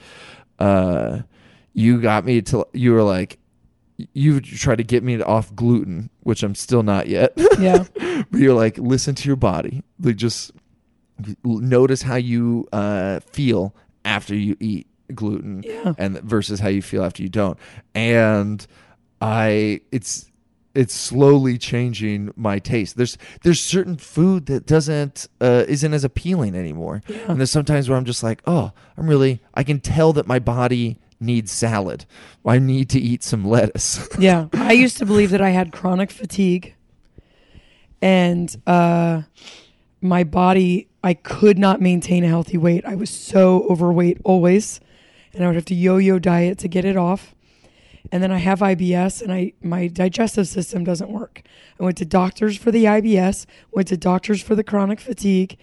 Uh 0.59 1.21
you 1.75 2.01
got 2.01 2.25
me 2.25 2.43
to 2.43 2.67
you 2.73 2.93
were 2.93 3.03
like 3.03 3.39
you 4.15 4.41
tried 4.41 4.79
to 4.79 4.85
get 4.85 5.05
me 5.05 5.21
off 5.23 5.55
gluten, 5.55 6.11
which 6.21 6.43
I'm 6.43 6.55
still 6.57 6.83
not 6.83 7.07
yet. 7.07 7.33
yeah. 7.61 7.85
but 8.31 8.41
you're 8.41 8.55
like 8.55 8.79
listen 8.79 9.15
to 9.15 9.29
your 9.29 9.37
body. 9.37 9.83
Like 10.01 10.17
just 10.17 10.51
notice 11.45 12.03
how 12.03 12.17
you 12.17 12.67
uh 12.73 13.21
feel 13.21 13.75
after 14.05 14.35
you 14.35 14.57
eat 14.59 14.87
gluten 15.15 15.63
Yeah. 15.65 15.93
and 15.99 16.19
versus 16.23 16.59
how 16.59 16.69
you 16.69 16.83
feel 16.83 17.05
after 17.05 17.23
you 17.23 17.29
don't. 17.29 17.59
And 17.95 18.67
I 19.21 19.83
it's 19.93 20.31
it's 20.75 20.95
slowly 20.95 21.59
changing 21.59 22.33
my 22.37 22.59
taste. 22.59 22.97
There's 22.97 23.19
there's 23.43 23.61
certain 23.61 23.97
food 23.97 24.47
that 24.47 24.67
doesn't 24.67 25.29
uh, 25.41 25.65
isn't 25.69 25.93
as 25.93 26.05
appealing 26.05 26.55
anymore. 26.55 27.03
And 27.29 27.39
there's 27.39 27.51
sometimes 27.51 27.89
where 27.89 27.99
I'm 27.99 28.05
just 28.05 28.23
like, 28.23 28.43
oh, 28.47 28.73
I'm 28.97 29.07
really 29.07 29.41
I 29.55 29.63
can 29.65 29.81
tell 29.81 30.13
that 30.15 30.27
my 30.27 30.39
body 30.39 30.99
needs 31.21 31.53
salad. 31.53 32.05
I 32.45 32.59
need 32.59 32.89
to 32.91 33.01
eat 33.01 33.23
some 33.23 33.45
lettuce. 33.45 34.09
Yeah. 34.19 34.49
I 34.53 34.73
used 34.73 34.99
to 34.99 35.07
believe 35.07 35.31
that 35.31 35.41
I 35.41 35.51
had 35.51 35.73
chronic 35.73 36.11
fatigue 36.11 36.75
and 38.01 38.55
uh 38.67 39.23
my 40.01 40.25
body 40.25 40.89
I 41.05 41.15
could 41.15 41.59
not 41.59 41.81
maintain 41.81 42.25
a 42.25 42.29
healthy 42.29 42.57
weight. 42.59 42.85
I 42.85 42.95
was 42.95 43.11
so 43.11 43.67
overweight 43.69 44.19
always 44.25 44.81
and 45.35 45.45
I 45.45 45.47
would 45.47 45.57
have 45.57 45.65
to 45.67 45.75
yo-yo 45.75 46.19
diet 46.19 46.59
to 46.59 46.69
get 46.69 46.85
it 46.85 46.97
off. 46.97 47.35
And 48.11 48.23
then 48.23 48.33
I 48.33 48.39
have 48.39 48.61
IBS 48.61 49.23
and 49.23 49.33
I 49.33 49.53
my 49.63 49.87
digestive 49.87 50.49
system 50.49 50.85
doesn't 50.85 51.11
work. 51.11 51.43
I 51.79 51.85
went 51.85 51.97
to 51.99 52.05
doctors 52.05 52.57
for 52.57 52.71
the 52.71 52.85
IBS, 52.85 53.47
went 53.71 53.89
to 53.89 53.97
doctors 53.97 54.43
for 54.43 54.55
the 54.55 54.65
chronic 54.65 55.01
fatigue. 55.01 55.57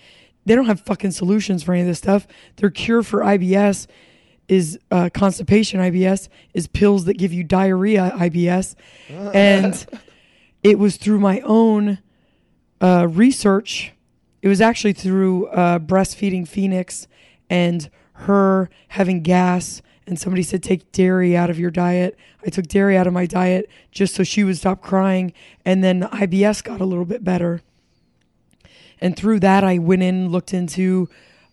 They 0.46 0.56
don't 0.56 0.66
have 0.66 0.82
fucking 0.82 1.12
solutions 1.12 1.64
for 1.64 1.74
any 1.74 1.82
of 1.82 1.88
this 1.88 1.98
stuff. 2.00 2.28
Their 2.56 2.70
cure 2.70 3.04
for 3.04 3.20
IBS 3.20 3.88
is 4.48 4.80
uh, 4.90 5.10
constipation 5.14 5.80
IBS 5.80 6.28
is 6.54 6.68
pills 6.68 7.06
that 7.06 7.16
give 7.16 7.32
you 7.32 7.44
diarrhea 7.44 8.12
IBS, 8.16 8.76
and 9.10 9.86
it 10.64 10.80
was 10.80 10.98
through 10.98 11.20
my 11.20 11.42
own 11.42 12.00
uh, 12.82 13.08
research 13.10 13.94
it 14.42 14.48
was 14.48 14.62
actually 14.62 14.94
through 14.94 15.48
uh, 15.48 15.80
breastfeeding 15.80 16.48
Phoenix 16.48 17.08
and 17.50 17.90
her 18.14 18.70
having 18.90 19.22
gas. 19.22 19.82
And 20.10 20.18
somebody 20.18 20.42
said, 20.42 20.64
take 20.64 20.92
dairy 20.92 21.38
out 21.38 21.52
of 21.52 21.60
your 21.60 21.70
diet. 21.70 22.18
I 22.44 22.50
took 22.50 22.66
dairy 22.66 22.98
out 22.98 23.06
of 23.06 23.14
my 23.14 23.28
diet 23.28 23.70
just 23.92 24.16
so 24.16 24.24
she 24.24 24.44
would 24.44 24.58
stop 24.58 24.82
crying. 24.82 25.34
And 25.64 25.84
then 25.84 26.02
IBS 26.02 26.64
got 26.64 26.82
a 26.82 26.86
little 26.86 27.06
bit 27.06 27.24
better. 27.24 27.62
And 29.00 29.16
through 29.16 29.42
that, 29.42 29.64
I 29.64 29.78
went 29.78 30.02
in, 30.02 30.30
looked 30.30 30.52
into, 30.52 31.10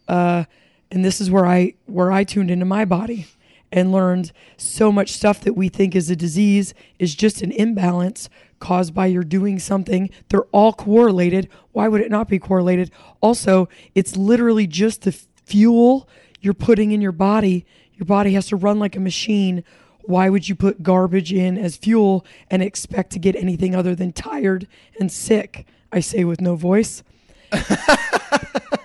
uh, 0.08 0.44
and 0.90 1.04
this 1.04 1.20
is 1.20 1.30
where 1.30 1.46
I 1.46 1.74
where 1.84 2.10
I 2.10 2.24
tuned 2.24 2.50
into 2.50 2.64
my 2.64 2.86
body 2.86 3.26
and 3.70 3.92
learned 3.92 4.32
so 4.56 4.90
much 4.90 5.12
stuff 5.12 5.40
that 5.40 5.52
we 5.52 5.68
think 5.68 5.94
is 5.94 6.08
a 6.08 6.16
disease 6.16 6.72
is 6.98 7.14
just 7.14 7.42
an 7.42 7.52
imbalance 7.52 8.30
caused 8.58 8.94
by 8.94 9.04
you're 9.04 9.22
doing 9.22 9.58
something. 9.58 10.08
They're 10.30 10.44
all 10.44 10.72
correlated. 10.72 11.50
Why 11.72 11.88
would 11.88 12.00
it 12.00 12.10
not 12.10 12.26
be 12.26 12.38
correlated? 12.38 12.90
Also, 13.20 13.68
it's 13.94 14.16
literally 14.16 14.66
just 14.66 15.02
the 15.02 15.12
fuel 15.44 16.08
you're 16.40 16.54
putting 16.54 16.92
in 16.92 17.02
your 17.02 17.12
body. 17.12 17.66
Your 17.96 18.06
body 18.06 18.32
has 18.34 18.46
to 18.48 18.56
run 18.56 18.78
like 18.78 18.96
a 18.96 19.00
machine. 19.00 19.64
Why 20.02 20.28
would 20.28 20.48
you 20.48 20.54
put 20.54 20.82
garbage 20.82 21.32
in 21.32 21.58
as 21.58 21.76
fuel 21.76 22.24
and 22.50 22.62
expect 22.62 23.10
to 23.12 23.18
get 23.18 23.34
anything 23.36 23.74
other 23.74 23.94
than 23.94 24.12
tired 24.12 24.68
and 25.00 25.10
sick? 25.10 25.66
I 25.92 26.00
say 26.00 26.24
with 26.24 26.40
no 26.40 26.56
voice. 26.56 27.02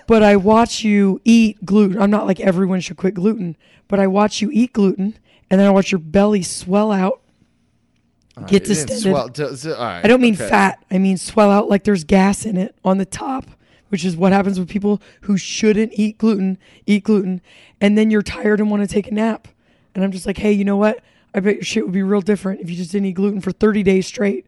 but 0.06 0.22
I 0.22 0.36
watch 0.36 0.84
you 0.84 1.20
eat 1.24 1.64
gluten. 1.64 2.00
I'm 2.00 2.10
not 2.10 2.26
like 2.26 2.40
everyone 2.40 2.80
should 2.80 2.96
quit 2.96 3.14
gluten, 3.14 3.56
but 3.88 3.98
I 4.00 4.06
watch 4.06 4.40
you 4.40 4.50
eat 4.52 4.72
gluten 4.72 5.18
and 5.50 5.60
then 5.60 5.66
I 5.66 5.70
watch 5.70 5.92
your 5.92 5.98
belly 5.98 6.42
swell 6.42 6.90
out, 6.90 7.20
All 8.36 8.44
get 8.44 8.62
right, 8.62 8.64
distended. 8.64 9.02
swell- 9.02 9.28
d- 9.28 9.44
d- 9.62 9.72
all 9.72 9.84
right, 9.84 10.04
I 10.04 10.08
don't 10.08 10.20
mean 10.20 10.34
okay. 10.34 10.48
fat. 10.48 10.82
I 10.90 10.98
mean 10.98 11.18
swell 11.18 11.50
out 11.50 11.68
like 11.68 11.84
there's 11.84 12.04
gas 12.04 12.46
in 12.46 12.56
it 12.56 12.74
on 12.84 12.98
the 12.98 13.04
top, 13.04 13.44
which 13.92 14.06
is 14.06 14.16
what 14.16 14.32
happens 14.32 14.58
with 14.58 14.70
people 14.70 15.02
who 15.20 15.36
shouldn't 15.36 15.92
eat 15.96 16.16
gluten, 16.16 16.56
eat 16.86 17.04
gluten, 17.04 17.42
and 17.78 17.98
then 17.98 18.10
you're 18.10 18.22
tired 18.22 18.58
and 18.58 18.70
want 18.70 18.82
to 18.82 18.86
take 18.86 19.06
a 19.06 19.12
nap. 19.12 19.46
And 19.94 20.02
I'm 20.02 20.10
just 20.10 20.24
like, 20.24 20.38
hey, 20.38 20.50
you 20.50 20.64
know 20.64 20.78
what? 20.78 21.00
I 21.34 21.40
bet 21.40 21.56
your 21.56 21.64
shit 21.64 21.84
would 21.84 21.92
be 21.92 22.02
real 22.02 22.22
different 22.22 22.62
if 22.62 22.70
you 22.70 22.76
just 22.76 22.90
didn't 22.90 23.04
eat 23.04 23.12
gluten 23.12 23.42
for 23.42 23.52
30 23.52 23.82
days 23.82 24.06
straight. 24.06 24.46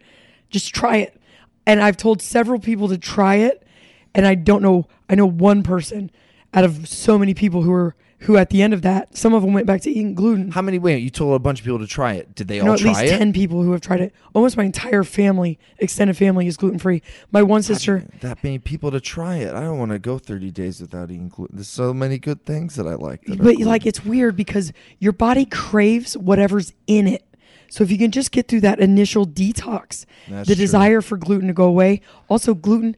Just 0.49 0.75
try 0.75 0.97
it. 0.97 1.21
And 1.67 1.83
I've 1.83 1.99
told 1.99 2.23
several 2.23 2.59
people 2.59 2.89
to 2.89 2.97
try 2.97 3.35
it, 3.35 3.67
and 4.15 4.27
I 4.27 4.35
don't 4.35 4.63
know. 4.63 4.89
I 5.11 5.15
know 5.15 5.27
one 5.27 5.63
person 5.63 6.11
out 6.55 6.65
of 6.65 6.89
so 6.89 7.19
many 7.19 7.35
people 7.35 7.61
who 7.61 7.73
are 7.75 7.95
who 8.21 8.37
at 8.37 8.51
the 8.51 8.63
end 8.63 8.73
of 8.73 8.83
that, 8.83 9.17
some 9.17 9.35
of 9.35 9.43
them 9.43 9.53
went 9.53 9.67
back 9.67 9.81
to 9.83 9.91
eating 9.91 10.15
gluten. 10.15 10.51
How 10.51 10.63
many? 10.63 10.79
Wait, 10.79 11.03
you 11.03 11.11
told 11.11 11.35
a 11.35 11.39
bunch 11.39 11.61
of 11.61 11.65
people 11.65 11.79
to 11.81 11.87
try 11.87 12.15
it. 12.15 12.35
Did 12.35 12.49
they 12.49 12.59
I 12.59 12.61
all 12.61 12.67
know 12.69 12.73
at 12.75 12.79
try 12.81 12.91
least 12.91 13.15
it? 13.15 13.19
10 13.19 13.33
people 13.33 13.63
who 13.63 13.73
have 13.73 13.81
tried 13.81 14.01
it. 14.01 14.15
Almost 14.35 14.57
my 14.57 14.65
entire 14.65 15.05
family, 15.05 15.59
extended 15.79 16.17
family, 16.17 16.47
is 16.47 16.57
gluten 16.57 16.79
free. 16.79 17.03
My 17.31 17.43
one 17.43 17.63
sister, 17.63 18.07
that 18.21 18.43
many 18.43 18.59
people 18.59 18.91
to 18.91 19.01
try 19.01 19.37
it. 19.37 19.55
I 19.55 19.61
don't 19.61 19.79
want 19.79 19.91
to 19.93 19.99
go 19.99 20.19
30 20.19 20.51
days 20.51 20.81
without 20.81 21.11
eating 21.11 21.29
gluten. 21.29 21.57
There's 21.57 21.69
so 21.69 21.93
many 21.93 22.19
good 22.19 22.45
things 22.47 22.77
that 22.77 22.87
I 22.87 22.95
like. 22.95 23.23
that 23.27 23.43
but 23.43 23.57
like 23.59 23.85
it's 23.87 24.05
weird 24.05 24.37
because 24.37 24.73
your 24.99 25.13
body 25.13 25.45
craves 25.45 26.17
whatever's 26.17 26.73
in 26.87 27.07
it. 27.07 27.25
So 27.69 27.83
if 27.83 27.91
you 27.91 27.99
can 27.99 28.11
just 28.13 28.31
get 28.31 28.47
through 28.47 28.61
that 28.61 28.79
initial 28.79 29.27
detox, 29.27 30.07
That's 30.29 30.49
the 30.49 30.55
true. 30.55 30.63
desire 30.63 31.01
for 31.01 31.17
gluten 31.17 31.49
to 31.49 31.55
go 31.55 31.65
away. 31.65 32.01
Also, 32.29 32.55
gluten. 32.55 32.97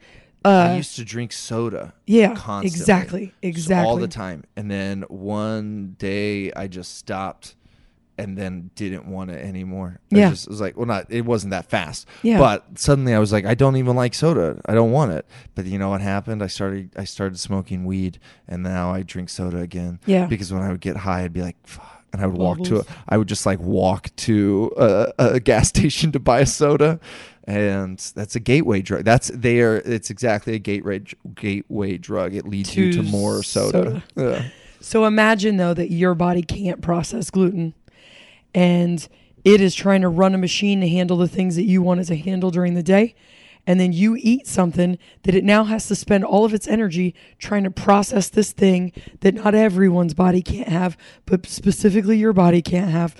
I 0.49 0.73
Uh, 0.73 0.77
used 0.77 0.97
to 0.97 1.05
drink 1.05 1.33
soda. 1.33 1.95
yeah, 2.07 2.35
constantly, 2.35 3.33
exactly, 3.43 3.53
just 3.53 3.71
all 3.73 3.97
the 3.97 4.09
time. 4.09 4.45
And 4.57 4.71
then 4.71 5.03
one 5.09 5.97
day 5.99 6.53
I 6.53 6.67
just 6.69 6.97
stopped, 6.97 7.55
and 8.19 8.39
then 8.39 8.71
didn't 8.77 9.07
want 9.07 9.31
it 9.31 9.45
anymore. 9.45 10.01
I 10.13 10.17
Yeah. 10.19 10.31
just 10.31 10.49
was 10.49 10.59
like, 10.61 10.75
well, 10.77 10.87
not 10.87 11.05
it 11.11 11.27
wasn't 11.27 11.51
that 11.51 11.67
fast. 11.69 12.07
Yeah. 12.23 12.39
But 12.39 12.65
suddenly 12.79 13.13
I 13.13 13.19
was 13.19 13.31
like, 13.31 13.45
I 13.45 13.55
don't 13.55 13.77
even 13.77 13.95
like 13.95 14.15
soda. 14.15 14.59
I 14.65 14.73
don't 14.75 14.91
want 14.91 15.13
it. 15.13 15.27
But 15.55 15.67
you 15.67 15.79
know 15.79 15.91
what 15.91 16.01
happened? 16.01 16.43
I 16.43 16.47
started 16.47 16.91
I 16.97 17.05
started 17.05 17.39
smoking 17.39 17.85
weed, 17.85 18.19
and 18.49 18.63
now 18.63 18.91
I 18.91 19.03
drink 19.03 19.29
soda 19.29 19.59
again. 19.59 20.01
Yeah. 20.07 20.25
Because 20.27 20.51
when 20.53 20.63
I 20.63 20.71
would 20.71 20.81
get 20.81 20.97
high, 20.97 21.25
I'd 21.25 21.33
be 21.35 21.43
like, 21.43 21.57
fuck. 21.65 21.93
And 22.13 22.23
I 22.23 22.27
would 22.29 22.39
walk 22.39 22.63
to 22.65 22.79
a. 22.79 22.85
I 23.11 23.19
would 23.19 23.29
just 23.29 23.45
like 23.45 23.59
walk 23.61 24.09
to 24.17 24.73
a, 24.79 25.13
a 25.19 25.41
gas 25.41 25.69
station 25.75 26.13
to 26.13 26.19
buy 26.21 26.41
a 26.41 26.47
soda, 26.47 26.99
and 27.47 27.99
that's 28.15 28.35
a 28.35 28.41
gateway 28.41 28.83
drug. 28.83 29.05
That's 29.05 29.31
there. 29.33 29.77
It's 29.77 30.11
exactly 30.11 30.55
a 30.55 30.59
gateway 30.59 31.03
gateway 31.35 31.97
drug. 31.99 32.35
It 32.35 32.47
leads 32.47 32.77
you 32.77 32.93
to 32.93 33.03
To 33.03 33.03
more 33.05 33.43
soda. 33.43 34.03
Yeah. 34.17 34.49
So 34.81 35.05
imagine 35.05 35.57
though 35.57 35.75
that 35.75 35.91
your 35.91 36.15
body 36.15 36.43
can't 36.43 36.81
process 36.83 37.31
gluten 37.31 37.75
and 38.55 39.07
it 39.45 39.61
is 39.61 39.75
trying 39.75 40.01
to 40.01 40.09
run 40.09 40.35
a 40.35 40.39
machine 40.39 40.81
to 40.81 40.89
handle 40.89 41.17
the 41.17 41.29
things 41.29 41.57
that 41.57 41.65
you 41.65 41.83
want 41.83 42.01
it 42.01 42.05
to 42.07 42.17
handle 42.17 42.51
during 42.51 42.75
the 42.75 42.83
day. 42.83 43.15
And 43.67 43.81
then 43.81 43.93
you 43.93 44.17
eat 44.21 44.47
something 44.47 44.99
that 45.25 45.35
it 45.35 45.45
now 45.45 45.65
has 45.65 45.89
to 45.89 45.97
spend 45.97 46.25
all 46.25 46.45
of 46.45 46.55
its 46.55 46.69
energy 46.69 47.15
trying 47.39 47.65
to 47.65 47.71
process 47.71 48.29
this 48.29 48.53
thing 48.53 48.93
that 49.21 49.35
not 49.35 49.55
everyone's 49.55 50.15
body 50.15 50.41
can't 50.41 50.69
have, 50.69 50.97
but 51.27 51.47
specifically 51.47 52.17
your 52.17 52.33
body 52.33 52.63
can't 52.63 52.91
have. 52.91 53.17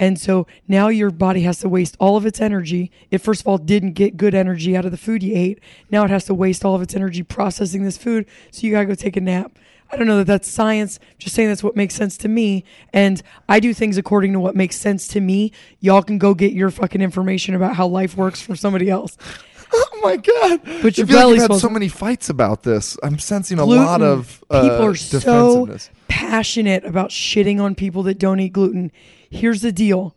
And 0.00 0.18
so 0.18 0.46
now 0.66 0.88
your 0.88 1.10
body 1.10 1.42
has 1.42 1.58
to 1.58 1.68
waste 1.68 1.94
all 2.00 2.16
of 2.16 2.24
its 2.24 2.40
energy. 2.40 2.90
It 3.10 3.18
first 3.18 3.42
of 3.42 3.46
all 3.46 3.58
didn't 3.58 3.92
get 3.92 4.16
good 4.16 4.34
energy 4.34 4.74
out 4.74 4.86
of 4.86 4.90
the 4.90 4.96
food 4.96 5.22
you 5.22 5.36
ate. 5.36 5.60
Now 5.90 6.04
it 6.04 6.10
has 6.10 6.24
to 6.24 6.34
waste 6.34 6.64
all 6.64 6.74
of 6.74 6.80
its 6.80 6.96
energy 6.96 7.22
processing 7.22 7.84
this 7.84 7.98
food. 7.98 8.26
So 8.50 8.66
you 8.66 8.72
got 8.72 8.80
to 8.80 8.86
go 8.86 8.94
take 8.94 9.16
a 9.16 9.20
nap. 9.20 9.58
I 9.92 9.96
don't 9.96 10.06
know 10.06 10.18
that 10.18 10.26
that's 10.26 10.48
science. 10.48 10.98
Just 11.18 11.34
saying 11.34 11.48
that's 11.48 11.62
what 11.62 11.76
makes 11.76 11.94
sense 11.94 12.16
to 12.18 12.28
me. 12.28 12.64
And 12.94 13.22
I 13.48 13.60
do 13.60 13.74
things 13.74 13.98
according 13.98 14.32
to 14.32 14.40
what 14.40 14.56
makes 14.56 14.76
sense 14.76 15.06
to 15.08 15.20
me. 15.20 15.52
Y'all 15.80 16.02
can 16.02 16.16
go 16.16 16.32
get 16.32 16.52
your 16.52 16.70
fucking 16.70 17.02
information 17.02 17.54
about 17.54 17.76
how 17.76 17.86
life 17.86 18.16
works 18.16 18.40
from 18.40 18.56
somebody 18.56 18.88
else. 18.90 19.16
Oh 19.72 20.00
my 20.02 20.16
god! 20.16 20.60
But 20.82 20.98
your 20.98 21.06
feel 21.06 21.28
like 21.28 21.38
you've 21.38 21.50
had 21.50 21.60
so 21.60 21.68
many 21.68 21.86
fights 21.86 22.28
about 22.28 22.64
this. 22.64 22.96
I'm 23.04 23.20
sensing 23.20 23.60
a 23.60 23.64
Gluten, 23.64 23.84
lot 23.84 24.02
of 24.02 24.42
uh, 24.50 24.62
people 24.62 24.84
are 24.84 24.96
so 24.96 25.76
passionate 26.08 26.84
about 26.84 27.10
shitting 27.10 27.60
on 27.60 27.76
people 27.76 28.02
that 28.04 28.18
don't 28.18 28.40
eat 28.40 28.52
gluten. 28.52 28.90
Here's 29.30 29.62
the 29.62 29.72
deal. 29.72 30.14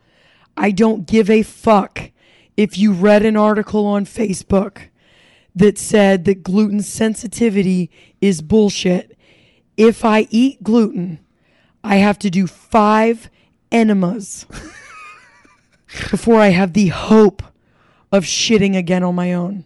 I 0.58 0.71
don't 0.71 1.06
give 1.06 1.30
a 1.30 1.43
fuck 1.43 2.12
if 2.58 2.78
you 2.78 2.91
read 2.91 3.23
an 3.26 3.38
article 3.38 3.86
on 3.86 4.06
Facebook 4.06 4.89
that 5.56 5.78
said 5.78 6.26
that 6.26 6.43
gluten 6.43 6.82
sensitivity 6.82 7.91
is 8.21 8.41
bullshit. 8.41 9.17
If 9.78 10.04
I 10.04 10.28
eat 10.30 10.63
gluten, 10.63 11.19
I 11.84 11.97
have 11.97 12.17
to 12.19 12.30
do 12.30 12.47
five 12.47 13.30
enemas 13.71 14.45
before 16.12 16.39
I 16.39 16.49
have 16.49 16.73
the 16.73 16.88
hope 16.88 17.43
of 18.12 18.23
shitting 18.23 18.76
again 18.76 19.04
on 19.04 19.15
my 19.15 19.34
own. 19.34 19.65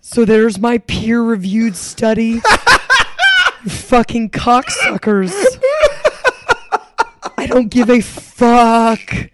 So 0.00 0.24
there's 0.24 0.58
my 0.60 0.78
peer 0.78 1.20
reviewed 1.22 1.74
study. 1.74 2.40
Fucking 3.66 4.30
cocksuckers. 4.30 5.32
I 7.36 7.46
don't 7.46 7.68
give 7.68 7.90
a 7.90 8.00
fuck. 8.00 9.30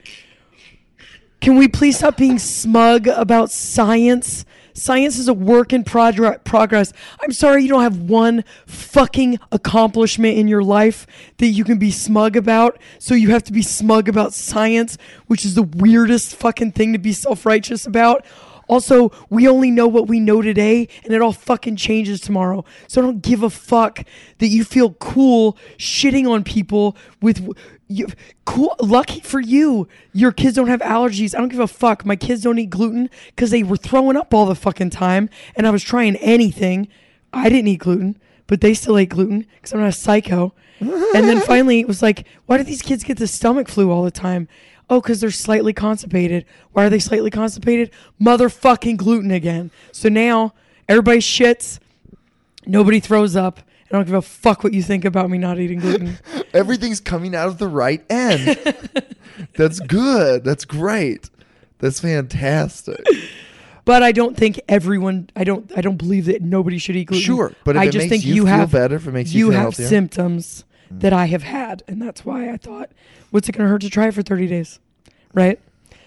Can 1.41 1.57
we 1.57 1.69
please 1.69 1.99
stop 1.99 2.17
being 2.17 2.39
smug 2.39 3.07
about 3.07 3.51
science? 3.51 4.45
Science 4.75 5.19
is 5.19 5.29
a 5.29 5.35
work 5.35 5.73
in 5.73 5.85
progr- 5.85 6.43
progress. 6.45 6.93
I'm 7.21 7.33
sorry 7.33 7.63
you 7.63 7.69
don't 7.69 7.83
have 7.83 7.99
one 7.99 8.45
fucking 8.67 9.39
accomplishment 9.53 10.39
in 10.39 10.49
your 10.49 10.63
life 10.63 11.07
that 11.39 11.49
you 11.49 11.65
can 11.65 11.79
be 11.79 11.91
smug 11.91 12.37
about. 12.37 12.79
So 12.99 13.15
you 13.15 13.31
have 13.31 13.45
to 13.45 13.53
be 13.53 13.63
smug 13.63 14.09
about 14.09 14.33
science, 14.33 14.97
which 15.27 15.45
is 15.45 15.55
the 15.55 15.63
weirdest 15.63 16.37
fucking 16.37 16.73
thing 16.73 16.93
to 16.93 16.99
be 16.99 17.13
self 17.13 17.45
righteous 17.45 17.87
about. 17.87 18.25
Also, 18.69 19.11
we 19.29 19.49
only 19.49 19.71
know 19.71 19.89
what 19.89 20.07
we 20.07 20.21
know 20.21 20.41
today, 20.43 20.87
and 21.05 21.13
it 21.13 21.21
all 21.21 21.33
fucking 21.33 21.75
changes 21.75 22.21
tomorrow. 22.21 22.65
So 22.87 23.01
I 23.01 23.05
don't 23.05 23.21
give 23.21 23.43
a 23.43 23.51
fuck 23.51 24.05
that 24.39 24.47
you 24.47 24.63
feel 24.63 24.93
cool 24.93 25.59
shitting 25.77 26.31
on 26.31 26.45
people 26.45 26.97
with 27.21 27.53
you. 27.91 28.07
Cool, 28.45 28.75
lucky 28.81 29.21
for 29.21 29.41
you, 29.41 29.89
your 30.13 30.33
kids 30.33 30.57
don't 30.57 30.69
have 30.69 30.81
allergies. 30.81 31.35
I 31.35 31.39
don't 31.39 31.49
give 31.49 31.61
a 31.61 31.67
fuck. 31.67 32.05
My 32.07 32.17
kids 32.17 32.43
don't 32.43 32.59
eat 32.59 32.71
gluten 32.71 33.11
because 33.27 33.51
they 33.51 33.63
were 33.63 33.77
throwing 33.77 34.17
up 34.17 34.33
all 34.33 34.47
the 34.47 34.55
fucking 34.55 34.91
time, 34.91 35.29
and 35.57 35.67
I 35.67 35.71
was 35.71 35.83
trying 35.83 36.17
anything. 36.17 36.89
I 37.33 37.49
didn't 37.49 37.69
eat 37.69 37.81
gluten, 37.81 38.21
but 38.47 38.61
they 38.61 38.75
still 38.75 38.97
ate 38.97 39.11
gluten 39.11 39.47
because 39.57 39.73
I'm 39.73 39.81
not 39.81 39.89
a 39.89 39.93
psycho. 39.93 40.55
and 40.81 41.29
then 41.29 41.41
finally, 41.47 41.81
it 41.81 41.89
was 41.89 42.03
like, 42.03 42.27
why 42.47 42.57
do 42.57 42.63
these 42.63 42.83
kids 42.83 43.05
get 43.05 43.19
the 43.19 43.27
stomach 43.27 43.69
flu 43.69 43.91
all 43.91 44.03
the 44.03 44.11
time? 44.11 44.49
Oh, 44.89 45.01
because 45.01 45.21
they're 45.21 45.31
slightly 45.31 45.73
constipated. 45.73 46.45
Why 46.73 46.87
are 46.87 46.91
they 46.91 46.99
slightly 46.99 47.31
constipated? 47.31 47.93
Motherfucking 48.21 48.97
gluten 48.97 49.31
again. 49.31 49.71
So 49.93 50.09
now 50.09 50.53
everybody 50.89 51.21
shits. 51.21 51.79
Nobody 52.67 52.99
throws 52.99 53.37
up. 53.37 53.61
I 53.91 53.97
don't 53.97 54.05
give 54.05 54.15
a 54.15 54.23
fuck 54.23 54.63
what 54.63 54.73
you 54.73 54.85
think 54.85 55.05
about 55.05 55.31
me 55.31 55.39
not 55.39 55.59
eating 55.59 55.81
gluten. 55.81 56.19
Everything's 56.55 57.01
coming 57.01 57.35
out 57.35 57.49
of 57.49 57.59
the 57.59 57.67
right 57.67 58.05
end. 58.09 58.57
That's 59.57 59.81
good. 59.81 60.45
That's 60.45 60.65
great. 60.65 61.29
That's 61.79 61.99
fantastic. 61.99 63.05
but 63.85 64.05
I 64.05 64.13
don't 64.13 64.37
think 64.37 64.61
everyone. 64.69 65.31
I 65.35 65.43
don't. 65.43 65.71
I 65.77 65.81
don't 65.81 65.97
believe 65.97 66.27
that 66.27 66.41
nobody 66.43 66.79
should 66.79 66.95
eat 66.95 67.07
gluten. 67.07 67.25
Sure, 67.25 67.53
but 67.65 67.75
if 67.75 67.83
I 67.83 67.85
it 67.87 67.93
just 67.93 68.05
makes 68.05 68.11
think 68.11 68.25
you 68.27 68.35
you 68.35 68.45
feel 68.45 68.55
have 68.55 68.71
better, 68.71 68.97
if 68.97 69.07
it 69.09 69.13
makes 69.13 69.33
you 69.33 69.47
feel 69.47 69.55
have 69.55 69.63
healthier. 69.63 69.87
symptoms 69.89 70.65
mm. 70.93 71.01
that 71.01 71.13
I 71.13 71.27
have 71.27 71.43
had, 71.43 71.83
and 71.89 72.01
that's 72.01 72.25
why 72.25 72.51
I 72.51 72.59
thought, 72.59 72.91
what's 73.31 73.49
it 73.49 73.53
going 73.53 73.67
to 73.67 73.71
hurt 73.71 73.81
to 73.81 73.91
try 73.91 74.07
it 74.09 74.15
for 74.15 74.23
thirty 74.23 74.47
days, 74.47 74.79
right? 75.35 75.59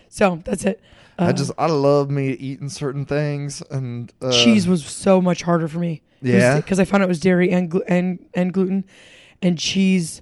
So 0.07 0.41
that's 0.45 0.63
it. 0.63 0.79
I 1.17 1.31
just 1.31 1.51
I 1.57 1.67
love 1.67 2.09
me 2.09 2.31
eating 2.31 2.69
certain 2.69 3.05
things 3.05 3.61
and 3.69 4.11
uh, 4.21 4.31
cheese 4.31 4.67
was 4.67 4.83
so 4.85 5.21
much 5.21 5.43
harder 5.43 5.67
for 5.67 5.79
me. 5.79 6.01
Yeah? 6.21 6.55
because 6.57 6.79
I 6.79 6.85
found 6.85 7.03
out 7.03 7.07
it 7.07 7.09
was 7.09 7.19
dairy 7.19 7.51
and 7.51 7.69
glu- 7.69 7.83
and 7.87 8.25
and 8.33 8.53
gluten, 8.53 8.85
and 9.41 9.57
cheese. 9.59 10.21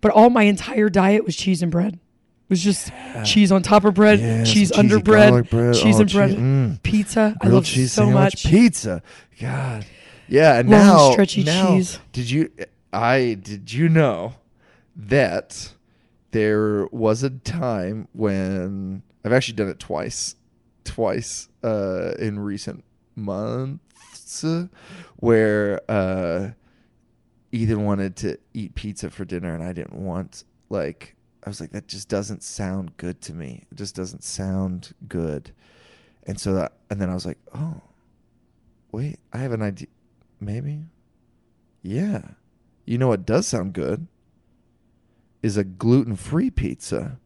But 0.00 0.12
all 0.12 0.30
my 0.30 0.44
entire 0.44 0.88
diet 0.88 1.24
was 1.24 1.34
cheese 1.36 1.62
and 1.62 1.72
bread. 1.72 1.94
It 1.94 2.50
was 2.50 2.62
just 2.62 2.90
cheese 3.24 3.50
on 3.52 3.62
top 3.62 3.84
of 3.84 3.94
bread, 3.94 4.20
Yeah, 4.20 4.44
cheese 4.44 4.68
some 4.68 4.80
under 4.80 4.96
cheesy 4.96 5.02
bread, 5.02 5.30
garlic 5.30 5.50
bread. 5.50 5.74
cheese 5.74 5.96
Oh, 5.96 6.00
and 6.02 6.12
bread, 6.12 6.30
mm. 6.30 6.82
pizza. 6.82 7.34
I 7.40 7.44
grilled 7.46 7.54
love 7.54 7.64
cheese 7.66 7.92
so 7.92 8.02
sandwich, 8.04 8.14
much. 8.44 8.46
pizza. 8.46 9.02
God, 9.40 9.84
yeah. 10.28 10.58
And 10.58 10.68
Long, 10.70 10.80
now, 10.86 11.10
stretchy 11.12 11.44
now, 11.44 11.66
cheese. 11.76 11.98
Did 12.12 12.30
you? 12.30 12.50
I 12.92 13.38
did 13.42 13.72
you 13.72 13.88
know 13.88 14.34
that 14.96 15.72
there 16.30 16.86
was 16.86 17.22
a 17.22 17.30
time 17.30 18.08
when 18.12 19.02
I've 19.24 19.32
actually 19.32 19.54
done 19.54 19.68
it 19.68 19.78
twice, 19.78 20.36
twice 20.84 21.48
uh, 21.62 22.12
in 22.18 22.38
recent 22.38 22.84
months, 23.16 24.44
where 25.16 25.80
uh, 25.88 26.50
Ethan 27.52 27.84
wanted 27.84 28.16
to 28.16 28.38
eat 28.54 28.74
pizza 28.74 29.10
for 29.10 29.24
dinner 29.24 29.54
and 29.54 29.62
I 29.62 29.72
didn't 29.72 29.94
want 29.94 30.44
like 30.68 31.16
I 31.44 31.48
was 31.48 31.60
like 31.60 31.70
that 31.72 31.88
just 31.88 32.08
doesn't 32.08 32.42
sound 32.42 32.96
good 32.96 33.20
to 33.22 33.34
me. 33.34 33.66
It 33.70 33.76
just 33.76 33.94
doesn't 33.94 34.22
sound 34.22 34.92
good. 35.08 35.52
And 36.26 36.38
so 36.38 36.54
that 36.54 36.72
and 36.90 37.00
then 37.00 37.08
I 37.10 37.14
was 37.14 37.24
like, 37.26 37.38
"Oh. 37.54 37.80
Wait, 38.90 39.18
I 39.32 39.38
have 39.38 39.52
an 39.52 39.62
idea. 39.62 39.88
Maybe? 40.40 40.86
Yeah. 41.82 42.22
You 42.86 42.98
know 42.98 43.08
what 43.08 43.26
does 43.26 43.46
sound 43.46 43.74
good? 43.74 44.06
Is 45.42 45.56
a 45.56 45.64
gluten-free 45.64 46.50
pizza." 46.50 47.18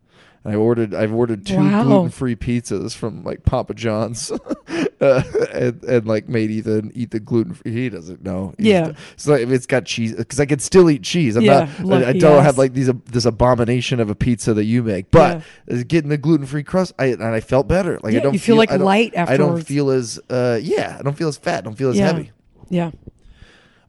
I 0.44 0.56
ordered. 0.56 0.92
I've 0.92 1.12
ordered 1.14 1.46
two 1.46 1.56
Wow. 1.56 1.84
gluten-free 1.84 2.34
pizzas 2.36 2.96
from 2.96 3.22
like 3.22 3.44
Papa 3.44 3.74
John's, 3.74 4.30
uh, 5.00 5.22
and, 5.52 5.84
and 5.84 6.06
like 6.06 6.28
made 6.28 6.50
Ethan 6.50 6.90
eat 6.96 7.12
the 7.12 7.20
gluten-free. 7.20 7.70
He 7.72 7.88
doesn't 7.88 8.24
know. 8.24 8.52
He's 8.58 8.66
Yeah. 8.66 8.92
so 9.16 9.34
if 9.34 9.50
it's 9.50 9.66
got 9.66 9.84
cheese, 9.84 10.14
because 10.14 10.40
I 10.40 10.46
could 10.46 10.60
still 10.60 10.90
eat 10.90 11.02
cheese. 11.04 11.36
I'm 11.36 11.42
Yeah, 11.44 11.68
not. 11.80 12.02
I, 12.02 12.08
I 12.08 12.12
don't 12.14 12.38
ass. 12.40 12.44
have 12.46 12.58
like 12.58 12.72
these 12.74 12.90
this 13.06 13.24
abomination 13.24 14.00
of 14.00 14.10
a 14.10 14.16
pizza 14.16 14.52
that 14.54 14.64
you 14.64 14.82
make. 14.82 15.12
But 15.12 15.42
uh, 15.70 15.76
getting 15.86 16.08
the 16.10 16.18
gluten-free 16.18 16.64
crust, 16.64 16.92
I 16.98 17.06
and 17.06 17.22
I 17.22 17.38
felt 17.40 17.68
better. 17.68 18.00
Like 18.02 18.16
I 18.16 18.18
don't 18.18 18.32
you 18.32 18.40
feel 18.40 18.56
like 18.56 18.72
I 18.72 18.78
don't- 18.78 18.84
light 18.86 19.16
I 19.16 19.36
don't 19.36 19.62
feel 19.62 19.90
as 19.90 20.18
uh 20.28 20.58
yeah. 20.60 20.96
I 20.98 21.02
don't 21.02 21.16
feel 21.16 21.28
as 21.28 21.36
fat. 21.36 21.58
I 21.58 21.60
don't 21.60 21.76
feel 21.76 21.90
as 21.90 21.98
yeah, 21.98 22.06
heavy. 22.06 22.32
yeah. 22.68 22.90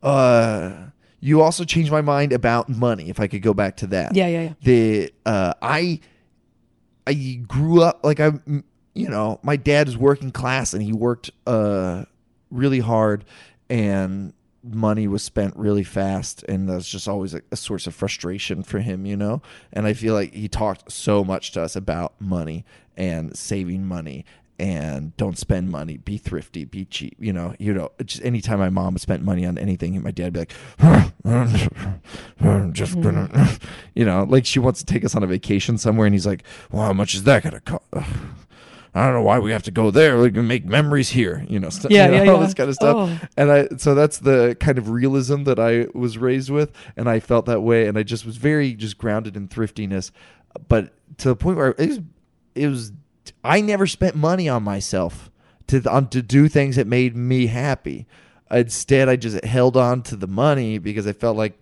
Uh, 0.01 0.87
you 1.19 1.41
also 1.41 1.63
changed 1.63 1.91
my 1.91 2.01
mind 2.01 2.33
about 2.33 2.69
money. 2.69 3.09
If 3.09 3.19
I 3.19 3.27
could 3.27 3.41
go 3.41 3.53
back 3.53 3.77
to 3.77 3.87
that. 3.87 4.15
Yeah, 4.15 4.27
yeah, 4.27 4.41
yeah. 4.41 4.53
The 4.61 5.13
uh, 5.25 5.53
I 5.61 6.01
I 7.05 7.13
grew 7.47 7.81
up 7.81 8.01
like 8.03 8.19
I, 8.19 8.31
you 8.93 9.09
know, 9.09 9.39
my 9.43 9.55
dad 9.55 9.87
is 9.87 9.97
working 9.97 10.31
class 10.31 10.73
and 10.73 10.81
he 10.81 10.93
worked 10.93 11.31
uh 11.45 12.05
really 12.49 12.79
hard, 12.79 13.25
and 13.69 14.33
money 14.63 15.07
was 15.07 15.23
spent 15.23 15.55
really 15.57 15.83
fast, 15.83 16.43
and 16.43 16.69
that's 16.69 16.87
just 16.87 17.07
always 17.07 17.33
a, 17.33 17.41
a 17.51 17.55
source 17.55 17.87
of 17.87 17.93
frustration 17.93 18.63
for 18.63 18.79
him, 18.79 19.05
you 19.05 19.17
know. 19.17 19.41
And 19.73 19.85
I 19.85 19.93
feel 19.93 20.13
like 20.13 20.33
he 20.33 20.47
talked 20.47 20.91
so 20.91 21.23
much 21.23 21.51
to 21.53 21.61
us 21.61 21.75
about 21.75 22.13
money 22.19 22.63
and 22.95 23.35
saving 23.35 23.85
money 23.85 24.23
and 24.63 25.15
don't 25.17 25.37
spend 25.37 25.69
money, 25.69 25.97
be 25.97 26.17
thrifty, 26.17 26.63
be 26.63 26.85
cheap. 26.85 27.17
You 27.19 27.33
know, 27.33 27.53
you 27.59 27.73
know. 27.73 27.91
Just 28.05 28.23
anytime 28.23 28.59
my 28.59 28.69
mom 28.69 28.97
spent 28.97 29.21
money 29.21 29.45
on 29.45 29.57
anything, 29.57 30.01
my 30.01 30.11
dad 30.11 30.33
would 30.33 30.33
be 30.33 30.39
like, 30.39 30.53
"I'm 32.45 32.71
just 32.73 32.99
gonna," 33.01 33.49
you 33.93 34.05
know, 34.05 34.23
like 34.23 34.45
she 34.45 34.59
wants 34.59 34.79
to 34.79 34.85
take 34.85 35.03
us 35.03 35.15
on 35.15 35.23
a 35.23 35.27
vacation 35.27 35.77
somewhere, 35.77 36.07
and 36.07 36.15
he's 36.15 36.25
like, 36.25 36.43
"Well, 36.71 36.83
how 36.85 36.93
much 36.93 37.13
is 37.13 37.23
that 37.23 37.43
gonna 37.43 37.59
cost?" 37.59 37.83
I 38.95 39.05
don't 39.05 39.13
know 39.15 39.23
why 39.23 39.39
we 39.39 39.51
have 39.51 39.63
to 39.63 39.71
go 39.71 39.91
there. 39.91 40.17
We 40.19 40.31
can 40.31 40.47
make 40.47 40.65
memories 40.65 41.09
here, 41.09 41.43
you 41.49 41.59
know, 41.59 41.69
st- 41.69 41.91
Yeah, 41.91 42.05
you 42.05 42.11
know, 42.11 42.23
yeah, 42.23 42.31
all 42.31 42.39
yeah. 42.39 42.45
this 42.45 42.53
kind 42.53 42.69
of 42.69 42.75
stuff. 42.75 42.95
Oh. 42.95 43.27
And 43.35 43.51
I, 43.51 43.67
so 43.77 43.95
that's 43.95 44.19
the 44.19 44.55
kind 44.59 44.77
of 44.77 44.91
realism 44.91 45.45
that 45.45 45.59
I 45.59 45.87
was 45.95 46.17
raised 46.19 46.51
with, 46.51 46.71
and 46.95 47.09
I 47.09 47.19
felt 47.19 47.47
that 47.47 47.61
way, 47.61 47.87
and 47.87 47.97
I 47.97 48.03
just 48.03 48.23
was 48.23 48.37
very 48.37 48.75
just 48.75 48.99
grounded 48.99 49.35
in 49.35 49.47
thriftiness, 49.47 50.11
but 50.69 50.93
to 51.17 51.29
the 51.29 51.35
point 51.35 51.57
where 51.57 51.71
it 51.71 51.89
was, 51.89 51.99
it 52.53 52.67
was, 52.67 52.91
I 53.43 53.61
never 53.61 53.87
spent 53.87 54.15
money 54.15 54.49
on 54.49 54.63
myself 54.63 55.29
to 55.67 55.81
on 55.89 56.09
to 56.09 56.21
do 56.21 56.47
things 56.47 56.75
that 56.75 56.87
made 56.87 57.15
me 57.15 57.47
happy. 57.47 58.05
Instead, 58.51 59.09
I 59.09 59.15
just 59.15 59.43
held 59.43 59.77
on 59.77 60.03
to 60.03 60.15
the 60.15 60.27
money 60.27 60.77
because 60.77 61.07
I 61.07 61.13
felt 61.13 61.37
like 61.37 61.57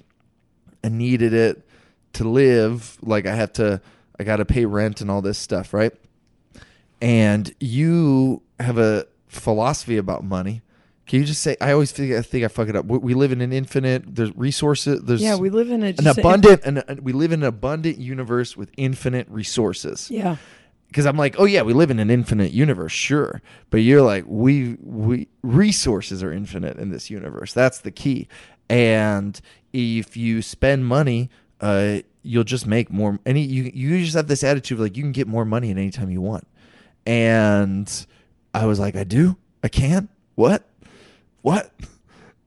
I 0.83 0.89
needed 0.89 1.33
it 1.33 1.65
to 2.13 2.27
live. 2.27 2.97
Like 3.01 3.25
I 3.25 3.35
have 3.35 3.53
to, 3.53 3.81
I 4.19 4.23
got 4.23 4.37
to 4.37 4.45
pay 4.45 4.65
rent 4.65 5.01
and 5.01 5.09
all 5.09 5.21
this 5.21 5.37
stuff, 5.37 5.73
right? 5.73 5.93
And 7.01 7.53
you 7.59 8.41
have 8.59 8.77
a 8.77 9.07
philosophy 9.27 9.97
about 9.97 10.23
money. 10.23 10.61
Can 11.07 11.19
you 11.19 11.25
just 11.25 11.41
say? 11.41 11.57
I 11.59 11.71
always 11.73 11.91
think 11.91 12.13
I 12.13 12.21
think 12.21 12.45
I 12.45 12.47
fuck 12.47 12.69
it 12.69 12.75
up. 12.75 12.85
We, 12.85 13.13
live 13.13 13.31
in 13.31 13.41
an 13.41 13.51
infinite. 13.51 14.15
There's 14.15 14.33
resources. 14.37 15.01
There's 15.01 15.21
Yeah, 15.21 15.35
we 15.35 15.49
live 15.49 15.69
in 15.69 15.83
a 15.83 15.87
an 15.87 16.07
abundant, 16.07 16.61
and 16.63 16.83
an, 16.87 17.03
we 17.03 17.11
live 17.11 17.33
in 17.33 17.41
an 17.41 17.47
abundant 17.47 17.97
universe 17.97 18.55
with 18.55 18.71
infinite 18.77 19.27
resources 19.27 20.09
Yeah, 20.09 20.37
because 20.91 21.05
I'm 21.05 21.15
like, 21.15 21.39
oh 21.39 21.45
yeah, 21.45 21.61
we 21.61 21.71
live 21.71 21.89
in 21.89 21.99
an 21.99 22.09
infinite 22.09 22.51
universe, 22.51 22.91
sure. 22.91 23.41
But 23.69 23.77
you're 23.77 24.01
like, 24.01 24.25
we 24.27 24.75
we 24.81 25.29
resources 25.41 26.21
are 26.21 26.33
infinite 26.33 26.77
in 26.77 26.89
this 26.89 27.09
universe. 27.09 27.53
That's 27.53 27.79
the 27.79 27.91
key. 27.91 28.27
And 28.69 29.39
if 29.71 30.17
you 30.17 30.41
spend 30.41 30.85
money, 30.85 31.29
uh, 31.61 31.99
you'll 32.23 32.43
just 32.43 32.67
make 32.67 32.91
more. 32.91 33.19
Any 33.25 33.41
you 33.41 33.71
you 33.73 34.03
just 34.03 34.17
have 34.17 34.27
this 34.27 34.43
attitude 34.43 34.79
of 34.79 34.81
like 34.81 34.97
you 34.97 35.03
can 35.03 35.13
get 35.13 35.27
more 35.27 35.45
money 35.45 35.71
at 35.71 35.77
any 35.77 35.91
time 35.91 36.09
you 36.09 36.19
want. 36.19 36.45
And 37.05 37.89
I 38.53 38.65
was 38.65 38.77
like, 38.77 38.97
I 38.97 39.05
do, 39.05 39.37
I 39.63 39.69
can. 39.69 40.09
What? 40.35 40.67
What? 41.41 41.71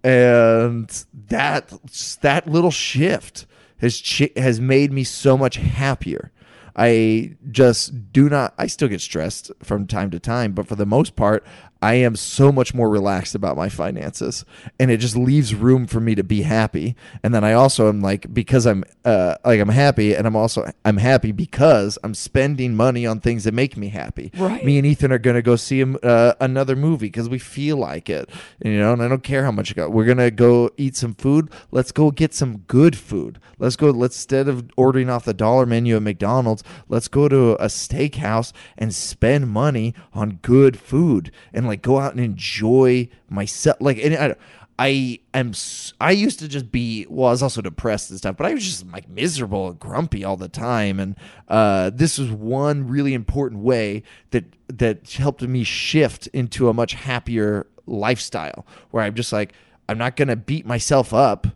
And 0.03 0.91
that 1.29 1.73
that 2.21 2.47
little 2.47 2.71
shift 2.71 3.47
has 3.79 4.03
chi- 4.03 4.33
has 4.37 4.61
made 4.61 4.93
me 4.93 5.03
so 5.03 5.39
much 5.39 5.57
happier. 5.57 6.31
I 6.77 7.37
just 7.51 8.13
do 8.13 8.29
not. 8.29 8.55
I 8.59 8.67
still 8.67 8.89
get 8.89 9.01
stressed 9.01 9.53
from 9.63 9.87
time 9.87 10.11
to 10.11 10.19
time, 10.19 10.53
but 10.53 10.67
for 10.67 10.75
the 10.75 10.87
most 10.87 11.15
part, 11.15 11.47
I 11.85 11.95
am 11.95 12.17
so 12.17 12.51
much 12.51 12.73
more 12.73 12.89
relaxed 12.89 13.35
about 13.35 13.57
my 13.57 13.69
finances, 13.69 14.45
and 14.81 14.91
it 14.91 14.97
just 14.97 15.17
leaves 15.17 15.55
room 15.55 15.87
for 15.87 16.01
me 16.01 16.15
to 16.15 16.25
be 16.25 16.41
happy. 16.41 16.97
And 17.23 17.35
then 17.35 17.45
I 17.45 17.53
also 17.53 17.89
am 17.89 18.01
like 18.01 18.33
because 18.33 18.67
I'm 18.67 18.85
uh, 19.05 19.37
like 19.45 19.61
I'm 19.61 19.69
happy, 19.69 20.15
and 20.15 20.27
I'm 20.27 20.35
also 20.35 20.71
I'm 20.85 20.97
happy 20.97 21.31
because 21.31 21.99
I'm 22.03 22.15
spending 22.15 22.75
money 22.75 23.07
on 23.07 23.21
things 23.21 23.45
that 23.45 23.55
make 23.55 23.77
me 23.77 23.89
happy. 23.89 24.33
Right. 24.37 24.65
Me 24.65 24.79
and 24.79 24.87
Ethan 24.87 25.13
are 25.13 25.19
gonna 25.19 25.43
go 25.43 25.57
see 25.57 25.79
him, 25.79 25.99
uh, 26.03 26.33
another 26.41 26.75
movie 26.75 27.07
because 27.07 27.29
we 27.29 27.39
feel 27.39 27.77
like 27.77 28.09
it, 28.09 28.31
you 28.65 28.79
know. 28.79 28.95
And 28.95 29.03
I 29.03 29.09
don't 29.09 29.23
care 29.23 29.45
how 29.45 29.53
much 29.53 29.71
it 29.71 29.75
got. 29.75 29.93
We're 29.93 30.07
gonna 30.07 30.31
go 30.31 30.71
eat 30.79 30.97
some 30.97 31.15
food. 31.15 31.51
Let's 31.71 31.93
go 31.93 32.11
get 32.11 32.33
some 32.33 32.59
good 32.67 32.97
food. 32.97 33.39
Let's 33.59 33.77
go. 33.77 33.91
Let's 33.91 34.17
instead 34.25 34.49
of 34.49 34.71
ordering 34.77 35.11
off 35.11 35.27
the 35.27 35.35
dollar 35.35 35.67
menu 35.67 35.97
at 35.97 36.03
McDonald's, 36.03 36.65
let's 36.89 37.09
go 37.09 37.29
to 37.29 37.53
a 37.63 37.67
steakhouse 37.67 38.55
and 38.79 38.95
spend 38.95 39.51
money 39.51 39.93
on 40.15 40.39
good 40.41 40.79
food 40.79 41.31
and 41.53 41.67
like 41.67 41.74
go 41.77 41.99
out 41.99 42.13
and 42.13 42.21
enjoy 42.25 43.09
myself. 43.29 43.77
Like, 43.81 43.99
and 43.99 44.15
I, 44.15 44.35
I 44.79 45.21
am. 45.33 45.53
I 46.01 46.11
used 46.11 46.41
to 46.41 46.49
just 46.49 46.73
be. 46.73 47.07
Well, 47.09 47.29
I 47.29 47.31
was 47.31 47.43
also 47.43 47.61
depressed 47.63 48.11
and 48.11 48.19
stuff, 48.19 48.37
but 48.37 48.47
I 48.47 48.55
was 48.55 48.65
just 48.65 48.87
like 48.91 49.09
miserable 49.09 49.69
and 49.69 49.79
grumpy 49.79 50.25
all 50.25 50.37
the 50.37 50.49
time. 50.49 50.99
And 50.99 51.15
uh, 51.49 51.91
this 51.95 52.19
was 52.19 52.31
one 52.31 52.89
really 52.89 53.15
important 53.15 53.63
way 53.63 54.03
that 54.31 54.45
that 54.69 55.09
helped 55.13 55.43
me 55.43 55.63
shift 55.63 56.27
into 56.29 56.69
a 56.69 56.75
much 56.75 56.95
happier 56.95 57.67
lifestyle, 57.87 58.67
where 58.91 59.05
I'm 59.05 59.15
just 59.15 59.33
like, 59.33 59.53
I'm 59.89 59.99
not 59.99 60.17
gonna 60.17 60.37
beat 60.37 60.67
myself 60.67 61.15
up 61.15 61.47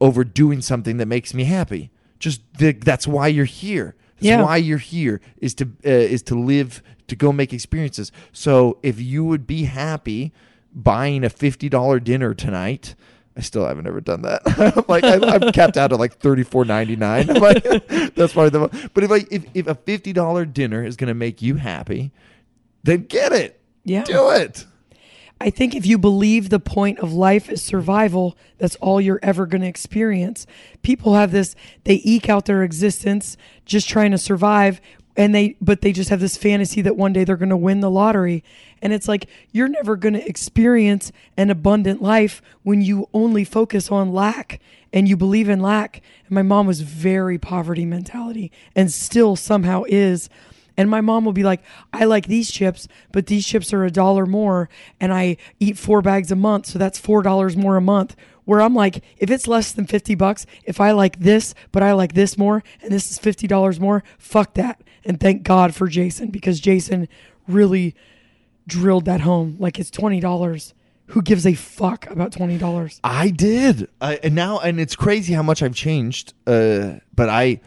over 0.00 0.24
doing 0.24 0.62
something 0.62 0.96
that 0.98 1.06
makes 1.06 1.34
me 1.34 1.44
happy. 1.44 1.90
Just 2.18 2.40
th- 2.56 2.80
that's 2.80 3.06
why 3.06 3.26
you're 3.28 3.44
here. 3.44 3.94
That's 4.16 4.26
Yeah. 4.26 4.42
why 4.42 4.56
you're 4.56 4.78
here 4.78 5.20
is 5.36 5.54
to 5.56 5.64
uh, 5.84 5.90
is 5.90 6.22
to 6.24 6.34
live 6.34 6.82
to 7.08 7.16
go 7.16 7.32
make 7.32 7.52
experiences. 7.52 8.12
So 8.32 8.78
if 8.82 9.00
you 9.00 9.24
would 9.24 9.46
be 9.46 9.64
happy 9.64 10.32
buying 10.74 11.24
a 11.24 11.30
fifty 11.30 11.68
dollar 11.68 11.98
dinner 12.00 12.34
tonight. 12.34 12.94
I 13.36 13.40
still 13.40 13.64
haven't 13.66 13.86
ever 13.86 14.00
done 14.00 14.22
that. 14.22 14.42
I'm 14.76 14.84
like 14.88 15.04
I, 15.04 15.14
I'm 15.14 15.52
capped 15.52 15.76
out 15.76 15.92
at 15.92 15.98
like 15.98 16.18
thirty 16.18 16.42
four 16.42 16.64
ninety 16.64 16.96
nine. 16.96 17.26
Like 17.40 17.62
that's 18.14 18.32
probably 18.32 18.50
the. 18.50 18.58
mo- 18.60 18.88
But 18.94 19.04
if 19.04 19.10
I 19.12 19.24
if, 19.30 19.44
if 19.54 19.66
a 19.68 19.74
fifty 19.76 20.12
dollar 20.12 20.44
dinner 20.44 20.84
is 20.84 20.96
going 20.96 21.08
to 21.08 21.14
make 21.14 21.40
you 21.40 21.54
happy, 21.56 22.10
then 22.82 23.04
get 23.04 23.32
it. 23.32 23.60
Yeah. 23.84 24.02
do 24.04 24.30
it. 24.30 24.66
I 25.40 25.50
think 25.50 25.76
if 25.76 25.86
you 25.86 25.98
believe 25.98 26.48
the 26.50 26.58
point 26.58 26.98
of 26.98 27.12
life 27.12 27.48
is 27.48 27.62
survival, 27.62 28.36
that's 28.58 28.74
all 28.76 29.00
you're 29.00 29.20
ever 29.22 29.46
going 29.46 29.60
to 29.62 29.68
experience. 29.68 30.46
People 30.82 31.14
have 31.14 31.30
this, 31.30 31.54
they 31.84 32.00
eke 32.02 32.28
out 32.28 32.46
their 32.46 32.64
existence 32.64 33.36
just 33.64 33.88
trying 33.88 34.10
to 34.10 34.18
survive 34.18 34.80
and 35.18 35.34
they 35.34 35.56
but 35.60 35.80
they 35.80 35.92
just 35.92 36.10
have 36.10 36.20
this 36.20 36.36
fantasy 36.36 36.80
that 36.80 36.96
one 36.96 37.12
day 37.12 37.24
they're 37.24 37.36
going 37.36 37.48
to 37.50 37.56
win 37.56 37.80
the 37.80 37.90
lottery. 37.90 38.44
And 38.80 38.92
it's 38.92 39.08
like 39.08 39.26
you're 39.50 39.68
never 39.68 39.96
going 39.96 40.14
to 40.14 40.26
experience 40.26 41.10
an 41.36 41.50
abundant 41.50 42.00
life 42.00 42.40
when 42.62 42.80
you 42.80 43.08
only 43.12 43.44
focus 43.44 43.90
on 43.90 44.12
lack 44.14 44.60
and 44.92 45.08
you 45.08 45.16
believe 45.16 45.48
in 45.48 45.60
lack. 45.60 46.00
And 46.26 46.30
my 46.30 46.42
mom 46.42 46.68
was 46.68 46.82
very 46.82 47.36
poverty 47.36 47.84
mentality 47.84 48.52
and 48.76 48.92
still 48.92 49.34
somehow 49.34 49.82
is 49.88 50.30
And 50.76 50.88
my 50.88 51.00
mom 51.00 51.24
will 51.24 51.32
be 51.32 51.42
like, 51.42 51.62
I 51.92 52.04
like 52.04 52.28
these 52.28 52.52
chips, 52.52 52.86
but 53.10 53.26
these 53.26 53.44
chips 53.44 53.72
are 53.72 53.84
a 53.84 53.90
dollar 53.90 54.24
more 54.24 54.68
and 55.00 55.12
I 55.12 55.36
eat 55.58 55.76
four 55.76 56.00
bags 56.00 56.30
a 56.30 56.36
month, 56.36 56.66
so 56.66 56.78
that's 56.78 57.00
four 57.00 57.22
dollars 57.22 57.56
more 57.56 57.76
a 57.76 57.80
month. 57.80 58.14
Where 58.44 58.62
I'm 58.62 58.74
like, 58.74 59.02
if 59.18 59.30
it's 59.30 59.48
less 59.48 59.72
than 59.72 59.86
50 59.86 60.14
bucks, 60.14 60.46
if 60.64 60.80
I 60.80 60.92
like 60.92 61.18
this, 61.18 61.54
but 61.72 61.82
I 61.82 61.92
like 61.92 62.14
this 62.14 62.38
more, 62.38 62.62
and 62.80 62.90
this 62.90 63.10
is 63.10 63.18
$50 63.18 63.78
more, 63.78 64.02
fuck 64.16 64.54
that. 64.54 64.80
And 65.04 65.20
thank 65.20 65.42
God 65.42 65.74
for 65.74 65.88
Jason 65.88 66.28
because 66.28 66.60
Jason 66.60 67.08
really 67.46 67.94
drilled 68.66 69.06
that 69.06 69.22
home. 69.22 69.56
Like 69.58 69.78
it's 69.78 69.90
$20. 69.90 70.72
Who 71.12 71.22
gives 71.22 71.46
a 71.46 71.54
fuck 71.54 72.08
about 72.10 72.32
$20? 72.32 73.00
I 73.02 73.30
did, 73.30 73.88
I, 74.00 74.16
and 74.16 74.34
now 74.34 74.58
and 74.58 74.78
it's 74.78 74.94
crazy 74.94 75.32
how 75.32 75.42
much 75.42 75.62
I've 75.62 75.74
changed. 75.74 76.34
Uh, 76.46 76.96
but 77.14 77.30
I 77.30 77.60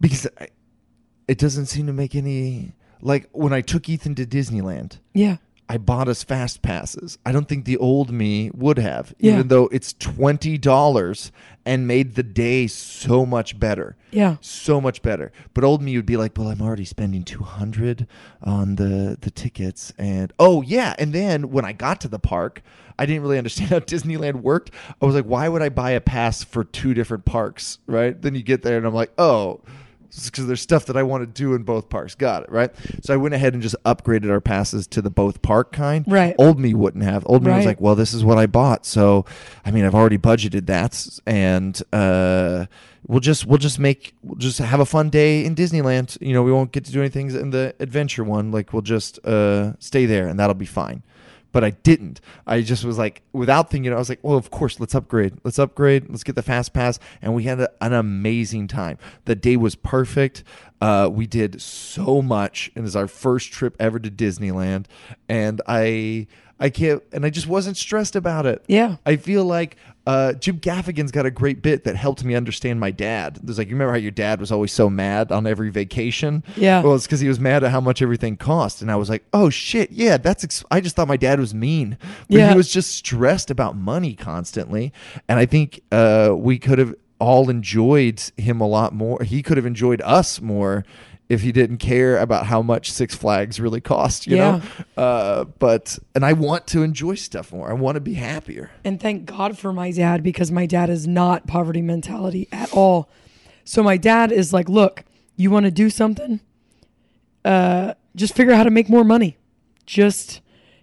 because 0.00 0.26
I, 0.40 0.48
it 1.28 1.38
doesn't 1.38 1.66
seem 1.66 1.86
to 1.86 1.92
make 1.92 2.16
any 2.16 2.72
like 3.02 3.28
when 3.30 3.52
I 3.52 3.60
took 3.60 3.88
Ethan 3.88 4.16
to 4.16 4.26
Disneyland. 4.26 4.98
Yeah. 5.14 5.36
I 5.70 5.78
bought 5.78 6.08
us 6.08 6.24
fast 6.24 6.62
passes. 6.62 7.16
I 7.24 7.30
don't 7.30 7.48
think 7.48 7.64
the 7.64 7.76
old 7.76 8.10
me 8.10 8.50
would 8.52 8.76
have, 8.78 9.14
Yeah. 9.20 9.34
even 9.34 9.46
though 9.48 9.68
it's 9.70 9.92
twenty 9.92 10.58
dollars 10.58 11.30
and 11.64 11.86
made 11.86 12.16
the 12.16 12.24
day 12.24 12.66
so 12.66 13.24
much 13.24 13.56
better. 13.60 13.96
Yeah. 14.10 14.36
so 14.40 14.80
much 14.80 15.00
better. 15.02 15.30
But 15.54 15.62
old 15.62 15.80
me 15.80 15.94
would 15.94 16.06
be 16.06 16.16
like, 16.16 16.36
"Well, 16.36 16.48
I'm 16.48 16.60
already 16.60 16.84
spending 16.84 17.22
two 17.22 17.44
hundred 17.44 18.08
on 18.42 18.74
the 18.74 19.16
the 19.20 19.30
tickets," 19.30 19.92
and 19.96 20.32
oh 20.40 20.60
yeah. 20.62 20.94
And 20.98 21.12
then 21.12 21.50
when 21.52 21.64
I 21.64 21.72
got 21.72 22.00
to 22.00 22.08
the 22.08 22.18
park, 22.18 22.62
I 22.98 23.06
didn't 23.06 23.22
really 23.22 23.38
understand 23.38 23.70
how 23.74 23.78
Disneyland 23.78 24.42
worked. 24.42 24.72
I 25.00 25.06
was 25.06 25.14
like, 25.14 25.26
"Why 25.26 25.48
would 25.48 25.62
I 25.62 25.68
buy 25.68 25.92
a 25.92 26.00
pass 26.00 26.42
for 26.42 26.64
two 26.64 26.94
different 26.94 27.24
parks?" 27.24 27.78
Right? 27.86 28.20
Then 28.20 28.34
you 28.34 28.42
get 28.42 28.62
there, 28.62 28.76
and 28.76 28.84
I'm 28.86 28.94
like, 28.94 29.12
"Oh." 29.18 29.60
Because 30.10 30.46
there's 30.46 30.60
stuff 30.60 30.86
that 30.86 30.96
I 30.96 31.02
want 31.02 31.22
to 31.22 31.26
do 31.26 31.54
in 31.54 31.62
both 31.62 31.88
parks. 31.88 32.14
Got 32.14 32.44
it, 32.44 32.50
right? 32.50 32.70
So 33.02 33.14
I 33.14 33.16
went 33.16 33.34
ahead 33.34 33.54
and 33.54 33.62
just 33.62 33.76
upgraded 33.84 34.30
our 34.30 34.40
passes 34.40 34.86
to 34.88 35.02
the 35.02 35.10
both 35.10 35.42
park 35.42 35.72
kind. 35.72 36.04
Right. 36.08 36.34
Old 36.38 36.58
me 36.58 36.74
wouldn't 36.74 37.04
have. 37.04 37.24
Old 37.26 37.44
me 37.44 37.52
was 37.52 37.66
like, 37.66 37.80
well, 37.80 37.94
this 37.94 38.12
is 38.12 38.24
what 38.24 38.38
I 38.38 38.46
bought. 38.46 38.84
So, 38.86 39.24
I 39.64 39.70
mean, 39.70 39.84
I've 39.84 39.94
already 39.94 40.18
budgeted 40.18 40.66
that, 40.66 41.20
and 41.26 41.80
uh, 41.92 42.66
we'll 43.06 43.20
just 43.20 43.46
we'll 43.46 43.58
just 43.58 43.78
make 43.78 44.14
we'll 44.22 44.38
just 44.38 44.58
have 44.58 44.80
a 44.80 44.86
fun 44.86 45.10
day 45.10 45.44
in 45.44 45.54
Disneyland. 45.54 46.20
You 46.20 46.34
know, 46.34 46.42
we 46.42 46.52
won't 46.52 46.72
get 46.72 46.84
to 46.86 46.92
do 46.92 47.00
anything 47.00 47.30
in 47.30 47.50
the 47.50 47.74
adventure 47.80 48.24
one. 48.24 48.50
Like, 48.50 48.72
we'll 48.72 48.82
just 48.82 49.24
uh, 49.24 49.74
stay 49.78 50.06
there, 50.06 50.26
and 50.26 50.38
that'll 50.38 50.54
be 50.54 50.66
fine. 50.66 51.02
But 51.52 51.64
I 51.64 51.70
didn't. 51.70 52.20
I 52.46 52.60
just 52.60 52.84
was 52.84 52.96
like, 52.98 53.22
without 53.32 53.70
thinking, 53.70 53.92
I 53.92 53.96
was 53.96 54.08
like, 54.08 54.20
well, 54.22 54.36
of 54.36 54.50
course, 54.50 54.78
let's 54.78 54.94
upgrade. 54.94 55.34
Let's 55.42 55.58
upgrade. 55.58 56.08
Let's 56.08 56.22
get 56.22 56.36
the 56.36 56.42
fast 56.42 56.72
pass. 56.72 56.98
And 57.20 57.34
we 57.34 57.44
had 57.44 57.60
a, 57.60 57.70
an 57.80 57.92
amazing 57.92 58.68
time. 58.68 58.98
The 59.24 59.34
day 59.34 59.56
was 59.56 59.74
perfect. 59.74 60.44
Uh, 60.80 61.08
we 61.12 61.26
did 61.26 61.60
so 61.60 62.22
much, 62.22 62.70
and 62.74 62.86
it's 62.86 62.96
our 62.96 63.08
first 63.08 63.52
trip 63.52 63.76
ever 63.78 63.98
to 63.98 64.10
Disneyland. 64.10 64.86
And 65.28 65.60
I, 65.66 66.26
I 66.58 66.70
can't, 66.70 67.02
and 67.12 67.26
I 67.26 67.30
just 67.30 67.46
wasn't 67.46 67.76
stressed 67.76 68.16
about 68.16 68.46
it. 68.46 68.64
Yeah. 68.68 68.96
I 69.04 69.16
feel 69.16 69.44
like 69.44 69.76
uh, 70.10 70.32
Jim 70.34 70.58
Gaffigan's 70.58 71.12
got 71.12 71.26
a 71.26 71.30
great 71.30 71.62
bit 71.62 71.84
that 71.84 71.94
helped 71.96 72.24
me 72.24 72.34
understand 72.34 72.80
my 72.80 72.90
dad. 72.90 73.38
There's 73.42 73.58
like, 73.58 73.68
you 73.68 73.74
remember 73.74 73.92
how 73.92 73.98
your 73.98 74.10
dad 74.10 74.40
was 74.40 74.50
always 74.50 74.72
so 74.72 74.90
mad 74.90 75.30
on 75.30 75.46
every 75.46 75.70
vacation? 75.70 76.42
Yeah. 76.56 76.82
Well, 76.82 76.94
it's 76.94 77.06
because 77.06 77.20
he 77.20 77.28
was 77.28 77.38
mad 77.38 77.62
at 77.64 77.70
how 77.70 77.80
much 77.80 78.02
everything 78.02 78.36
cost, 78.36 78.82
and 78.82 78.90
I 78.90 78.96
was 78.96 79.08
like, 79.08 79.24
oh 79.32 79.50
shit, 79.50 79.90
yeah, 79.92 80.16
that's. 80.16 80.42
Ex- 80.44 80.64
I 80.70 80.80
just 80.80 80.96
thought 80.96 81.08
my 81.08 81.16
dad 81.16 81.38
was 81.38 81.54
mean, 81.54 81.96
but 82.28 82.38
Yeah. 82.38 82.50
he 82.50 82.56
was 82.56 82.72
just 82.72 82.90
stressed 82.94 83.50
about 83.50 83.76
money 83.76 84.14
constantly, 84.14 84.92
and 85.28 85.38
I 85.38 85.46
think 85.46 85.80
uh, 85.92 86.34
we 86.36 86.58
could 86.58 86.78
have 86.78 86.94
all 87.18 87.50
enjoyed 87.50 88.22
him 88.38 88.60
a 88.60 88.66
lot 88.66 88.94
more. 88.94 89.22
He 89.22 89.42
could 89.42 89.58
have 89.58 89.66
enjoyed 89.66 90.00
us 90.02 90.40
more. 90.40 90.84
If 91.30 91.42
he 91.42 91.52
didn't 91.52 91.78
care 91.78 92.18
about 92.18 92.46
how 92.46 92.60
much 92.60 92.90
Six 92.90 93.14
Flags 93.14 93.58
really 93.60 93.80
cost, 93.80 94.26
you 94.26 94.36
Yeah. 94.36 94.60
know, 94.96 95.02
uh, 95.02 95.44
but 95.60 95.96
and 96.14 96.24
I 96.24 96.32
want 96.34 96.66
to 96.66 96.82
enjoy 96.82 97.14
stuff 97.14 97.52
more. 97.52 97.70
I 97.70 97.72
want 97.72 97.94
to 97.94 98.00
be 98.00 98.14
happier. 98.14 98.70
And 98.84 99.00
thank 99.00 99.24
God 99.26 99.56
for 99.56 99.72
my 99.72 99.92
dad 99.92 100.22
because 100.24 100.50
my 100.50 100.66
dad 100.66 100.90
is 100.90 101.06
not 101.06 101.46
poverty 101.46 101.82
mentality 101.82 102.48
at 102.50 102.72
all. 102.74 103.08
So 103.64 103.82
my 103.82 103.96
dad 103.96 104.32
is 104.32 104.52
like, 104.52 104.68
look, 104.68 105.04
you 105.36 105.50
want 105.52 105.64
to 105.66 105.70
do 105.70 105.88
something? 105.88 106.40
Uh, 107.44 107.94
just 108.16 108.34
figure 108.34 108.52
out 108.52 108.56
how 108.58 108.64
to 108.64 108.70
make 108.70 108.88
more 108.88 109.04
money. 109.04 109.36
Just 109.86 110.40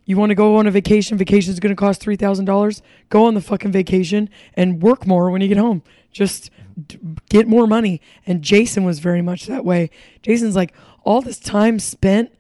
you 0.08 0.16
want 0.16 0.30
to 0.30 0.36
go 0.36 0.56
on 0.56 0.66
a 0.66 0.72
vacation. 0.72 1.18
Vacation 1.18 1.52
is 1.52 1.60
going 1.60 1.76
to 1.76 1.80
cost 1.80 2.02
three 2.02 2.16
thousand 2.16 2.46
dollars. 2.46 2.82
Go 3.10 3.26
on 3.26 3.34
the 3.36 3.42
fucking 3.42 3.74
vacation 3.74 4.30
and 4.56 4.82
work 4.82 5.06
more 5.06 5.30
when 5.30 5.42
you 5.42 5.50
get 5.50 5.58
home. 5.58 5.84
Just 6.12 6.50
d- 6.88 6.98
get 7.30 7.46
more 7.46 7.68
money. 7.68 8.02
And 8.26 8.42
Jason 8.42 8.86
was 8.86 9.00
very 9.00 9.22
much 9.22 9.46
that 9.48 9.66
way. 9.66 9.90
Jason's 10.24 10.56
like 10.56 10.74
all 11.04 11.22
this 11.22 11.38
time 11.38 11.78
spent 11.78 12.34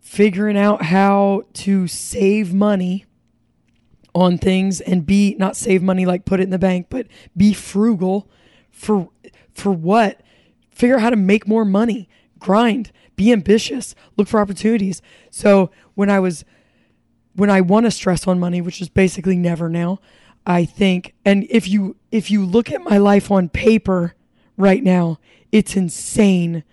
figuring 0.00 0.58
out 0.58 0.82
how 0.82 1.44
to 1.52 1.86
save 1.86 2.52
money 2.52 3.04
on 4.14 4.36
things 4.36 4.80
and 4.80 5.06
be 5.06 5.36
not 5.38 5.56
save 5.56 5.80
money 5.80 6.04
like 6.06 6.24
put 6.24 6.40
it 6.40 6.44
in 6.44 6.50
the 6.50 6.58
bank 6.58 6.86
but 6.88 7.06
be 7.36 7.52
frugal 7.52 8.28
for 8.72 9.10
for 9.54 9.70
what 9.70 10.22
figure 10.70 10.96
out 10.96 11.02
how 11.02 11.10
to 11.10 11.16
make 11.16 11.46
more 11.46 11.64
money 11.64 12.08
grind 12.38 12.90
be 13.18 13.32
ambitious 13.32 13.94
look 14.16 14.28
for 14.28 14.40
opportunities 14.40 15.02
so 15.30 15.70
when 15.94 16.08
i 16.08 16.18
was 16.18 16.44
when 17.34 17.50
i 17.50 17.60
want 17.60 17.84
to 17.84 17.90
stress 17.90 18.26
on 18.26 18.38
money 18.38 18.60
which 18.60 18.80
is 18.80 18.88
basically 18.88 19.36
never 19.36 19.68
now 19.68 19.98
i 20.46 20.64
think 20.64 21.14
and 21.24 21.46
if 21.50 21.68
you 21.68 21.96
if 22.10 22.30
you 22.30 22.44
look 22.44 22.72
at 22.72 22.80
my 22.82 22.96
life 22.96 23.30
on 23.30 23.48
paper 23.48 24.14
right 24.56 24.82
now 24.82 25.18
it's 25.52 25.76
insane 25.76 26.64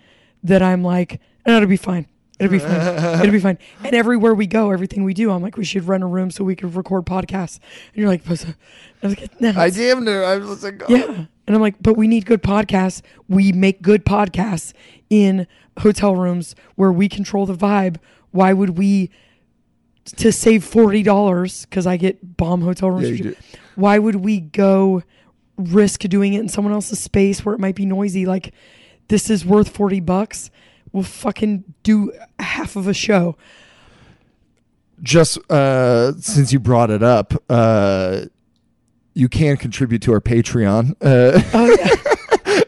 that 0.44 0.62
i'm 0.62 0.84
like 0.84 1.20
no, 1.46 1.58
it'll 1.58 1.68
be 1.68 1.76
fine 1.76 2.08
It'll 2.38 2.52
be 2.52 2.60
fine. 2.60 3.20
It'll 3.22 3.32
be 3.32 3.40
fine. 3.40 3.58
And 3.84 3.96
everywhere 3.96 4.34
we 4.34 4.46
go, 4.46 4.72
everything 4.72 5.06
we 5.06 5.14
do, 5.14 5.32
I'm 5.32 5.42
like, 5.42 5.56
we 5.56 5.64
should 5.64 5.88
rent 5.88 6.04
a 6.04 6.06
room 6.06 6.32
so 6.32 6.44
we 6.44 6.56
could 6.56 6.76
record 6.76 7.06
podcasts. 7.06 7.60
And 7.94 8.02
you're 8.02 8.10
like, 8.10 8.26
"But, 8.26 8.46
uh," 8.46 8.52
I 9.02 9.08
was 9.08 9.18
like, 9.18 9.42
no, 9.42 9.54
I 9.56 9.70
damn 9.70 10.04
near. 10.04 10.24
I 10.24 10.38
was 10.38 10.64
like, 10.64 10.82
oh. 10.84 10.94
yeah. 10.94 11.26
And 11.48 11.56
I'm 11.56 11.62
like, 11.62 11.76
but 11.82 11.96
we 11.96 12.08
need 12.08 12.26
good 12.26 12.44
podcasts. 12.44 13.02
We 13.30 13.52
make 13.54 13.82
good 13.82 14.04
podcasts 14.04 14.74
in 15.10 15.48
hotel 15.80 16.16
rooms 16.16 16.56
where 16.76 16.92
we 16.92 17.10
control 17.10 17.46
the 17.46 17.56
vibe. 17.56 17.98
Why 18.32 18.54
would 18.54 18.78
we 18.78 19.10
to 20.18 20.32
save 20.32 20.64
forty 20.64 21.04
dollars 21.04 21.66
because 21.66 21.88
I 21.88 21.98
get 21.98 22.38
bomb 22.38 22.62
hotel 22.62 22.92
rooms? 22.92 23.20
Yeah. 23.20 23.32
Why 23.76 24.00
would 24.00 24.16
we 24.16 24.40
go 24.40 25.04
risk 25.58 26.02
doing 26.02 26.34
it 26.34 26.40
in 26.40 26.50
someone 26.50 26.74
else's 26.74 27.00
space 27.00 27.46
where 27.46 27.56
it 27.56 27.60
might 27.60 27.76
be 27.76 27.86
noisy? 27.86 28.26
Like 28.26 28.54
this 29.08 29.30
is 29.30 29.46
worth 29.46 29.70
forty 29.70 30.00
bucks. 30.00 30.50
We'll 30.92 31.04
fucking 31.04 31.64
do 31.84 32.14
half 32.40 32.76
of 32.76 32.88
a 32.88 32.94
show. 32.94 33.36
just 35.02 35.38
uh, 35.52 36.14
since 36.20 36.54
you 36.54 36.60
brought 36.60 36.90
it 36.90 37.04
up, 37.04 37.34
uh, 37.50 38.22
you 39.14 39.28
can 39.28 39.58
contribute 39.58 40.02
to 40.04 40.14
our 40.14 40.22
Patreon 40.22 40.92
uh, 41.02 41.42
Oh 41.54 41.76
yeah. 41.80 41.96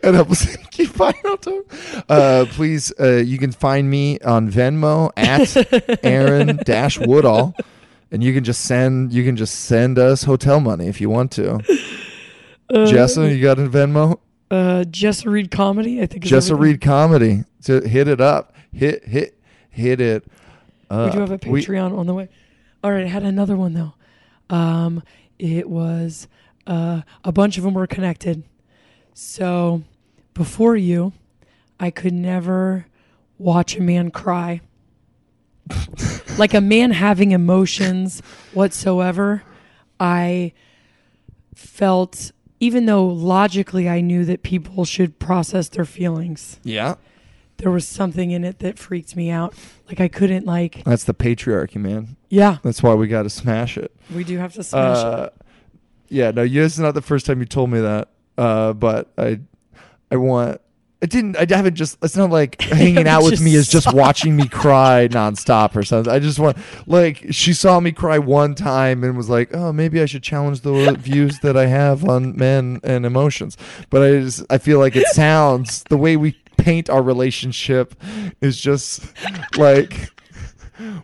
and 0.08 0.16
help 0.16 0.32
us 0.32 0.56
keep 0.72 0.90
finding 0.90 1.22
out. 1.26 1.42
to- 1.44 1.66
Uh, 2.10 2.46
please, 2.50 2.92
uh, 3.00 3.18
you 3.18 3.38
can 3.38 3.52
find 3.52 3.90
me 3.90 4.20
on 4.20 4.50
Venmo 4.50 5.12
at 5.18 5.56
Aaron 6.06 6.60
Dash 6.66 6.98
Woodall, 7.00 7.54
and 8.12 8.24
you 8.24 8.34
can 8.34 8.44
just 8.44 8.66
send 8.66 9.14
you 9.14 9.24
can 9.24 9.36
just 9.36 9.56
send 9.66 10.00
us 10.00 10.24
hotel 10.24 10.60
money 10.60 10.88
if 10.88 11.00
you 11.02 11.10
want 11.10 11.32
to. 11.34 11.60
Jessa, 12.72 13.34
you 13.36 13.42
got 13.42 13.60
a 13.60 13.64
Venmo? 13.64 14.20
uh, 14.52 14.84
Jessa 14.88 15.30
Reed 15.32 15.52
comedy. 15.52 16.02
I 16.02 16.06
think 16.06 16.24
Jessa 16.24 16.52
everything. 16.52 16.58
Reed 16.60 16.82
comedy. 16.82 17.44
To 17.64 17.82
hit 17.82 18.08
it 18.08 18.22
up, 18.22 18.54
hit 18.72 19.04
hit 19.06 19.38
hit 19.70 20.00
it. 20.00 20.24
Uh, 20.90 21.10
we 21.10 21.16
do 21.16 21.20
have 21.20 21.32
a 21.32 21.40
we- 21.50 21.62
Patreon 21.66 21.98
on 21.98 22.08
the 22.08 22.14
way. 22.14 22.30
All 22.84 22.92
right, 22.92 23.04
I 23.06 23.10
had 23.10 23.24
another 23.24 23.56
one 23.58 23.74
though. 23.74 23.94
Um, 24.56 25.04
it 25.40 25.70
was 25.70 26.28
uh, 26.66 27.02
a 27.24 27.32
bunch 27.32 27.58
of 27.58 27.64
them 27.64 27.74
were 27.74 27.88
connected. 27.88 28.44
So 29.14 29.84
before 30.38 30.76
you, 30.76 31.14
I 31.80 31.90
could 31.92 32.14
never 32.14 32.86
watch 33.38 33.76
a 33.76 33.82
man 33.82 34.12
cry. 34.12 34.62
like 36.38 36.54
a 36.54 36.62
man 36.62 36.92
having 36.92 37.32
emotions 37.32 38.22
whatsoever. 38.54 39.44
I 40.00 40.54
felt, 41.56 42.32
even 42.60 42.86
though 42.86 43.06
logically 43.06 43.90
I 43.90 44.02
knew 44.02 44.26
that 44.26 44.44
people 44.44 44.86
should 44.86 45.20
process 45.20 45.70
their 45.70 45.86
feelings, 45.86 46.60
yeah, 46.64 46.96
there 47.58 47.72
was 47.72 47.88
something 47.88 48.30
in 48.32 48.44
it 48.44 48.60
that 48.60 48.78
freaked 48.78 49.16
me 49.16 49.32
out. 49.32 49.56
Like 49.88 50.00
I 50.00 50.08
couldn't 50.08 50.46
like, 50.46 50.84
that's 50.84 51.04
the 51.06 51.14
patriarchy, 51.16 51.78
man. 51.78 52.16
yeah, 52.30 52.58
That's 52.62 52.84
why 52.84 52.94
we 52.94 53.08
got 53.08 53.24
to 53.24 53.30
smash 53.32 53.78
it. 53.78 53.92
we 54.14 54.24
do 54.24 54.38
have 54.38 54.54
to 54.54 54.64
smash 54.64 54.98
Uh, 54.98 55.30
it. 55.34 55.46
yeah, 56.10 56.30
no, 56.32 56.44
you- 56.44 56.62
this 56.62 56.74
is 56.74 56.80
not 56.80 56.94
the 56.94 57.02
first 57.02 57.26
time 57.26 57.40
you 57.40 57.46
told 57.46 57.72
me 57.72 57.80
that. 57.80 58.10
Uh, 58.38 58.74
but 58.74 59.12
I, 59.18 59.40
I 60.12 60.18
want. 60.18 60.62
I 61.02 61.06
didn't. 61.06 61.38
I 61.38 61.46
haven't 61.48 61.76
just. 61.76 61.98
It's 62.02 62.18
not 62.18 62.32
like 62.32 62.60
hanging 62.62 63.08
out 63.08 63.24
with 63.24 63.40
me 63.42 63.54
is 63.54 63.68
just 63.70 63.94
watching 63.94 64.36
me 64.36 64.48
cry 64.48 65.08
nonstop 65.12 65.76
or 65.76 65.84
something. 65.84 66.12
I 66.12 66.20
just 66.20 66.40
want 66.40 66.58
like 66.88 67.28
she 67.32 67.54
saw 67.54 67.80
me 67.80 67.92
cry 67.92 68.18
one 68.18 68.56
time 68.56 69.04
and 69.04 69.16
was 69.16 69.30
like, 69.30 69.56
oh, 69.56 69.72
maybe 69.72 70.02
I 70.02 70.06
should 70.06 70.24
challenge 70.24 70.62
the 70.62 70.96
views 71.00 71.40
that 71.40 71.56
I 71.56 71.68
have 71.68 72.08
on 72.08 72.36
men 72.36 72.80
and 72.84 73.06
emotions. 73.06 73.58
But 73.90 74.04
I 74.04 74.12
just 74.20 74.44
I 74.50 74.58
feel 74.58 74.80
like 74.80 74.96
it 74.96 75.08
sounds 75.08 75.84
the 75.90 75.98
way 75.98 76.18
we 76.18 76.32
paint 76.58 76.90
our 76.90 77.04
relationship 77.04 77.94
is 78.42 78.60
just 78.60 79.14
like 79.56 80.10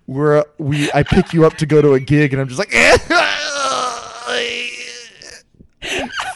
we're 0.08 0.44
we 0.58 0.92
I 0.92 1.04
pick 1.04 1.34
you 1.34 1.46
up 1.46 1.58
to 1.58 1.66
go 1.66 1.82
to 1.82 1.94
a 1.94 2.00
gig 2.00 2.34
and 2.34 2.42
I'm 2.42 2.48
just 2.48 2.60
like 2.60 2.74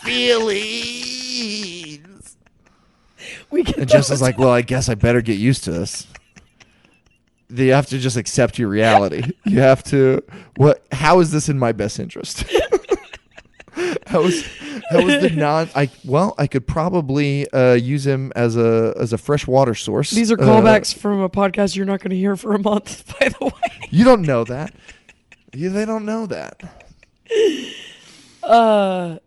feelings. 0.04 1.17
We 3.58 3.64
get 3.64 3.80
And 3.80 3.92
is 3.92 4.22
like, 4.22 4.38
well, 4.38 4.52
I 4.52 4.62
guess 4.62 4.88
I 4.88 4.94
better 4.94 5.20
get 5.20 5.40
used 5.40 5.64
to 5.64 5.72
this. 5.72 6.06
You 7.50 7.72
have 7.72 7.88
to 7.88 7.98
just 7.98 8.16
accept 8.16 8.60
your 8.60 8.70
reality. 8.70 9.24
You 9.46 9.62
have 9.62 9.84
to. 9.86 10.22
What? 10.58 10.86
How 10.92 11.22
is 11.22 11.32
this 11.32 11.50
in 11.50 11.58
my 11.58 11.72
best 11.72 12.00
interest? 12.00 12.44
how 14.06 14.22
is 14.26 14.46
how 14.92 15.00
is 15.00 15.24
the 15.24 15.32
non? 15.36 15.70
I 15.74 15.90
well, 16.06 16.36
I 16.38 16.46
could 16.46 16.68
probably 16.68 17.50
uh, 17.52 17.74
use 17.74 18.06
him 18.06 18.32
as 18.36 18.58
a 18.58 18.94
as 19.00 19.12
a 19.12 19.18
fresh 19.18 19.48
water 19.48 19.74
source. 19.74 20.12
These 20.12 20.32
are 20.32 20.40
Uh, 20.40 20.46
callbacks 20.46 20.94
from 20.94 21.20
a 21.22 21.30
podcast 21.30 21.76
you're 21.76 21.88
not 21.88 22.00
going 22.02 22.12
to 22.12 22.18
hear 22.18 22.36
for 22.36 22.54
a 22.54 22.60
month. 22.60 23.12
By 23.20 23.30
the 23.30 23.46
way, 23.46 23.88
you 23.90 24.04
don't 24.06 24.22
know 24.22 24.44
that. 24.44 24.72
You, 25.56 25.72
they 25.72 25.86
don't 25.86 26.06
know 26.06 26.28
that. 26.28 26.62
uh, 28.44 29.18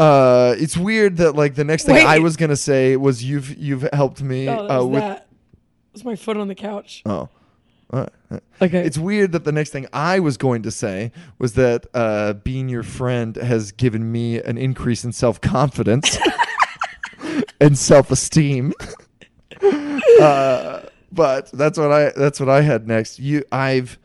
Uh, 0.00 0.54
it's 0.58 0.78
weird 0.78 1.18
that 1.18 1.36
like 1.36 1.54
the 1.56 1.64
next 1.64 1.84
thing 1.84 1.96
Wait. 1.96 2.06
I 2.06 2.20
was 2.20 2.36
gonna 2.36 2.56
say 2.56 2.96
was 2.96 3.22
you've 3.22 3.54
you've 3.58 3.86
helped 3.92 4.22
me 4.22 4.48
oh, 4.48 4.66
that 4.66 4.74
uh, 4.74 4.78
was 4.78 4.88
with 4.88 5.02
that. 5.02 5.26
was 5.92 6.04
my 6.06 6.16
foot 6.16 6.38
on 6.38 6.48
the 6.48 6.54
couch. 6.54 7.02
oh. 7.04 7.28
Okay, 7.92 8.84
It's 8.84 8.98
weird 8.98 9.32
that 9.32 9.44
the 9.44 9.50
next 9.50 9.70
thing 9.70 9.88
I 9.92 10.20
was 10.20 10.36
going 10.36 10.62
to 10.62 10.70
say 10.70 11.10
was 11.38 11.54
that 11.54 11.86
uh, 11.92 12.34
being 12.34 12.68
your 12.68 12.84
friend 12.84 13.34
has 13.34 13.72
given 13.72 14.12
me 14.12 14.40
an 14.40 14.56
increase 14.58 15.04
in 15.04 15.12
self 15.12 15.40
confidence 15.40 16.16
and 17.60 17.76
self 17.76 18.12
esteem. 18.12 18.72
uh, 20.20 20.82
but 21.10 21.50
that's 21.52 21.78
what 21.78 21.90
I 21.90 22.10
that's 22.10 22.38
what 22.38 22.48
I 22.48 22.60
had 22.60 22.86
next. 22.86 23.18
You, 23.18 23.44
I've 23.50 23.98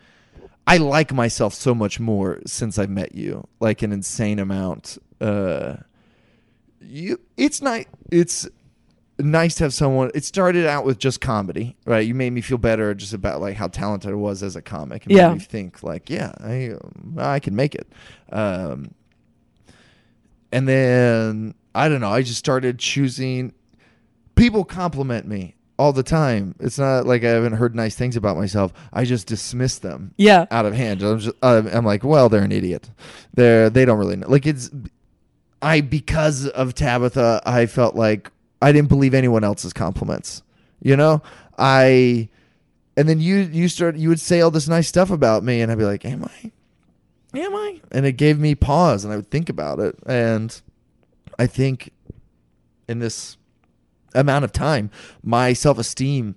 I 0.66 0.78
like 0.78 1.14
myself 1.14 1.54
so 1.54 1.76
much 1.76 2.00
more 2.00 2.42
since 2.48 2.80
I 2.80 2.88
met 2.88 3.14
you, 3.14 3.48
like 3.60 3.84
an 3.84 3.92
insane 3.92 4.40
amount. 4.40 4.98
Uh, 5.22 5.78
you, 6.82 7.20
it's 7.38 7.62
nice. 7.62 7.86
It's 8.12 8.48
nice 9.18 9.56
to 9.56 9.64
have 9.64 9.74
someone. 9.74 10.12
It 10.14 10.26
started 10.26 10.66
out 10.66 10.86
with 10.86 11.00
just 11.00 11.22
comedy, 11.22 11.78
right? 11.86 12.06
You 12.06 12.14
made 12.14 12.32
me 12.32 12.42
feel 12.42 12.58
better 12.58 12.94
just 12.94 13.14
about 13.14 13.42
like 13.42 13.56
how 13.56 13.68
talented 13.68 14.12
I 14.12 14.16
was 14.16 14.44
as 14.44 14.56
a 14.56 14.62
comic, 14.62 15.06
and 15.06 15.16
Yeah. 15.16 15.30
made 15.30 15.36
me 15.36 15.40
think 15.40 15.84
like, 15.84 16.10
yeah, 16.10 16.34
I 16.40 16.72
um, 16.72 17.16
I 17.18 17.40
can 17.40 17.56
make 17.56 17.76
it. 17.76 17.88
Um, 18.32 18.94
and 20.52 20.68
then 20.68 21.56
I 21.74 21.90
don't 21.90 22.02
know. 22.02 22.10
I 22.12 22.22
just 22.22 22.40
started 22.40 22.80
choosing. 22.80 23.54
People 24.36 24.66
compliment 24.66 25.26
me 25.28 25.56
all 25.78 25.94
the 25.94 26.04
time. 26.04 26.56
It's 26.60 26.78
not 26.78 27.06
like 27.06 27.24
I 27.24 27.30
haven't 27.30 27.54
heard 27.54 27.74
nice 27.76 27.96
things 27.96 28.16
about 28.16 28.38
myself. 28.38 28.74
I 28.92 29.06
just 29.06 29.28
dismiss 29.28 29.80
them 29.80 30.14
yeah, 30.18 30.46
out 30.52 30.66
of 30.66 30.74
hand. 30.74 31.02
I'm 31.04 31.20
just, 31.20 31.36
uh, 31.42 31.64
I'm 31.72 31.86
like, 31.86 32.04
well, 32.04 32.28
they're 32.30 32.44
an 32.44 32.52
idiot. 32.52 32.90
They're 33.34 33.70
they 33.70 33.86
don't 33.86 33.98
really 33.98 34.18
know. 34.18 34.28
Like 34.28 34.46
it's, 34.46 34.70
I 35.66 35.82
because 35.82 36.48
of 36.48 36.76
Tabitha, 36.76 37.42
I 37.46 37.66
felt 37.66 37.96
like 37.96 38.32
I 38.62 38.72
didn't 38.72 38.90
believe 38.90 39.14
anyone 39.14 39.44
else's 39.44 39.74
compliments. 39.74 40.44
You 40.82 40.96
know, 40.96 41.22
I, 41.58 42.30
and 42.96 43.10
then 43.10 43.20
you 43.20 43.38
you 43.38 43.68
start 43.68 43.96
you 43.96 44.10
would 44.10 44.20
say 44.20 44.42
all 44.42 44.52
this 44.52 44.68
nice 44.68 44.88
stuff 44.88 45.10
about 45.10 45.44
me, 45.44 45.62
and 45.62 45.72
I'd 45.72 45.78
be 45.78 45.86
like, 45.86 46.06
am 46.06 46.24
I, 46.24 46.52
am 47.38 47.56
I? 47.56 47.82
And 47.92 48.06
it 48.06 48.14
gave 48.14 48.40
me 48.40 48.54
pause, 48.56 49.04
and 49.04 49.12
I 49.12 49.16
would 49.16 49.32
think 49.32 49.50
about 49.50 49.80
it, 49.80 49.98
and 50.06 50.62
I 51.40 51.48
think 51.48 51.92
in 52.88 53.00
this 53.00 53.38
amount 54.14 54.46
of 54.46 54.52
time, 54.52 54.92
my 55.24 55.54
self 55.54 55.80
esteem 55.80 56.36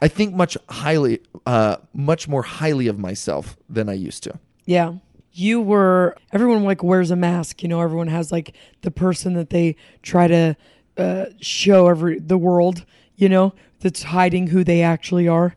I 0.00 0.08
think 0.08 0.34
much 0.34 0.56
highly, 0.68 1.20
uh, 1.46 1.76
much 1.94 2.26
more 2.26 2.42
highly 2.42 2.88
of 2.88 2.98
myself 2.98 3.56
than 3.68 3.88
I 3.88 3.92
used 3.92 4.24
to. 4.24 4.38
yeah. 4.66 4.94
You 5.32 5.60
were 5.60 6.16
everyone 6.32 6.64
like 6.64 6.82
wears 6.82 7.10
a 7.10 7.16
mask. 7.16 7.62
You 7.62 7.68
know, 7.68 7.80
everyone 7.80 8.08
has 8.08 8.30
like 8.30 8.54
the 8.82 8.90
person 8.90 9.34
that 9.34 9.50
they 9.50 9.76
try 10.02 10.28
to 10.28 10.56
uh, 10.96 11.26
show 11.40 11.88
every 11.88 12.18
the 12.18 12.38
world. 12.38 12.84
You 13.16 13.28
know, 13.28 13.54
that's 13.80 14.02
hiding 14.04 14.48
who 14.48 14.64
they 14.64 14.82
actually 14.82 15.28
are. 15.28 15.56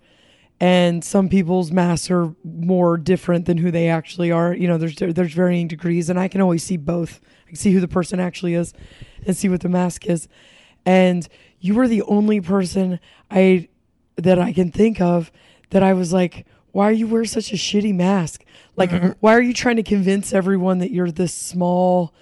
And 0.60 1.04
some 1.04 1.28
people's 1.28 1.72
masks 1.72 2.10
are 2.10 2.34
more 2.44 2.98
different 2.98 3.46
than 3.46 3.58
who 3.58 3.72
they 3.72 3.90
actually 3.90 4.32
are. 4.32 4.54
You 4.54 4.68
know, 4.70 4.78
there's 4.78 4.96
there's 4.96 5.34
varying 5.34 5.68
degrees, 5.68 6.10
and 6.10 6.20
I 6.20 6.30
can 6.30 6.40
always 6.42 6.64
see 6.64 6.78
both. 6.78 7.20
I 7.46 7.50
can 7.50 7.58
see 7.58 7.74
who 7.74 7.82
the 7.82 7.88
person 7.88 8.20
actually 8.20 8.54
is, 8.54 8.74
and 9.26 9.36
see 9.36 9.50
what 9.50 9.62
the 9.62 9.70
mask 9.70 10.06
is. 10.06 10.30
And 10.86 11.28
you 11.60 11.76
were 11.76 11.88
the 11.88 12.04
only 12.04 12.40
person 12.40 13.00
I 13.30 13.68
that 14.16 14.40
I 14.40 14.54
can 14.54 14.72
think 14.72 15.02
of 15.02 15.32
that 15.72 15.84
I 15.84 15.94
was 15.94 16.14
like, 16.14 16.46
why 16.72 16.92
you 16.92 17.08
wearing 17.08 17.28
such 17.28 17.52
a 17.52 17.56
shitty 17.56 17.94
mask? 17.94 18.46
Like, 18.76 18.92
mm-hmm. 18.92 19.12
why 19.20 19.36
are 19.36 19.42
you 19.42 19.54
trying 19.54 19.78
to 19.78 19.84
convince 19.84 20.34
everyone 20.34 20.80
that 20.80 20.92
you're 20.92 21.12
this 21.12 21.34
small, 21.34 22.14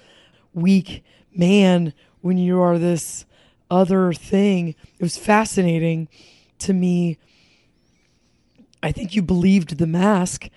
weak 0.54 1.04
man 1.36 1.94
when 2.22 2.38
you 2.38 2.60
are 2.62 2.78
this 2.78 3.26
other 3.72 4.14
thing? 4.14 4.70
It 4.70 5.02
was 5.02 5.18
fascinating 5.18 6.08
to 6.60 6.74
me. 6.74 7.18
I 8.82 8.92
think 8.92 9.16
you 9.16 9.22
believed 9.22 9.78
the 9.78 9.88
mask, 9.88 10.50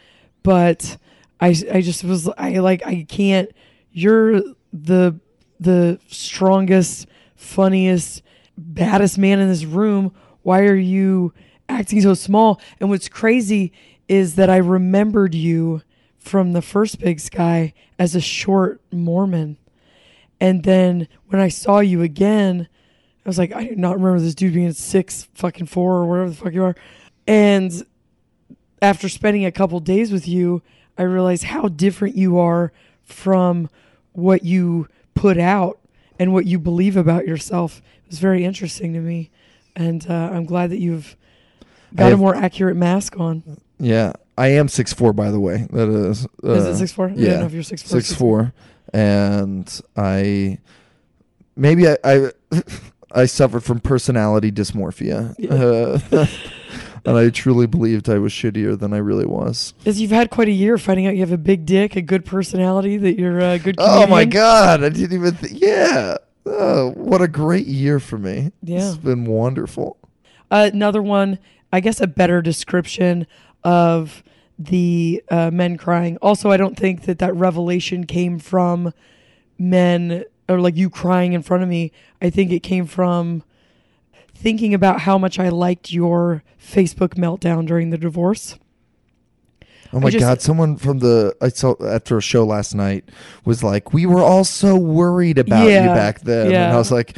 but 0.42 0.98
I, 1.40 1.54
I 1.72 1.80
just 1.80 2.04
was 2.04 2.28
I 2.36 2.58
like 2.58 2.86
I 2.86 3.06
can't. 3.08 3.50
You're 3.92 4.42
the 4.72 5.18
the 5.58 5.98
strongest, 6.08 7.06
funniest, 7.36 8.22
baddest 8.58 9.16
man 9.18 9.38
in 9.38 9.48
this 9.48 9.64
room. 9.64 10.12
Why 10.42 10.62
are 10.62 10.76
you 10.76 11.32
acting 11.68 12.00
so 12.02 12.14
small? 12.14 12.60
And 12.80 12.88
what's 12.88 13.08
crazy 13.08 13.72
is 14.08 14.36
that 14.36 14.50
I 14.50 14.56
remembered 14.58 15.34
you 15.34 15.82
from 16.18 16.52
the 16.52 16.62
first 16.62 17.00
Big 17.00 17.20
Sky 17.20 17.72
as 17.98 18.14
a 18.14 18.20
short 18.20 18.80
Mormon. 18.92 19.56
And 20.40 20.64
then 20.64 21.08
when 21.28 21.40
I 21.40 21.48
saw 21.48 21.80
you 21.80 22.02
again, 22.02 22.68
I 23.24 23.28
was 23.28 23.38
like, 23.38 23.54
I 23.54 23.64
did 23.64 23.78
not 23.78 23.96
remember 23.96 24.20
this 24.20 24.34
dude 24.34 24.54
being 24.54 24.72
six 24.72 25.28
fucking 25.34 25.66
four 25.66 25.94
or 25.94 26.06
whatever 26.06 26.30
the 26.30 26.36
fuck 26.36 26.52
you 26.52 26.64
are. 26.64 26.76
And 27.26 27.72
after 28.80 29.08
spending 29.08 29.44
a 29.44 29.52
couple 29.52 29.80
days 29.80 30.12
with 30.12 30.28
you, 30.28 30.62
I 30.98 31.02
realized 31.02 31.44
how 31.44 31.68
different 31.68 32.16
you 32.16 32.38
are 32.38 32.72
from 33.02 33.68
what 34.12 34.44
you 34.44 34.88
put 35.14 35.38
out 35.38 35.78
and 36.18 36.32
what 36.32 36.46
you 36.46 36.58
believe 36.58 36.96
about 36.96 37.26
yourself. 37.26 37.82
It 38.04 38.10
was 38.10 38.18
very 38.18 38.44
interesting 38.44 38.92
to 38.94 39.00
me. 39.00 39.30
And 39.74 40.08
uh, 40.08 40.30
I'm 40.32 40.44
glad 40.44 40.70
that 40.70 40.78
you've 40.78 41.16
got 41.94 42.12
a 42.12 42.16
more 42.16 42.34
accurate 42.34 42.76
mask 42.76 43.18
on. 43.18 43.60
Yeah, 43.78 44.12
I 44.38 44.48
am 44.48 44.68
six 44.68 44.92
four, 44.92 45.12
by 45.12 45.30
the 45.30 45.40
way. 45.40 45.66
That 45.70 45.88
is. 45.88 46.26
Uh, 46.42 46.52
Is 46.52 46.64
it 46.66 46.76
six 46.76 46.92
four? 46.92 47.08
I 47.08 47.12
Yeah, 47.14 47.30
don't 47.32 47.40
know 47.40 47.46
if 47.46 47.52
you're 47.52 47.62
six 47.62 47.82
four. 47.82 48.00
six 48.00 48.12
four, 48.12 48.52
and 48.92 49.80
I 49.96 50.58
maybe 51.56 51.88
I 51.88 51.96
I, 52.04 52.30
I 53.12 53.26
suffered 53.26 53.62
from 53.64 53.80
personality 53.80 54.50
dysmorphia, 54.50 55.34
uh, 55.50 56.26
and 57.04 57.16
I 57.16 57.30
truly 57.30 57.66
believed 57.66 58.08
I 58.08 58.18
was 58.18 58.32
shittier 58.32 58.78
than 58.78 58.92
I 58.92 58.98
really 58.98 59.26
was. 59.26 59.74
Is 59.84 60.00
you've 60.00 60.10
had 60.10 60.30
quite 60.30 60.48
a 60.48 60.52
year 60.52 60.78
finding 60.78 61.06
out 61.06 61.14
you 61.14 61.20
have 61.20 61.32
a 61.32 61.38
big 61.38 61.66
dick, 61.66 61.96
a 61.96 62.02
good 62.02 62.24
personality, 62.24 62.96
that 62.98 63.18
you're 63.18 63.40
a 63.40 63.58
good. 63.58 63.76
Oh 63.78 64.06
my 64.06 64.24
god, 64.24 64.82
I 64.82 64.88
didn't 64.88 65.12
even. 65.12 65.36
Th- 65.36 65.52
yeah. 65.52 66.16
Oh, 66.48 66.92
what 66.92 67.20
a 67.20 67.26
great 67.28 67.66
year 67.66 67.98
for 67.98 68.18
me. 68.18 68.52
Yeah. 68.62 68.88
It's 68.88 68.96
been 68.96 69.24
wonderful. 69.24 69.96
Uh, 70.48 70.70
another 70.72 71.02
one, 71.02 71.40
I 71.72 71.80
guess, 71.80 72.00
a 72.00 72.06
better 72.06 72.40
description 72.40 73.26
of 73.66 74.22
the 74.58 75.22
uh, 75.28 75.50
men 75.50 75.76
crying. 75.76 76.16
Also, 76.22 76.50
I 76.50 76.56
don't 76.56 76.76
think 76.78 77.02
that 77.02 77.18
that 77.18 77.34
revelation 77.34 78.06
came 78.06 78.38
from 78.38 78.94
men 79.58 80.24
or 80.48 80.60
like 80.60 80.76
you 80.76 80.88
crying 80.88 81.32
in 81.32 81.42
front 81.42 81.64
of 81.64 81.68
me. 81.68 81.90
I 82.22 82.30
think 82.30 82.52
it 82.52 82.60
came 82.60 82.86
from 82.86 83.42
thinking 84.34 84.72
about 84.72 85.00
how 85.00 85.18
much 85.18 85.40
I 85.40 85.48
liked 85.48 85.92
your 85.92 86.44
Facebook 86.62 87.14
meltdown 87.14 87.66
during 87.66 87.90
the 87.90 87.98
divorce. 87.98 88.56
Oh 89.92 89.98
my 90.00 90.10
just- 90.10 90.20
god! 90.20 90.40
Someone 90.40 90.76
from 90.76 91.00
the 91.00 91.34
I 91.40 91.48
saw 91.48 91.74
after 91.84 92.18
a 92.18 92.22
show 92.22 92.44
last 92.44 92.74
night 92.74 93.08
was 93.44 93.64
like, 93.64 93.92
"We 93.92 94.06
were 94.06 94.22
all 94.22 94.44
so 94.44 94.76
worried 94.76 95.38
about 95.38 95.68
Yeah, 95.68 95.88
you 95.88 95.88
back 95.88 96.20
then," 96.20 96.46
and 96.46 96.52
yeah. 96.52 96.74
I 96.74 96.76
was 96.76 96.92
like, 96.92 97.16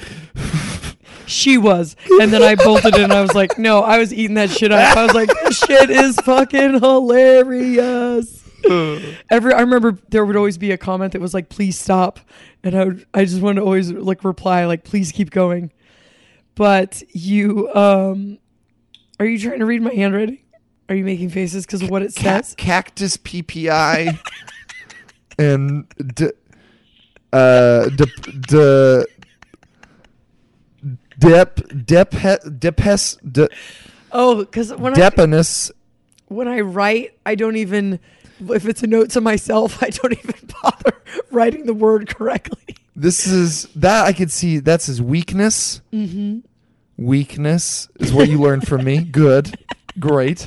She 1.29 1.59
was, 1.59 1.95
and 2.21 2.33
then 2.33 2.43
I 2.43 2.55
bolted 2.57 2.95
in. 2.97 3.05
and 3.05 3.13
I 3.13 3.21
was 3.23 3.35
like, 3.35 3.59
"No, 3.59 3.81
I 3.83 3.99
was 3.99 4.13
eating 4.13 4.35
that 4.35 4.51
shit 4.51 4.73
up." 4.73 4.97
I 4.97 5.05
was 5.05 5.15
like, 5.15 5.29
"This 5.45 5.59
shit 5.59 5.91
is 5.91 6.17
fucking 6.17 6.81
hilarious." 6.81 8.43
Every 9.31 9.53
I 9.53 9.61
remember 9.61 9.99
there 10.09 10.25
would 10.25 10.37
always 10.37 10.59
be 10.59 10.73
a 10.73 10.79
comment 10.79 11.13
that 11.13 11.21
was 11.21 11.35
like, 11.35 11.49
"Please 11.49 11.79
stop," 11.79 12.19
and 12.65 12.75
I 12.75 12.85
would, 12.85 13.07
I 13.15 13.25
just 13.25 13.41
wanted 13.41 13.61
to 13.61 13.65
always 13.67 13.93
like 13.93 14.25
reply 14.25 14.65
like, 14.67 14.85
"Please 14.85 15.13
keep 15.13 15.31
going." 15.31 15.71
But 16.55 17.03
you, 17.13 17.73
um, 17.73 18.39
are 19.21 19.27
you 19.27 19.39
trying 19.39 19.61
to 19.61 19.65
read 19.67 19.81
my 19.83 19.93
handwriting? 19.95 20.39
Are 20.89 20.95
you 20.95 21.05
making 21.05 21.31
faces 21.31 21.67
because 21.67 21.83
of 21.83 21.91
what 21.91 22.03
it 22.03 22.15
Ca- 22.17 22.23
says? 22.43 22.55
"Cactus 22.57 23.17
PPI." 23.19 24.19
and 25.39 25.87
d- 26.15 26.31
uh, 27.33 27.89
de, 27.91 28.07
de, 28.47 29.07
dep, 31.19 31.61
dep, 31.85 32.11
depes, 32.11 33.17
de, 33.17 33.49
Oh, 34.13 34.37
because 34.37 34.73
when 34.75 34.95
I 34.95 34.97
when 36.27 36.49
I 36.49 36.61
write, 36.61 37.19
I 37.27 37.35
don't 37.35 37.57
even 37.57 38.01
if 38.41 38.67
it's 38.67 38.83
a 38.83 38.87
note 38.87 39.11
to 39.11 39.21
myself, 39.21 39.83
I 39.83 39.91
don't 39.91 40.13
even 40.13 40.49
bother 40.63 41.03
writing 41.31 41.67
the 41.67 41.75
word 41.75 42.09
correctly. 42.09 42.77
This 42.95 43.27
is 43.27 43.65
that 43.77 44.07
I 44.07 44.13
could 44.13 44.31
see. 44.31 44.59
That's 44.59 44.87
his 44.87 45.01
weakness. 45.01 45.81
Mm-hmm. 45.93 46.41
Weakness 46.97 47.89
is 48.01 48.13
what 48.13 48.29
you 48.29 48.41
learned 48.41 48.67
from 48.67 48.85
me. 48.85 48.99
Good, 49.13 49.55
great. 50.01 50.47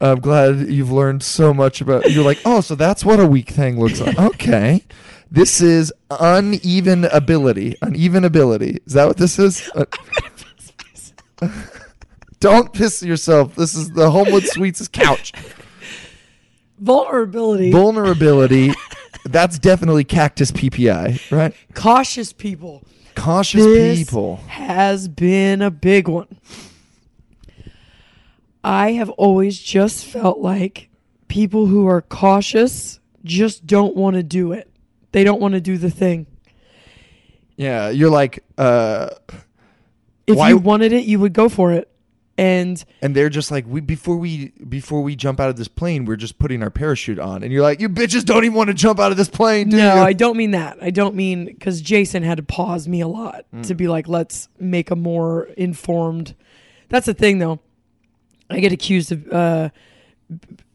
I'm 0.00 0.20
glad 0.20 0.68
you've 0.68 0.92
learned 0.92 1.22
so 1.22 1.52
much 1.52 1.80
about. 1.80 2.10
You're 2.10 2.24
like, 2.24 2.38
oh, 2.44 2.60
so 2.60 2.74
that's 2.74 3.04
what 3.04 3.18
a 3.18 3.26
weak 3.26 3.50
thing 3.50 3.78
looks 3.78 4.00
like. 4.00 4.18
Okay, 4.18 4.84
this 5.30 5.60
is 5.60 5.92
uneven 6.10 7.04
ability. 7.06 7.76
Uneven 7.82 8.24
ability. 8.24 8.78
Is 8.86 8.94
that 8.94 9.06
what 9.06 9.16
this 9.16 9.38
is? 9.38 9.70
Uh, 11.42 11.48
don't 12.40 12.70
piss 12.74 13.02
yourself. 13.02 13.54
This 13.54 13.74
is 13.74 13.90
the 13.92 14.10
Homewood 14.10 14.44
Suites' 14.44 14.88
couch. 14.88 15.32
Vulnerability. 16.78 17.70
Vulnerability. 17.70 18.72
That's 19.24 19.58
definitely 19.58 20.04
cactus 20.04 20.50
PPI, 20.50 21.30
right? 21.30 21.54
Cautious 21.74 22.32
people. 22.34 22.82
Cautious 23.14 23.64
This 23.64 23.98
people. 23.98 24.36
has 24.48 25.08
been 25.08 25.62
a 25.62 25.70
big 25.70 26.08
one. 26.08 26.28
I 28.62 28.92
have 28.92 29.10
always 29.10 29.58
just 29.58 30.04
felt 30.04 30.38
like 30.38 30.88
people 31.28 31.66
who 31.66 31.86
are 31.86 32.02
cautious 32.02 33.00
just 33.24 33.66
don't 33.66 33.96
want 33.96 34.16
to 34.16 34.22
do 34.22 34.52
it. 34.52 34.69
They 35.12 35.24
don't 35.24 35.40
want 35.40 35.54
to 35.54 35.60
do 35.60 35.76
the 35.78 35.90
thing. 35.90 36.26
Yeah, 37.56 37.90
you're 37.90 38.10
like, 38.10 38.42
uh, 38.58 39.10
If 40.26 40.36
Why- 40.36 40.50
you 40.50 40.58
wanted 40.58 40.92
it, 40.92 41.04
you 41.04 41.18
would 41.18 41.32
go 41.32 41.48
for 41.48 41.72
it. 41.72 41.88
And 42.38 42.82
and 43.02 43.14
they're 43.14 43.28
just 43.28 43.50
like, 43.50 43.66
we 43.68 43.82
before 43.82 44.16
we 44.16 44.52
before 44.66 45.02
we 45.02 45.14
jump 45.14 45.40
out 45.40 45.50
of 45.50 45.56
this 45.56 45.68
plane, 45.68 46.06
we're 46.06 46.16
just 46.16 46.38
putting 46.38 46.62
our 46.62 46.70
parachute 46.70 47.18
on, 47.18 47.42
and 47.42 47.52
you're 47.52 47.60
like, 47.60 47.80
you 47.80 47.88
bitches 47.90 48.24
don't 48.24 48.44
even 48.44 48.56
want 48.56 48.68
to 48.68 48.74
jump 48.74 48.98
out 48.98 49.10
of 49.10 49.18
this 49.18 49.28
plane, 49.28 49.68
do 49.68 49.76
no, 49.76 49.96
you? 49.96 50.00
I 50.00 50.14
don't 50.14 50.38
mean 50.38 50.52
that. 50.52 50.78
I 50.80 50.88
don't 50.88 51.14
mean 51.14 51.44
because 51.44 51.82
Jason 51.82 52.22
had 52.22 52.38
to 52.38 52.42
pause 52.42 52.88
me 52.88 53.02
a 53.02 53.08
lot 53.08 53.44
Mm. 53.54 53.66
to 53.66 53.74
be 53.74 53.88
like, 53.88 54.08
let's 54.08 54.48
make 54.58 54.90
a 54.90 54.96
more 54.96 55.48
informed. 55.58 56.34
That's 56.88 57.04
the 57.04 57.12
thing, 57.14 57.40
though. 57.40 57.60
I 58.48 58.60
get 58.60 58.72
accused 58.72 59.12
of 59.12 59.30
uh, 59.30 59.68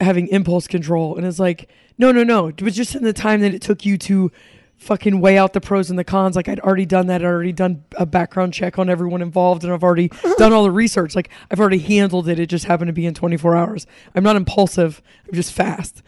having 0.02 0.28
impulse 0.28 0.68
control, 0.68 1.16
and 1.18 1.26
it's 1.26 1.40
like, 1.40 1.70
no, 1.98 2.12
no, 2.12 2.24
no. 2.24 2.48
It 2.48 2.62
was 2.62 2.76
just 2.76 2.96
in 2.96 3.04
the 3.04 3.14
time 3.14 3.42
that 3.42 3.54
it 3.54 3.62
took 3.62 3.86
you 3.86 3.98
to 4.00 4.32
fucking 4.78 5.22
weigh 5.22 5.38
out 5.38 5.54
the 5.54 5.62
pros 5.62 5.90
and 5.90 5.98
the 5.98 6.04
cons. 6.04 6.36
Like 6.36 6.50
I'd 6.50 6.60
already 6.60 6.86
done 6.86 7.08
that. 7.08 7.22
I'd 7.22 7.28
already 7.28 7.54
done 7.54 7.84
a 7.96 8.06
background 8.06 8.54
check 8.54 8.78
on 8.78 8.90
everyone 8.90 9.22
involved, 9.22 9.64
and 9.64 9.74
I've 9.74 9.84
already 9.84 10.10
done 10.38 10.54
all 10.54 10.64
the 10.64 10.72
research. 10.72 11.16
Like 11.16 11.30
I've 11.50 11.60
already 11.60 11.80
handled 11.80 12.28
it. 12.28 12.40
It 12.40 12.48
just 12.48 12.66
happened 12.66 12.90
to 12.90 12.94
be 12.94 13.06
in 13.06 13.14
24 13.14 13.56
hours. 13.56 13.88
I'm 14.14 14.24
not 14.24 14.36
impulsive. 14.36 15.02
I'm 15.28 15.34
just 15.34 15.54
fast. 15.54 16.02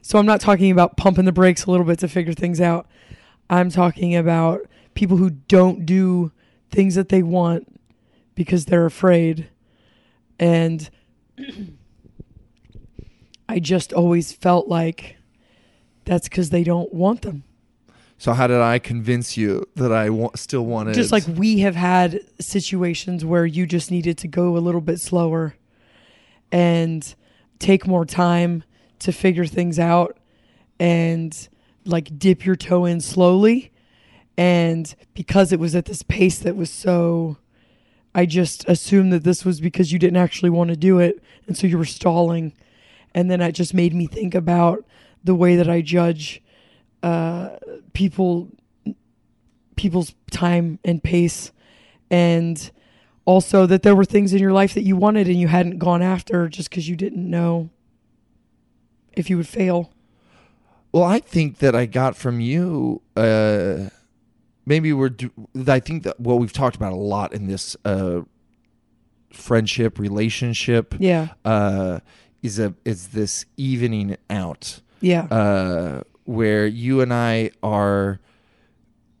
So 0.00 0.18
I'm 0.18 0.26
not 0.26 0.40
talking 0.40 0.70
about 0.70 0.96
pumping 0.96 1.24
the 1.24 1.32
brakes 1.32 1.64
a 1.64 1.70
little 1.70 1.86
bit 1.86 1.98
to 2.00 2.08
figure 2.08 2.32
things 2.32 2.60
out. 2.60 2.88
I'm 3.48 3.70
talking 3.70 4.16
about 4.16 4.66
people 4.94 5.16
who 5.16 5.30
don't 5.30 5.86
do 5.86 6.32
things 6.70 6.94
that 6.94 7.08
they 7.08 7.22
want 7.22 7.80
because 8.34 8.64
they're 8.64 8.86
afraid. 8.86 9.48
And 10.38 10.88
I 13.52 13.58
just 13.58 13.92
always 13.92 14.32
felt 14.32 14.68
like 14.68 15.18
that's 16.06 16.26
because 16.26 16.48
they 16.48 16.64
don't 16.64 16.90
want 16.90 17.20
them. 17.20 17.44
So 18.16 18.32
how 18.32 18.46
did 18.46 18.62
I 18.62 18.78
convince 18.78 19.36
you 19.36 19.66
that 19.74 19.92
I 19.92 20.08
wa- 20.08 20.30
still 20.36 20.64
wanted? 20.64 20.94
Just 20.94 21.12
like 21.12 21.24
we 21.26 21.58
have 21.58 21.76
had 21.76 22.20
situations 22.40 23.26
where 23.26 23.44
you 23.44 23.66
just 23.66 23.90
needed 23.90 24.16
to 24.18 24.28
go 24.28 24.56
a 24.56 24.60
little 24.60 24.80
bit 24.80 25.00
slower 25.00 25.54
and 26.50 27.14
take 27.58 27.86
more 27.86 28.06
time 28.06 28.64
to 29.00 29.12
figure 29.12 29.44
things 29.44 29.78
out 29.78 30.16
and 30.80 31.48
like 31.84 32.18
dip 32.18 32.46
your 32.46 32.56
toe 32.56 32.86
in 32.86 33.02
slowly. 33.02 33.70
And 34.38 34.94
because 35.12 35.52
it 35.52 35.60
was 35.60 35.74
at 35.74 35.84
this 35.84 36.02
pace 36.02 36.38
that 36.38 36.56
was 36.56 36.70
so, 36.70 37.36
I 38.14 38.24
just 38.24 38.66
assumed 38.66 39.12
that 39.12 39.24
this 39.24 39.44
was 39.44 39.60
because 39.60 39.92
you 39.92 39.98
didn't 39.98 40.16
actually 40.16 40.48
want 40.48 40.70
to 40.70 40.76
do 40.76 40.98
it. 41.00 41.22
And 41.46 41.54
so 41.54 41.66
you 41.66 41.76
were 41.76 41.84
stalling. 41.84 42.54
And 43.14 43.30
then 43.30 43.40
it 43.40 43.52
just 43.52 43.74
made 43.74 43.94
me 43.94 44.06
think 44.06 44.34
about 44.34 44.84
the 45.24 45.34
way 45.34 45.56
that 45.56 45.68
I 45.68 45.80
judge 45.82 46.42
uh, 47.02 47.50
people 47.92 48.48
people's 49.76 50.14
time 50.30 50.78
and 50.84 51.02
pace 51.02 51.50
and 52.10 52.70
also 53.24 53.66
that 53.66 53.82
there 53.82 53.96
were 53.96 54.04
things 54.04 54.32
in 54.32 54.38
your 54.38 54.52
life 54.52 54.74
that 54.74 54.82
you 54.82 54.96
wanted 54.96 55.26
and 55.26 55.40
you 55.40 55.48
hadn't 55.48 55.78
gone 55.78 56.02
after 56.02 56.48
just 56.48 56.68
because 56.70 56.88
you 56.88 56.94
didn't 56.94 57.28
know 57.28 57.70
if 59.14 59.28
you 59.30 59.36
would 59.36 59.48
fail 59.48 59.90
Well, 60.92 61.04
I 61.04 61.20
think 61.20 61.58
that 61.58 61.74
I 61.74 61.86
got 61.86 62.16
from 62.16 62.38
you. 62.40 63.00
Uh, 63.16 63.88
maybe 64.66 64.92
we're. 64.92 65.08
Do- 65.08 65.32
I 65.66 65.80
think 65.80 66.02
that 66.02 66.20
what 66.20 66.38
we've 66.38 66.52
talked 66.52 66.76
about 66.76 66.92
a 66.92 66.96
lot 66.96 67.32
in 67.32 67.46
this 67.46 67.76
uh, 67.84 68.20
friendship 69.32 69.98
relationship 69.98 70.94
yeah 70.98 71.28
uh, 71.44 72.00
is 72.42 72.58
a 72.58 72.74
is 72.84 73.08
this 73.08 73.44
evening 73.56 74.16
out. 74.30 74.80
yeah 75.00 75.22
uh, 75.30 76.02
where 76.24 76.66
you 76.66 77.00
and 77.00 77.12
I 77.12 77.50
are 77.62 78.20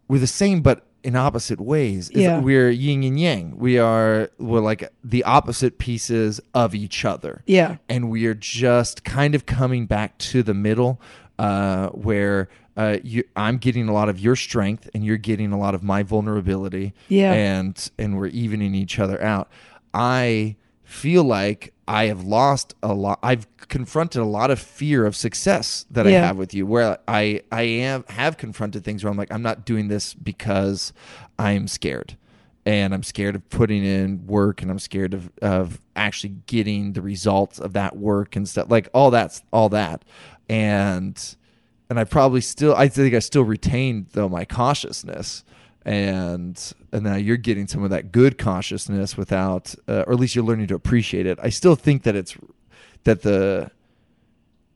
we're 0.08 0.18
the 0.18 0.26
same 0.26 0.60
but 0.62 0.86
in 1.02 1.16
opposite 1.16 1.60
ways. 1.60 2.10
It's- 2.10 2.22
Yeah. 2.22 2.38
We're 2.38 2.70
yin 2.70 3.02
and 3.02 3.18
yang. 3.18 3.56
We 3.58 3.76
are 3.78 4.30
we're 4.38 4.60
like 4.60 4.88
the 5.02 5.24
opposite 5.24 5.78
pieces 5.78 6.40
of 6.54 6.74
each 6.74 7.04
other. 7.04 7.42
yeah 7.46 7.76
And 7.88 8.08
we 8.10 8.26
are 8.26 8.34
just 8.34 9.02
kind 9.02 9.34
of 9.34 9.44
coming 9.46 9.86
back 9.86 10.16
to 10.18 10.42
the 10.44 10.54
middle 10.54 11.00
uh, 11.40 11.88
where 11.88 12.48
uh, 12.76 12.98
you, 13.02 13.24
I'm 13.36 13.58
getting 13.58 13.88
a 13.88 13.92
lot 13.92 14.08
of 14.08 14.18
your 14.20 14.36
strength 14.36 14.88
and 14.94 15.04
you're 15.04 15.16
getting 15.18 15.52
a 15.52 15.58
lot 15.58 15.74
of 15.74 15.82
my 15.82 16.02
vulnerability. 16.04 16.94
Yeah. 17.08 17.32
And 17.32 17.90
and 17.98 18.16
we're 18.16 18.28
evening 18.28 18.74
each 18.74 18.98
other 19.00 19.20
out. 19.22 19.48
I 19.92 20.54
feel 20.84 21.24
like 21.24 21.71
I 21.88 22.04
have 22.06 22.22
lost 22.22 22.74
a 22.82 22.94
lot. 22.94 23.18
I've 23.22 23.46
confronted 23.58 24.20
a 24.22 24.24
lot 24.24 24.50
of 24.50 24.58
fear 24.60 25.04
of 25.04 25.16
success 25.16 25.84
that 25.90 26.06
I 26.06 26.10
have 26.26 26.36
with 26.36 26.54
you, 26.54 26.66
where 26.66 26.98
I 27.08 27.42
I 27.50 27.62
am 27.62 28.04
have 28.08 28.36
confronted 28.36 28.84
things 28.84 29.02
where 29.02 29.10
I'm 29.10 29.16
like 29.16 29.32
I'm 29.32 29.42
not 29.42 29.64
doing 29.64 29.88
this 29.88 30.14
because 30.14 30.92
I'm 31.38 31.66
scared, 31.66 32.16
and 32.64 32.94
I'm 32.94 33.02
scared 33.02 33.34
of 33.34 33.48
putting 33.50 33.84
in 33.84 34.26
work, 34.26 34.62
and 34.62 34.70
I'm 34.70 34.78
scared 34.78 35.12
of 35.12 35.30
of 35.42 35.80
actually 35.96 36.34
getting 36.46 36.92
the 36.92 37.02
results 37.02 37.58
of 37.58 37.72
that 37.72 37.96
work 37.96 38.36
and 38.36 38.48
stuff 38.48 38.70
like 38.70 38.88
all 38.94 39.10
that's 39.10 39.42
all 39.52 39.68
that, 39.70 40.04
and 40.48 41.36
and 41.90 41.98
I 41.98 42.04
probably 42.04 42.40
still 42.40 42.74
I 42.76 42.88
think 42.88 43.14
I 43.14 43.18
still 43.18 43.44
retained 43.44 44.06
though 44.12 44.28
my 44.28 44.44
cautiousness 44.44 45.44
and 45.84 46.74
and 46.92 47.02
now 47.02 47.16
you're 47.16 47.36
getting 47.36 47.66
some 47.66 47.82
of 47.82 47.90
that 47.90 48.12
good 48.12 48.38
consciousness 48.38 49.16
without 49.16 49.74
uh, 49.88 50.04
or 50.06 50.12
at 50.12 50.20
least 50.20 50.34
you're 50.34 50.44
learning 50.44 50.68
to 50.68 50.74
appreciate 50.74 51.26
it. 51.26 51.38
I 51.42 51.48
still 51.48 51.76
think 51.76 52.02
that 52.04 52.14
it's 52.14 52.36
that 53.04 53.22
the 53.22 53.70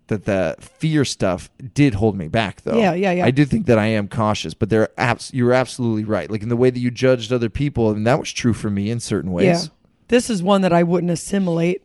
that 0.08 0.24
the 0.24 0.56
fear 0.60 1.04
stuff 1.04 1.50
did 1.74 1.94
hold 1.94 2.16
me 2.16 2.28
back 2.28 2.62
though. 2.62 2.78
Yeah, 2.78 2.94
yeah, 2.94 3.12
yeah. 3.12 3.26
I 3.26 3.30
do 3.30 3.44
think 3.44 3.66
that 3.66 3.78
I 3.78 3.86
am 3.86 4.08
cautious, 4.08 4.54
but 4.54 4.70
there 4.70 4.88
abs- 4.96 5.32
you're 5.34 5.52
absolutely 5.52 6.04
right. 6.04 6.30
Like 6.30 6.42
in 6.42 6.48
the 6.48 6.56
way 6.56 6.70
that 6.70 6.78
you 6.78 6.90
judged 6.90 7.32
other 7.32 7.50
people 7.50 7.90
and 7.90 8.06
that 8.06 8.18
was 8.18 8.32
true 8.32 8.52
for 8.52 8.70
me 8.70 8.90
in 8.90 9.00
certain 9.00 9.32
ways. 9.32 9.44
Yeah. 9.44 9.72
This 10.08 10.30
is 10.30 10.42
one 10.42 10.60
that 10.60 10.72
I 10.72 10.84
wouldn't 10.84 11.10
assimilate, 11.10 11.82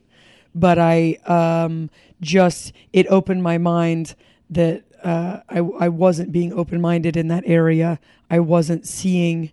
but 0.54 0.78
I 0.78 1.18
um, 1.26 1.90
just, 2.22 2.74
it 2.94 3.08
opened 3.08 3.42
my 3.42 3.58
mind 3.58 4.14
that 4.52 4.84
uh, 5.04 5.42
I, 5.50 5.60
I 5.60 5.90
wasn't 5.90 6.32
being 6.32 6.54
open 6.54 6.82
minded 6.82 7.18
in 7.18 7.28
that 7.30 7.44
area. 7.46 8.00
I 8.30 8.40
wasn't 8.40 8.88
seeing 8.88 9.52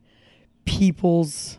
people's. 0.64 1.58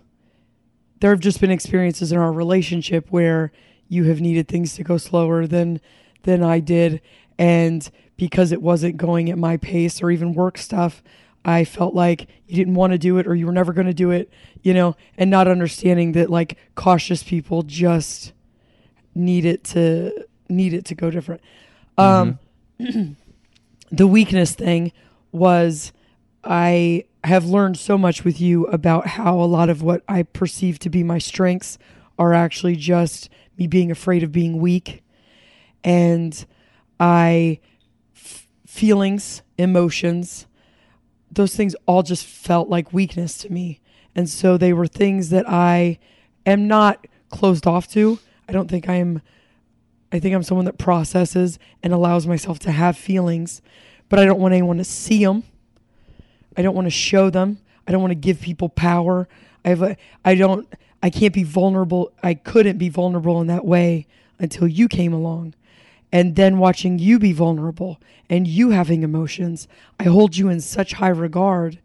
There 1.00 1.12
have 1.12 1.20
just 1.20 1.40
been 1.40 1.52
experiences 1.52 2.12
in 2.12 2.18
our 2.18 2.32
relationship 2.32 3.08
where 3.10 3.52
you 3.88 4.04
have 4.06 4.22
needed 4.22 4.48
things 4.48 4.76
to 4.76 4.84
go 4.84 4.98
slower 4.98 5.48
than 5.48 5.82
than 6.24 6.44
I 6.44 6.60
did, 6.60 7.02
and 7.38 7.90
because 8.18 8.52
it 8.52 8.62
wasn't 8.62 8.98
going 8.98 9.30
at 9.30 9.38
my 9.38 9.58
pace 9.58 10.02
or 10.02 10.12
even 10.12 10.34
work 10.34 10.58
stuff, 10.58 11.02
I 11.46 11.64
felt 11.64 11.96
like 11.96 12.28
you 12.48 12.58
didn't 12.58 12.76
want 12.76 12.92
to 12.92 13.00
do 13.00 13.18
it 13.18 13.26
or 13.26 13.34
you 13.34 13.46
were 13.46 13.54
never 13.54 13.72
going 13.72 13.88
to 13.88 13.94
do 13.94 14.12
it, 14.12 14.30
you 14.62 14.74
know, 14.74 14.96
and 15.18 15.30
not 15.30 15.48
understanding 15.48 16.12
that 16.12 16.30
like 16.30 16.58
cautious 16.76 17.24
people 17.24 17.64
just 17.64 18.34
need 19.16 19.46
it 19.46 19.64
to 19.64 20.26
need 20.50 20.74
it 20.74 20.86
to 20.86 20.96
go 20.96 21.10
different. 21.10 21.42
Um 21.98 22.40
the 23.92 24.08
weakness 24.08 24.54
thing 24.54 24.92
was 25.32 25.92
I 26.44 27.06
have 27.24 27.46
learned 27.46 27.78
so 27.78 27.98
much 27.98 28.24
with 28.24 28.40
you 28.40 28.66
about 28.68 29.08
how 29.08 29.40
a 29.40 29.44
lot 29.46 29.70
of 29.70 29.82
what 29.82 30.04
I 30.08 30.24
perceive 30.24 30.80
to 30.80 30.90
be 30.90 31.04
my 31.04 31.18
strengths 31.18 31.78
are 32.18 32.34
actually 32.34 32.76
just 32.76 33.30
me 33.58 33.68
being 33.68 33.92
afraid 33.92 34.24
of 34.24 34.32
being 34.32 34.60
weak. 34.60 35.04
And 35.84 36.46
I 37.00 37.60
f- 38.16 38.48
feelings, 38.66 39.42
emotions, 39.58 40.48
those 41.32 41.56
things 41.56 41.76
all 41.86 42.04
just 42.04 42.26
felt 42.26 42.70
like 42.70 42.94
weakness 42.94 43.38
to 43.40 43.52
me. 43.52 43.80
And 44.16 44.30
so 44.30 44.58
they 44.58 44.74
were 44.74 44.88
things 44.88 45.30
that 45.30 45.48
I 45.48 46.00
am 46.46 46.68
not 46.68 47.06
closed 47.30 47.68
off 47.68 47.88
to. 47.90 48.20
I 48.48 48.52
don't 48.52 48.70
think 48.70 48.90
I'm 48.90 49.22
I 50.12 50.20
think 50.20 50.36
I'm 50.36 50.43
someone 50.43 50.66
that 50.66 50.78
processes 50.78 51.60
and 51.84 51.93
allows 51.93 52.26
myself 52.26 52.60
to 52.60 52.72
have 52.72 52.97
feelings, 52.97 53.62
but 54.10 54.20
I 54.20 54.26
don't 54.26 54.39
want 54.39 54.53
anyone 54.53 54.78
to 54.78 54.84
see 54.84 55.24
them. 55.24 55.43
I 56.57 56.62
don't 56.62 56.76
want 56.76 56.88
to 56.88 56.91
show 56.91 57.30
them. 57.30 57.60
I 57.88 57.91
don't 57.91 58.01
want 58.01 58.12
to 58.12 58.16
give 58.16 58.41
people 58.41 58.70
power. 58.70 59.28
I 59.64 59.70
have 59.70 59.82
a, 59.82 59.97
I 60.26 60.36
don't 60.36 60.68
I 61.01 61.10
can't 61.10 61.34
be 61.34 61.43
vulnerable. 61.43 62.12
I 62.22 62.34
couldn't 62.34 62.78
be 62.78 62.89
vulnerable 62.89 63.39
in 63.41 63.47
that 63.47 63.66
way 63.66 64.07
until 64.38 64.68
you 64.68 64.88
came 64.88 65.14
along. 65.14 65.53
And 66.12 66.36
then 66.36 66.57
watching 66.57 66.99
you 66.99 67.20
be 67.20 67.34
vulnerable 67.34 67.99
and 68.30 68.47
you 68.47 68.72
having 68.72 69.03
emotions, 69.03 69.68
I 69.99 70.03
hold 70.03 70.38
you 70.38 70.49
in 70.49 70.60
such 70.60 70.93
high 70.93 71.10
regard 71.10 71.80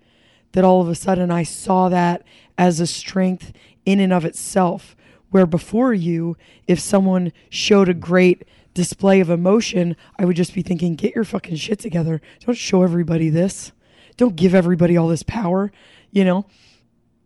that 0.53 0.65
all 0.65 0.81
of 0.81 0.89
a 0.89 0.95
sudden 0.95 1.31
I 1.31 1.43
saw 1.43 1.89
that 1.89 2.23
as 2.57 2.81
a 2.81 2.87
strength 2.87 3.53
in 3.85 4.01
and 4.01 4.13
of 4.13 4.25
itself. 4.25 4.97
Where 5.35 5.47
before 5.47 5.93
you, 5.93 6.37
if 6.69 6.79
someone 6.79 7.33
showed 7.51 7.89
a 7.89 7.93
great 7.93 8.45
display 8.73 9.19
of 9.19 9.31
emotion, 9.31 9.97
I 10.17 10.27
would 10.27 10.37
just 10.37 10.55
be 10.55 10.63
thinking, 10.63 10.95
get 10.95 11.13
your 11.17 11.25
fucking 11.25 11.57
shit 11.57 11.81
together. 11.81 12.23
Don't 12.47 12.57
show 12.57 12.85
everybody 12.85 13.31
this. 13.31 13.73
Don't 14.17 14.37
give 14.37 14.55
everybody 14.55 14.97
all 14.97 15.09
this 15.09 15.25
power, 15.25 15.73
you 16.13 16.25
know? 16.25 16.47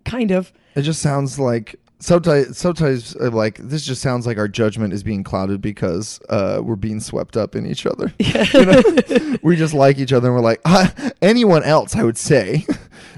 Kind 0.07 0.31
of. 0.31 0.55
It 0.75 0.83
just 0.83 1.03
sounds 1.03 1.39
like 1.39 1.77
sometimes 1.99 2.57
sometimes 2.57 3.15
uh, 3.17 3.29
like 3.31 3.59
this 3.59 3.85
just 3.85 4.01
sounds 4.01 4.27
like 4.27 4.39
our 4.39 4.49
judgment 4.49 4.95
is 4.95 5.03
being 5.03 5.23
clouded 5.23 5.61
because 5.61 6.19
uh, 6.31 6.63
we're 6.65 6.77
being 6.77 7.01
swept 7.01 7.37
up 7.37 7.55
in 7.55 7.67
each 7.67 7.85
other. 7.85 8.11
You 8.19 8.65
know? 8.65 9.37
we 9.43 9.57
just 9.57 9.75
like 9.75 9.99
each 9.99 10.15
other 10.15 10.29
and 10.29 10.35
we're 10.35 10.41
like 10.41 10.63
ah, 10.65 10.95
anyone 11.21 11.63
else. 11.63 11.95
I 11.95 12.05
would 12.05 12.17
say. 12.17 12.65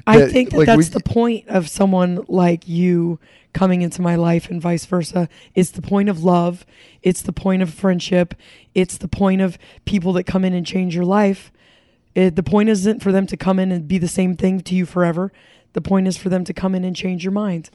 I 0.04 0.26
think 0.30 0.50
that 0.50 0.56
like, 0.56 0.66
that's 0.66 0.78
we- 0.78 0.84
the 0.84 0.98
point 0.98 1.46
of 1.46 1.68
someone 1.68 2.24
like 2.26 2.66
you 2.66 3.20
coming 3.52 3.82
into 3.82 4.02
my 4.02 4.16
life 4.16 4.48
and 4.48 4.60
vice 4.60 4.84
versa. 4.84 5.28
It's 5.54 5.70
the 5.70 5.82
point 5.82 6.08
of 6.08 6.22
love. 6.22 6.64
It's 7.02 7.22
the 7.22 7.32
point 7.32 7.62
of 7.62 7.72
friendship. 7.72 8.34
It's 8.74 8.96
the 8.96 9.08
point 9.08 9.40
of 9.40 9.58
people 9.84 10.12
that 10.14 10.24
come 10.24 10.44
in 10.44 10.54
and 10.54 10.66
change 10.66 10.94
your 10.94 11.04
life. 11.04 11.52
It, 12.14 12.36
the 12.36 12.42
point 12.42 12.68
isn't 12.68 13.02
for 13.02 13.12
them 13.12 13.26
to 13.26 13.36
come 13.36 13.58
in 13.58 13.72
and 13.72 13.86
be 13.86 13.98
the 13.98 14.08
same 14.08 14.36
thing 14.36 14.60
to 14.60 14.74
you 14.74 14.86
forever. 14.86 15.32
The 15.72 15.80
point 15.80 16.08
is 16.08 16.16
for 16.16 16.28
them 16.28 16.44
to 16.44 16.52
come 16.52 16.74
in 16.74 16.84
and 16.84 16.96
change 16.96 17.24
your 17.24 17.32
mind. 17.32 17.70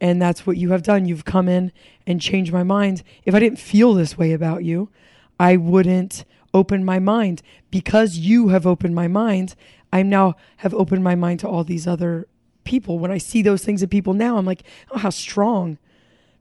And 0.00 0.22
that's 0.22 0.46
what 0.46 0.56
you 0.56 0.70
have 0.70 0.82
done. 0.82 1.06
You've 1.06 1.24
come 1.24 1.48
in 1.48 1.72
and 2.06 2.20
changed 2.20 2.52
my 2.52 2.62
mind. 2.62 3.02
If 3.24 3.34
I 3.34 3.40
didn't 3.40 3.58
feel 3.58 3.94
this 3.94 4.16
way 4.16 4.32
about 4.32 4.64
you, 4.64 4.90
I 5.38 5.56
wouldn't 5.56 6.24
open 6.54 6.84
my 6.84 6.98
mind. 6.98 7.42
Because 7.70 8.16
you 8.16 8.48
have 8.48 8.66
opened 8.66 8.94
my 8.94 9.08
mind, 9.08 9.54
I 9.92 10.02
now 10.02 10.36
have 10.58 10.74
opened 10.74 11.04
my 11.04 11.14
mind 11.14 11.40
to 11.40 11.48
all 11.48 11.64
these 11.64 11.86
other 11.86 12.28
people. 12.68 12.98
When 12.98 13.10
I 13.10 13.18
see 13.18 13.42
those 13.42 13.64
things 13.64 13.82
in 13.82 13.88
people 13.88 14.14
now, 14.14 14.36
I'm 14.36 14.46
like, 14.46 14.62
oh, 14.90 14.98
how 14.98 15.10
strong 15.10 15.78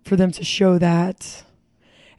for 0.03 0.15
them 0.15 0.32
to 0.34 0.43
show 0.43 0.78
that. 0.78 1.43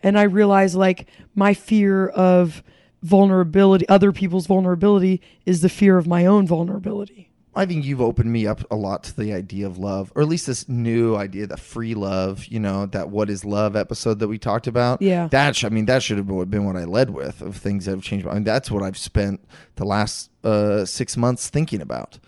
And 0.02 0.18
I 0.18 0.22
realize 0.22 0.74
like 0.74 1.06
my 1.34 1.54
fear 1.54 2.08
of 2.08 2.62
vulnerability, 3.02 3.88
other 3.88 4.12
people's 4.12 4.46
vulnerability, 4.46 5.20
is 5.46 5.60
the 5.60 5.68
fear 5.68 5.98
of 5.98 6.06
my 6.06 6.26
own 6.26 6.46
vulnerability. 6.46 7.30
I 7.54 7.66
think 7.66 7.84
you've 7.84 8.00
opened 8.00 8.30
me 8.30 8.46
up 8.46 8.62
a 8.70 8.76
lot 8.76 9.02
to 9.04 9.16
the 9.16 9.32
idea 9.32 9.66
of 9.66 9.78
love, 9.78 10.12
or 10.14 10.22
at 10.22 10.28
least 10.28 10.46
this 10.46 10.68
new 10.68 11.16
idea, 11.16 11.48
the 11.48 11.56
free 11.56 11.94
love. 11.94 12.46
You 12.46 12.60
know, 12.60 12.86
that 12.86 13.10
"What 13.10 13.28
Is 13.28 13.44
Love" 13.44 13.74
episode 13.74 14.20
that 14.20 14.28
we 14.28 14.38
talked 14.38 14.68
about. 14.68 15.02
Yeah. 15.02 15.26
that 15.32 15.56
sh- 15.56 15.64
I 15.64 15.68
mean, 15.68 15.86
that 15.86 16.04
should 16.04 16.18
have 16.18 16.28
been 16.28 16.64
what 16.64 16.76
I 16.76 16.84
led 16.84 17.10
with 17.10 17.42
of 17.42 17.56
things 17.56 17.86
that 17.86 17.92
have 17.92 18.02
changed. 18.02 18.28
I 18.28 18.34
mean, 18.34 18.44
that's 18.44 18.70
what 18.70 18.84
I've 18.84 18.98
spent 18.98 19.40
the 19.74 19.84
last 19.84 20.30
uh, 20.44 20.84
six 20.84 21.16
months 21.16 21.48
thinking 21.48 21.80
about, 21.80 22.20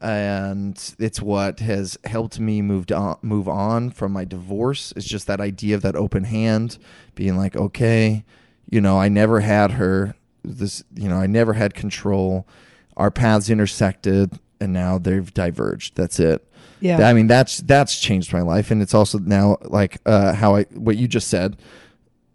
and 0.00 0.94
it's 0.98 1.20
what 1.20 1.60
has 1.60 1.98
helped 2.04 2.40
me 2.40 2.62
moved 2.62 2.90
on, 2.92 3.18
move 3.22 3.48
on 3.48 3.90
from 3.90 4.12
my 4.12 4.24
divorce. 4.24 4.92
It's 4.96 5.06
just 5.06 5.26
that 5.26 5.40
idea 5.40 5.74
of 5.74 5.82
that 5.82 5.96
open 5.96 6.24
hand, 6.24 6.78
being 7.14 7.36
like, 7.36 7.56
okay, 7.56 8.24
you 8.68 8.80
know, 8.80 8.98
I 8.98 9.08
never 9.08 9.40
had 9.40 9.72
her. 9.72 10.14
This, 10.42 10.82
you 10.94 11.08
know, 11.08 11.16
I 11.16 11.26
never 11.26 11.52
had 11.52 11.74
control. 11.74 12.48
Our 12.96 13.10
paths 13.10 13.50
intersected, 13.50 14.38
and 14.60 14.72
now 14.72 14.98
they've 14.98 15.32
diverged. 15.32 15.96
That's 15.96 16.18
it. 16.18 16.46
Yeah. 16.80 17.06
I 17.06 17.12
mean, 17.12 17.26
that's 17.26 17.58
that's 17.58 18.00
changed 18.00 18.32
my 18.32 18.40
life, 18.40 18.70
and 18.70 18.80
it's 18.80 18.94
also 18.94 19.18
now 19.18 19.58
like 19.62 19.98
uh, 20.06 20.32
how 20.32 20.56
I 20.56 20.62
what 20.64 20.96
you 20.96 21.08
just 21.08 21.28
said. 21.28 21.58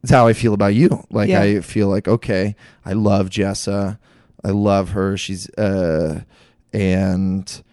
It's 0.04 0.12
how 0.12 0.28
I 0.28 0.34
feel 0.34 0.54
about 0.54 0.76
you. 0.76 1.04
Like 1.10 1.30
Yeah. 1.30 1.42
I 1.42 1.62
feel 1.62 1.88
like 1.88 2.08
okay, 2.08 2.56
I 2.86 2.94
love 2.94 3.30
Jessa. 3.30 3.98
I 4.44 4.50
love 4.50 4.90
her. 4.90 5.18
She's 5.18 5.50
uh, 5.58 6.22
and 6.76 7.64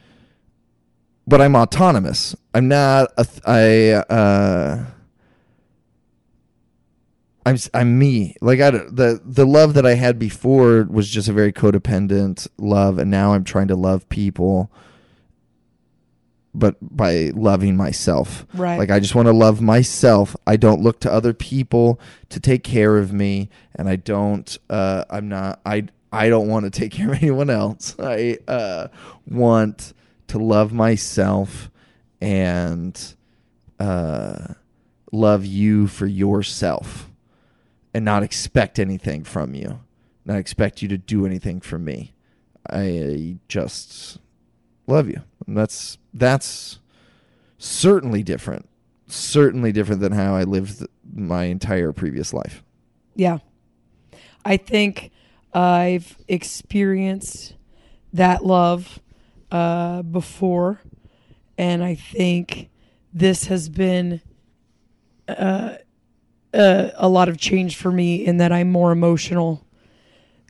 but 1.26 1.40
I'm 1.40 1.56
autonomous. 1.56 2.36
I'm 2.54 2.68
not 2.68 3.12
a 3.18 3.24
th- 3.24 3.42
I 3.44 3.92
uh 4.14 4.84
I'm 7.44 7.56
I'm 7.74 7.98
me. 7.98 8.36
Like 8.40 8.60
I 8.60 8.70
the 8.70 9.20
the 9.24 9.44
love 9.44 9.74
that 9.74 9.84
I 9.84 9.94
had 9.94 10.18
before 10.18 10.84
was 10.84 11.08
just 11.10 11.28
a 11.28 11.32
very 11.32 11.52
codependent 11.52 12.46
love 12.58 12.98
and 12.98 13.10
now 13.10 13.34
I'm 13.34 13.44
trying 13.44 13.68
to 13.68 13.76
love 13.76 14.08
people 14.08 14.70
but 16.54 16.76
by 16.80 17.32
loving 17.34 17.76
myself. 17.76 18.46
Right. 18.54 18.78
Like 18.78 18.90
I 18.90 19.00
just 19.00 19.14
want 19.14 19.26
to 19.26 19.32
love 19.32 19.60
myself. 19.60 20.36
I 20.46 20.56
don't 20.56 20.82
look 20.82 21.00
to 21.00 21.12
other 21.12 21.32
people 21.32 21.98
to 22.28 22.38
take 22.38 22.62
care 22.62 22.98
of 22.98 23.12
me 23.12 23.48
and 23.74 23.88
I 23.88 23.96
don't 23.96 24.56
uh 24.70 25.04
I'm 25.10 25.28
not 25.28 25.60
I 25.66 25.88
I 26.12 26.28
don't 26.28 26.48
want 26.48 26.64
to 26.64 26.70
take 26.70 26.92
care 26.92 27.10
of 27.12 27.16
anyone 27.22 27.50
else. 27.50 27.96
I 27.98 28.38
uh 28.46 28.88
want 29.26 29.94
to 30.28 30.38
love 30.38 30.72
myself 30.72 31.70
and 32.20 33.14
uh 33.80 34.54
love 35.10 35.44
you 35.44 35.86
for 35.86 36.06
yourself 36.06 37.10
and 37.94 38.04
not 38.04 38.22
expect 38.22 38.78
anything 38.78 39.24
from 39.24 39.54
you. 39.54 39.80
Not 40.24 40.38
expect 40.38 40.82
you 40.82 40.88
to 40.88 40.98
do 40.98 41.26
anything 41.26 41.60
for 41.60 41.78
me. 41.78 42.14
I 42.70 43.38
just 43.48 44.18
love 44.86 45.08
you. 45.08 45.22
And 45.46 45.56
that's 45.56 45.98
that's 46.14 46.78
certainly 47.58 48.22
different. 48.22 48.68
Certainly 49.08 49.72
different 49.72 50.00
than 50.00 50.12
how 50.12 50.34
I 50.36 50.44
lived 50.44 50.86
my 51.12 51.44
entire 51.44 51.92
previous 51.92 52.32
life. 52.32 52.62
Yeah. 53.14 53.38
I 54.44 54.56
think 54.56 55.10
I've 55.52 56.16
experienced 56.28 57.54
that 58.12 58.44
love 58.44 59.00
uh, 59.50 60.02
before. 60.02 60.80
And 61.58 61.82
I 61.84 61.94
think 61.94 62.70
this 63.12 63.46
has 63.46 63.68
been 63.68 64.20
uh, 65.28 65.76
uh, 66.54 66.90
a 66.94 67.08
lot 67.08 67.28
of 67.28 67.38
change 67.38 67.76
for 67.76 67.92
me 67.92 68.24
in 68.24 68.38
that 68.38 68.52
I'm 68.52 68.70
more 68.70 68.92
emotional 68.92 69.66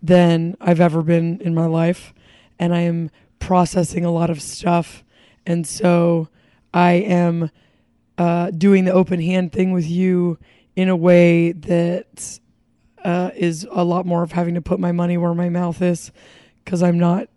than 0.02 0.56
I've 0.60 0.80
ever 0.80 1.02
been 1.02 1.40
in 1.40 1.54
my 1.54 1.66
life. 1.66 2.14
And 2.58 2.74
I 2.74 2.80
am 2.80 3.10
processing 3.38 4.04
a 4.04 4.10
lot 4.10 4.30
of 4.30 4.40
stuff. 4.40 5.04
And 5.44 5.66
so 5.66 6.28
I 6.72 6.92
am 6.92 7.50
uh, 8.18 8.50
doing 8.50 8.84
the 8.84 8.92
open 8.92 9.20
hand 9.20 9.52
thing 9.52 9.72
with 9.72 9.88
you 9.88 10.38
in 10.76 10.88
a 10.88 10.96
way 10.96 11.52
that 11.52 12.38
uh, 13.04 13.30
is 13.34 13.66
a 13.70 13.84
lot 13.84 14.06
more 14.06 14.22
of 14.22 14.32
having 14.32 14.54
to 14.54 14.62
put 14.62 14.80
my 14.80 14.92
money 14.92 15.16
where 15.16 15.34
my 15.34 15.48
mouth 15.48 15.82
is 15.82 16.12
because 16.64 16.82
I'm 16.82 16.98
not 16.98 17.28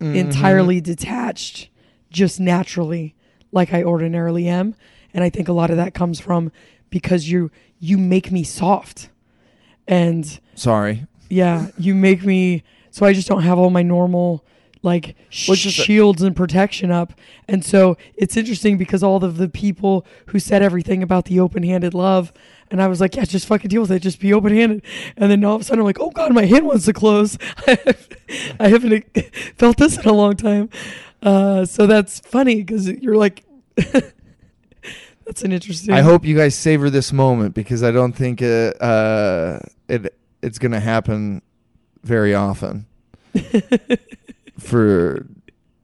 entirely 0.00 0.80
detached 0.80 1.68
just 2.10 2.40
naturally 2.40 3.14
like 3.52 3.72
I 3.72 3.84
ordinarily 3.84 4.48
am. 4.48 4.74
And 5.14 5.22
I 5.22 5.30
think 5.30 5.48
a 5.48 5.52
lot 5.52 5.70
of 5.70 5.76
that 5.76 5.94
comes 5.94 6.20
from 6.20 6.50
because 6.90 7.30
you 7.30 7.50
you 7.78 7.98
make 7.98 8.32
me 8.32 8.44
soft. 8.44 9.10
And 9.86 10.40
Sorry. 10.54 11.06
yeah, 11.28 11.68
you 11.78 11.94
make 11.94 12.24
me 12.24 12.62
so 12.90 13.06
I 13.06 13.12
just 13.12 13.28
don't 13.28 13.42
have 13.42 13.58
all 13.58 13.70
my 13.70 13.82
normal 13.82 14.44
like 14.82 15.16
a- 15.30 15.56
shields 15.56 16.22
and 16.22 16.34
protection 16.34 16.90
up. 16.90 17.12
And 17.48 17.64
so 17.64 17.96
it's 18.16 18.36
interesting 18.36 18.76
because 18.76 19.02
all 19.02 19.22
of 19.24 19.36
the 19.36 19.48
people 19.48 20.06
who 20.26 20.38
said 20.38 20.62
everything 20.62 21.02
about 21.02 21.26
the 21.26 21.40
open-handed 21.40 21.94
love 21.94 22.32
and 22.72 22.80
I 22.80 22.86
was 22.88 23.02
like, 23.02 23.16
yeah, 23.16 23.24
just 23.24 23.46
fucking 23.46 23.68
deal 23.68 23.82
with 23.82 23.92
it. 23.92 24.00
Just 24.00 24.18
be 24.18 24.32
open-handed. 24.32 24.82
And 25.18 25.30
then 25.30 25.44
all 25.44 25.56
of 25.56 25.60
a 25.60 25.64
sudden 25.64 25.80
I'm 25.80 25.84
like, 25.84 26.00
oh 26.00 26.10
god, 26.10 26.32
my 26.32 26.46
hand 26.46 26.66
wants 26.66 26.86
to 26.86 26.94
close. 26.94 27.36
I 28.58 28.68
haven't 28.68 29.04
felt 29.56 29.76
this 29.76 29.98
in 29.98 30.08
a 30.08 30.12
long 30.12 30.36
time. 30.36 30.70
Uh, 31.22 31.66
so 31.66 31.86
that's 31.86 32.20
funny 32.20 32.56
because 32.56 32.88
you're 32.88 33.16
like, 33.16 33.44
that's 33.76 35.42
an 35.42 35.52
interesting. 35.52 35.94
I 35.94 36.00
hope 36.00 36.24
you 36.24 36.36
guys 36.36 36.54
savor 36.54 36.88
this 36.90 37.12
moment 37.12 37.54
because 37.54 37.82
I 37.82 37.90
don't 37.90 38.14
think 38.14 38.40
it, 38.42 38.80
uh, 38.80 39.58
it 39.88 40.18
it's 40.42 40.58
going 40.58 40.72
to 40.72 40.80
happen 40.80 41.42
very 42.02 42.34
often. 42.34 42.86
For 44.62 45.26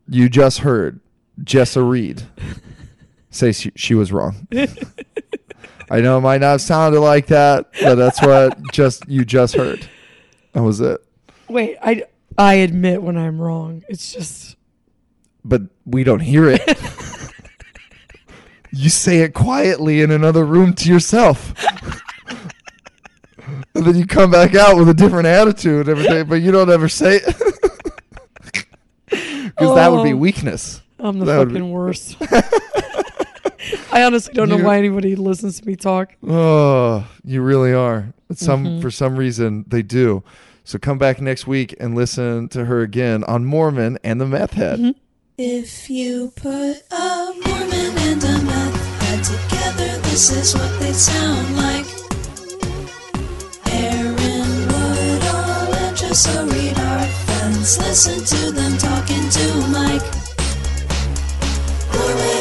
you 0.09 0.29
just 0.29 0.61
heard 0.61 1.01
Jessa 1.43 1.89
Reed 1.89 2.23
say 3.31 3.53
she, 3.53 3.73
she 3.75 3.95
was 3.95 4.13
wrong. 4.13 4.49
I 5.91 6.01
know 6.01 6.19
it 6.19 6.23
might 6.23 6.41
not 6.41 6.53
have 6.53 6.61
sounded 6.61 7.01
like 7.01 7.27
that, 7.27 7.67
but 7.81 7.95
that's 7.95 8.21
what 8.23 8.59
just 8.73 9.09
you 9.09 9.25
just 9.25 9.55
heard. 9.55 9.89
That 10.53 10.63
was 10.63 10.81
it. 10.81 11.01
Wait, 11.49 11.77
I 11.83 12.05
I 12.37 12.55
admit 12.55 13.03
when 13.03 13.17
I'm 13.17 13.41
wrong. 13.41 13.85
It's 13.89 14.13
just 14.13 14.57
but 15.45 15.63
we 15.87 16.05
don't 16.05 16.21
hear 16.21 16.49
it. 16.49 16.63
you 18.73 18.91
say 18.91 19.19
it 19.19 19.35
quietly 19.35 20.03
in 20.03 20.11
another 20.11 20.45
room 20.45 20.75
to 20.75 20.89
yourself. 20.91 21.55
and 23.75 23.87
then 23.87 23.97
you 23.97 24.07
come 24.07 24.31
back 24.31 24.55
out 24.55 24.77
with 24.77 24.89
a 24.91 24.95
different 24.95 25.27
attitude 25.27 25.89
and 25.89 25.99
everything, 25.99 26.29
but 26.29 26.37
you 26.37 26.53
don't 26.53 26.71
ever 26.71 26.89
say 26.89 27.17
it. 27.17 27.35
Because 29.59 29.75
that 29.75 29.91
would 29.93 30.05
be 30.05 30.13
Oh. 30.13 30.17
weakness. 30.17 30.81
I'm 30.99 31.19
the 31.19 31.25
That 31.27 31.39
would 31.39 31.49
be- 31.49 31.55
fucking 31.55 31.71
worst. 31.71 32.17
I 33.93 34.03
honestly 34.05 34.33
don't 34.35 34.49
know 34.49 34.59
why 34.59 34.79
anybody 34.79 35.17
listens 35.17 35.61
to 35.61 35.67
me 35.67 35.75
talk. 35.77 36.15
Oh, 36.27 37.07
you 37.25 37.43
really 37.43 37.73
are. 37.73 38.13
Some 38.35 38.65
Mm-hmm. 38.65 38.81
for 38.81 38.91
some 38.91 39.17
reason 39.17 39.65
they 39.69 39.83
do. 39.83 40.23
So 40.65 40.79
come 40.79 40.99
back 40.99 41.21
next 41.21 41.47
week 41.47 41.75
and 41.81 41.95
listen 41.95 42.49
to 42.51 42.67
her 42.67 42.83
again 42.83 43.25
on 43.25 43.45
Mormon 43.45 43.99
and 44.05 44.21
the 44.21 44.27
Meth 44.27 44.53
Head. 44.53 44.79
Mm-hmm. 44.79 44.91
If 45.39 45.89
you 45.89 46.33
put 46.37 46.83
a 46.91 47.33
Mormon 47.47 47.99
and 47.99 48.23
a 48.25 48.39
meth 48.45 49.03
head 49.03 49.25
together, 49.25 49.99
this 50.09 50.31
is 50.31 50.55
what 50.55 50.81
they 50.81 50.93
sound 50.93 51.57
like. 51.57 51.87
Aaron 53.71 54.15
Woodall 54.67 55.75
and 55.75 55.97
Jessa 55.97 56.51
Reed 56.53 56.77
Listen 57.49 58.23
to 58.25 58.51
them 58.53 58.77
talking 58.77 59.27
to 59.31 59.69
Mike. 59.69 60.03
Hooray! 61.91 62.38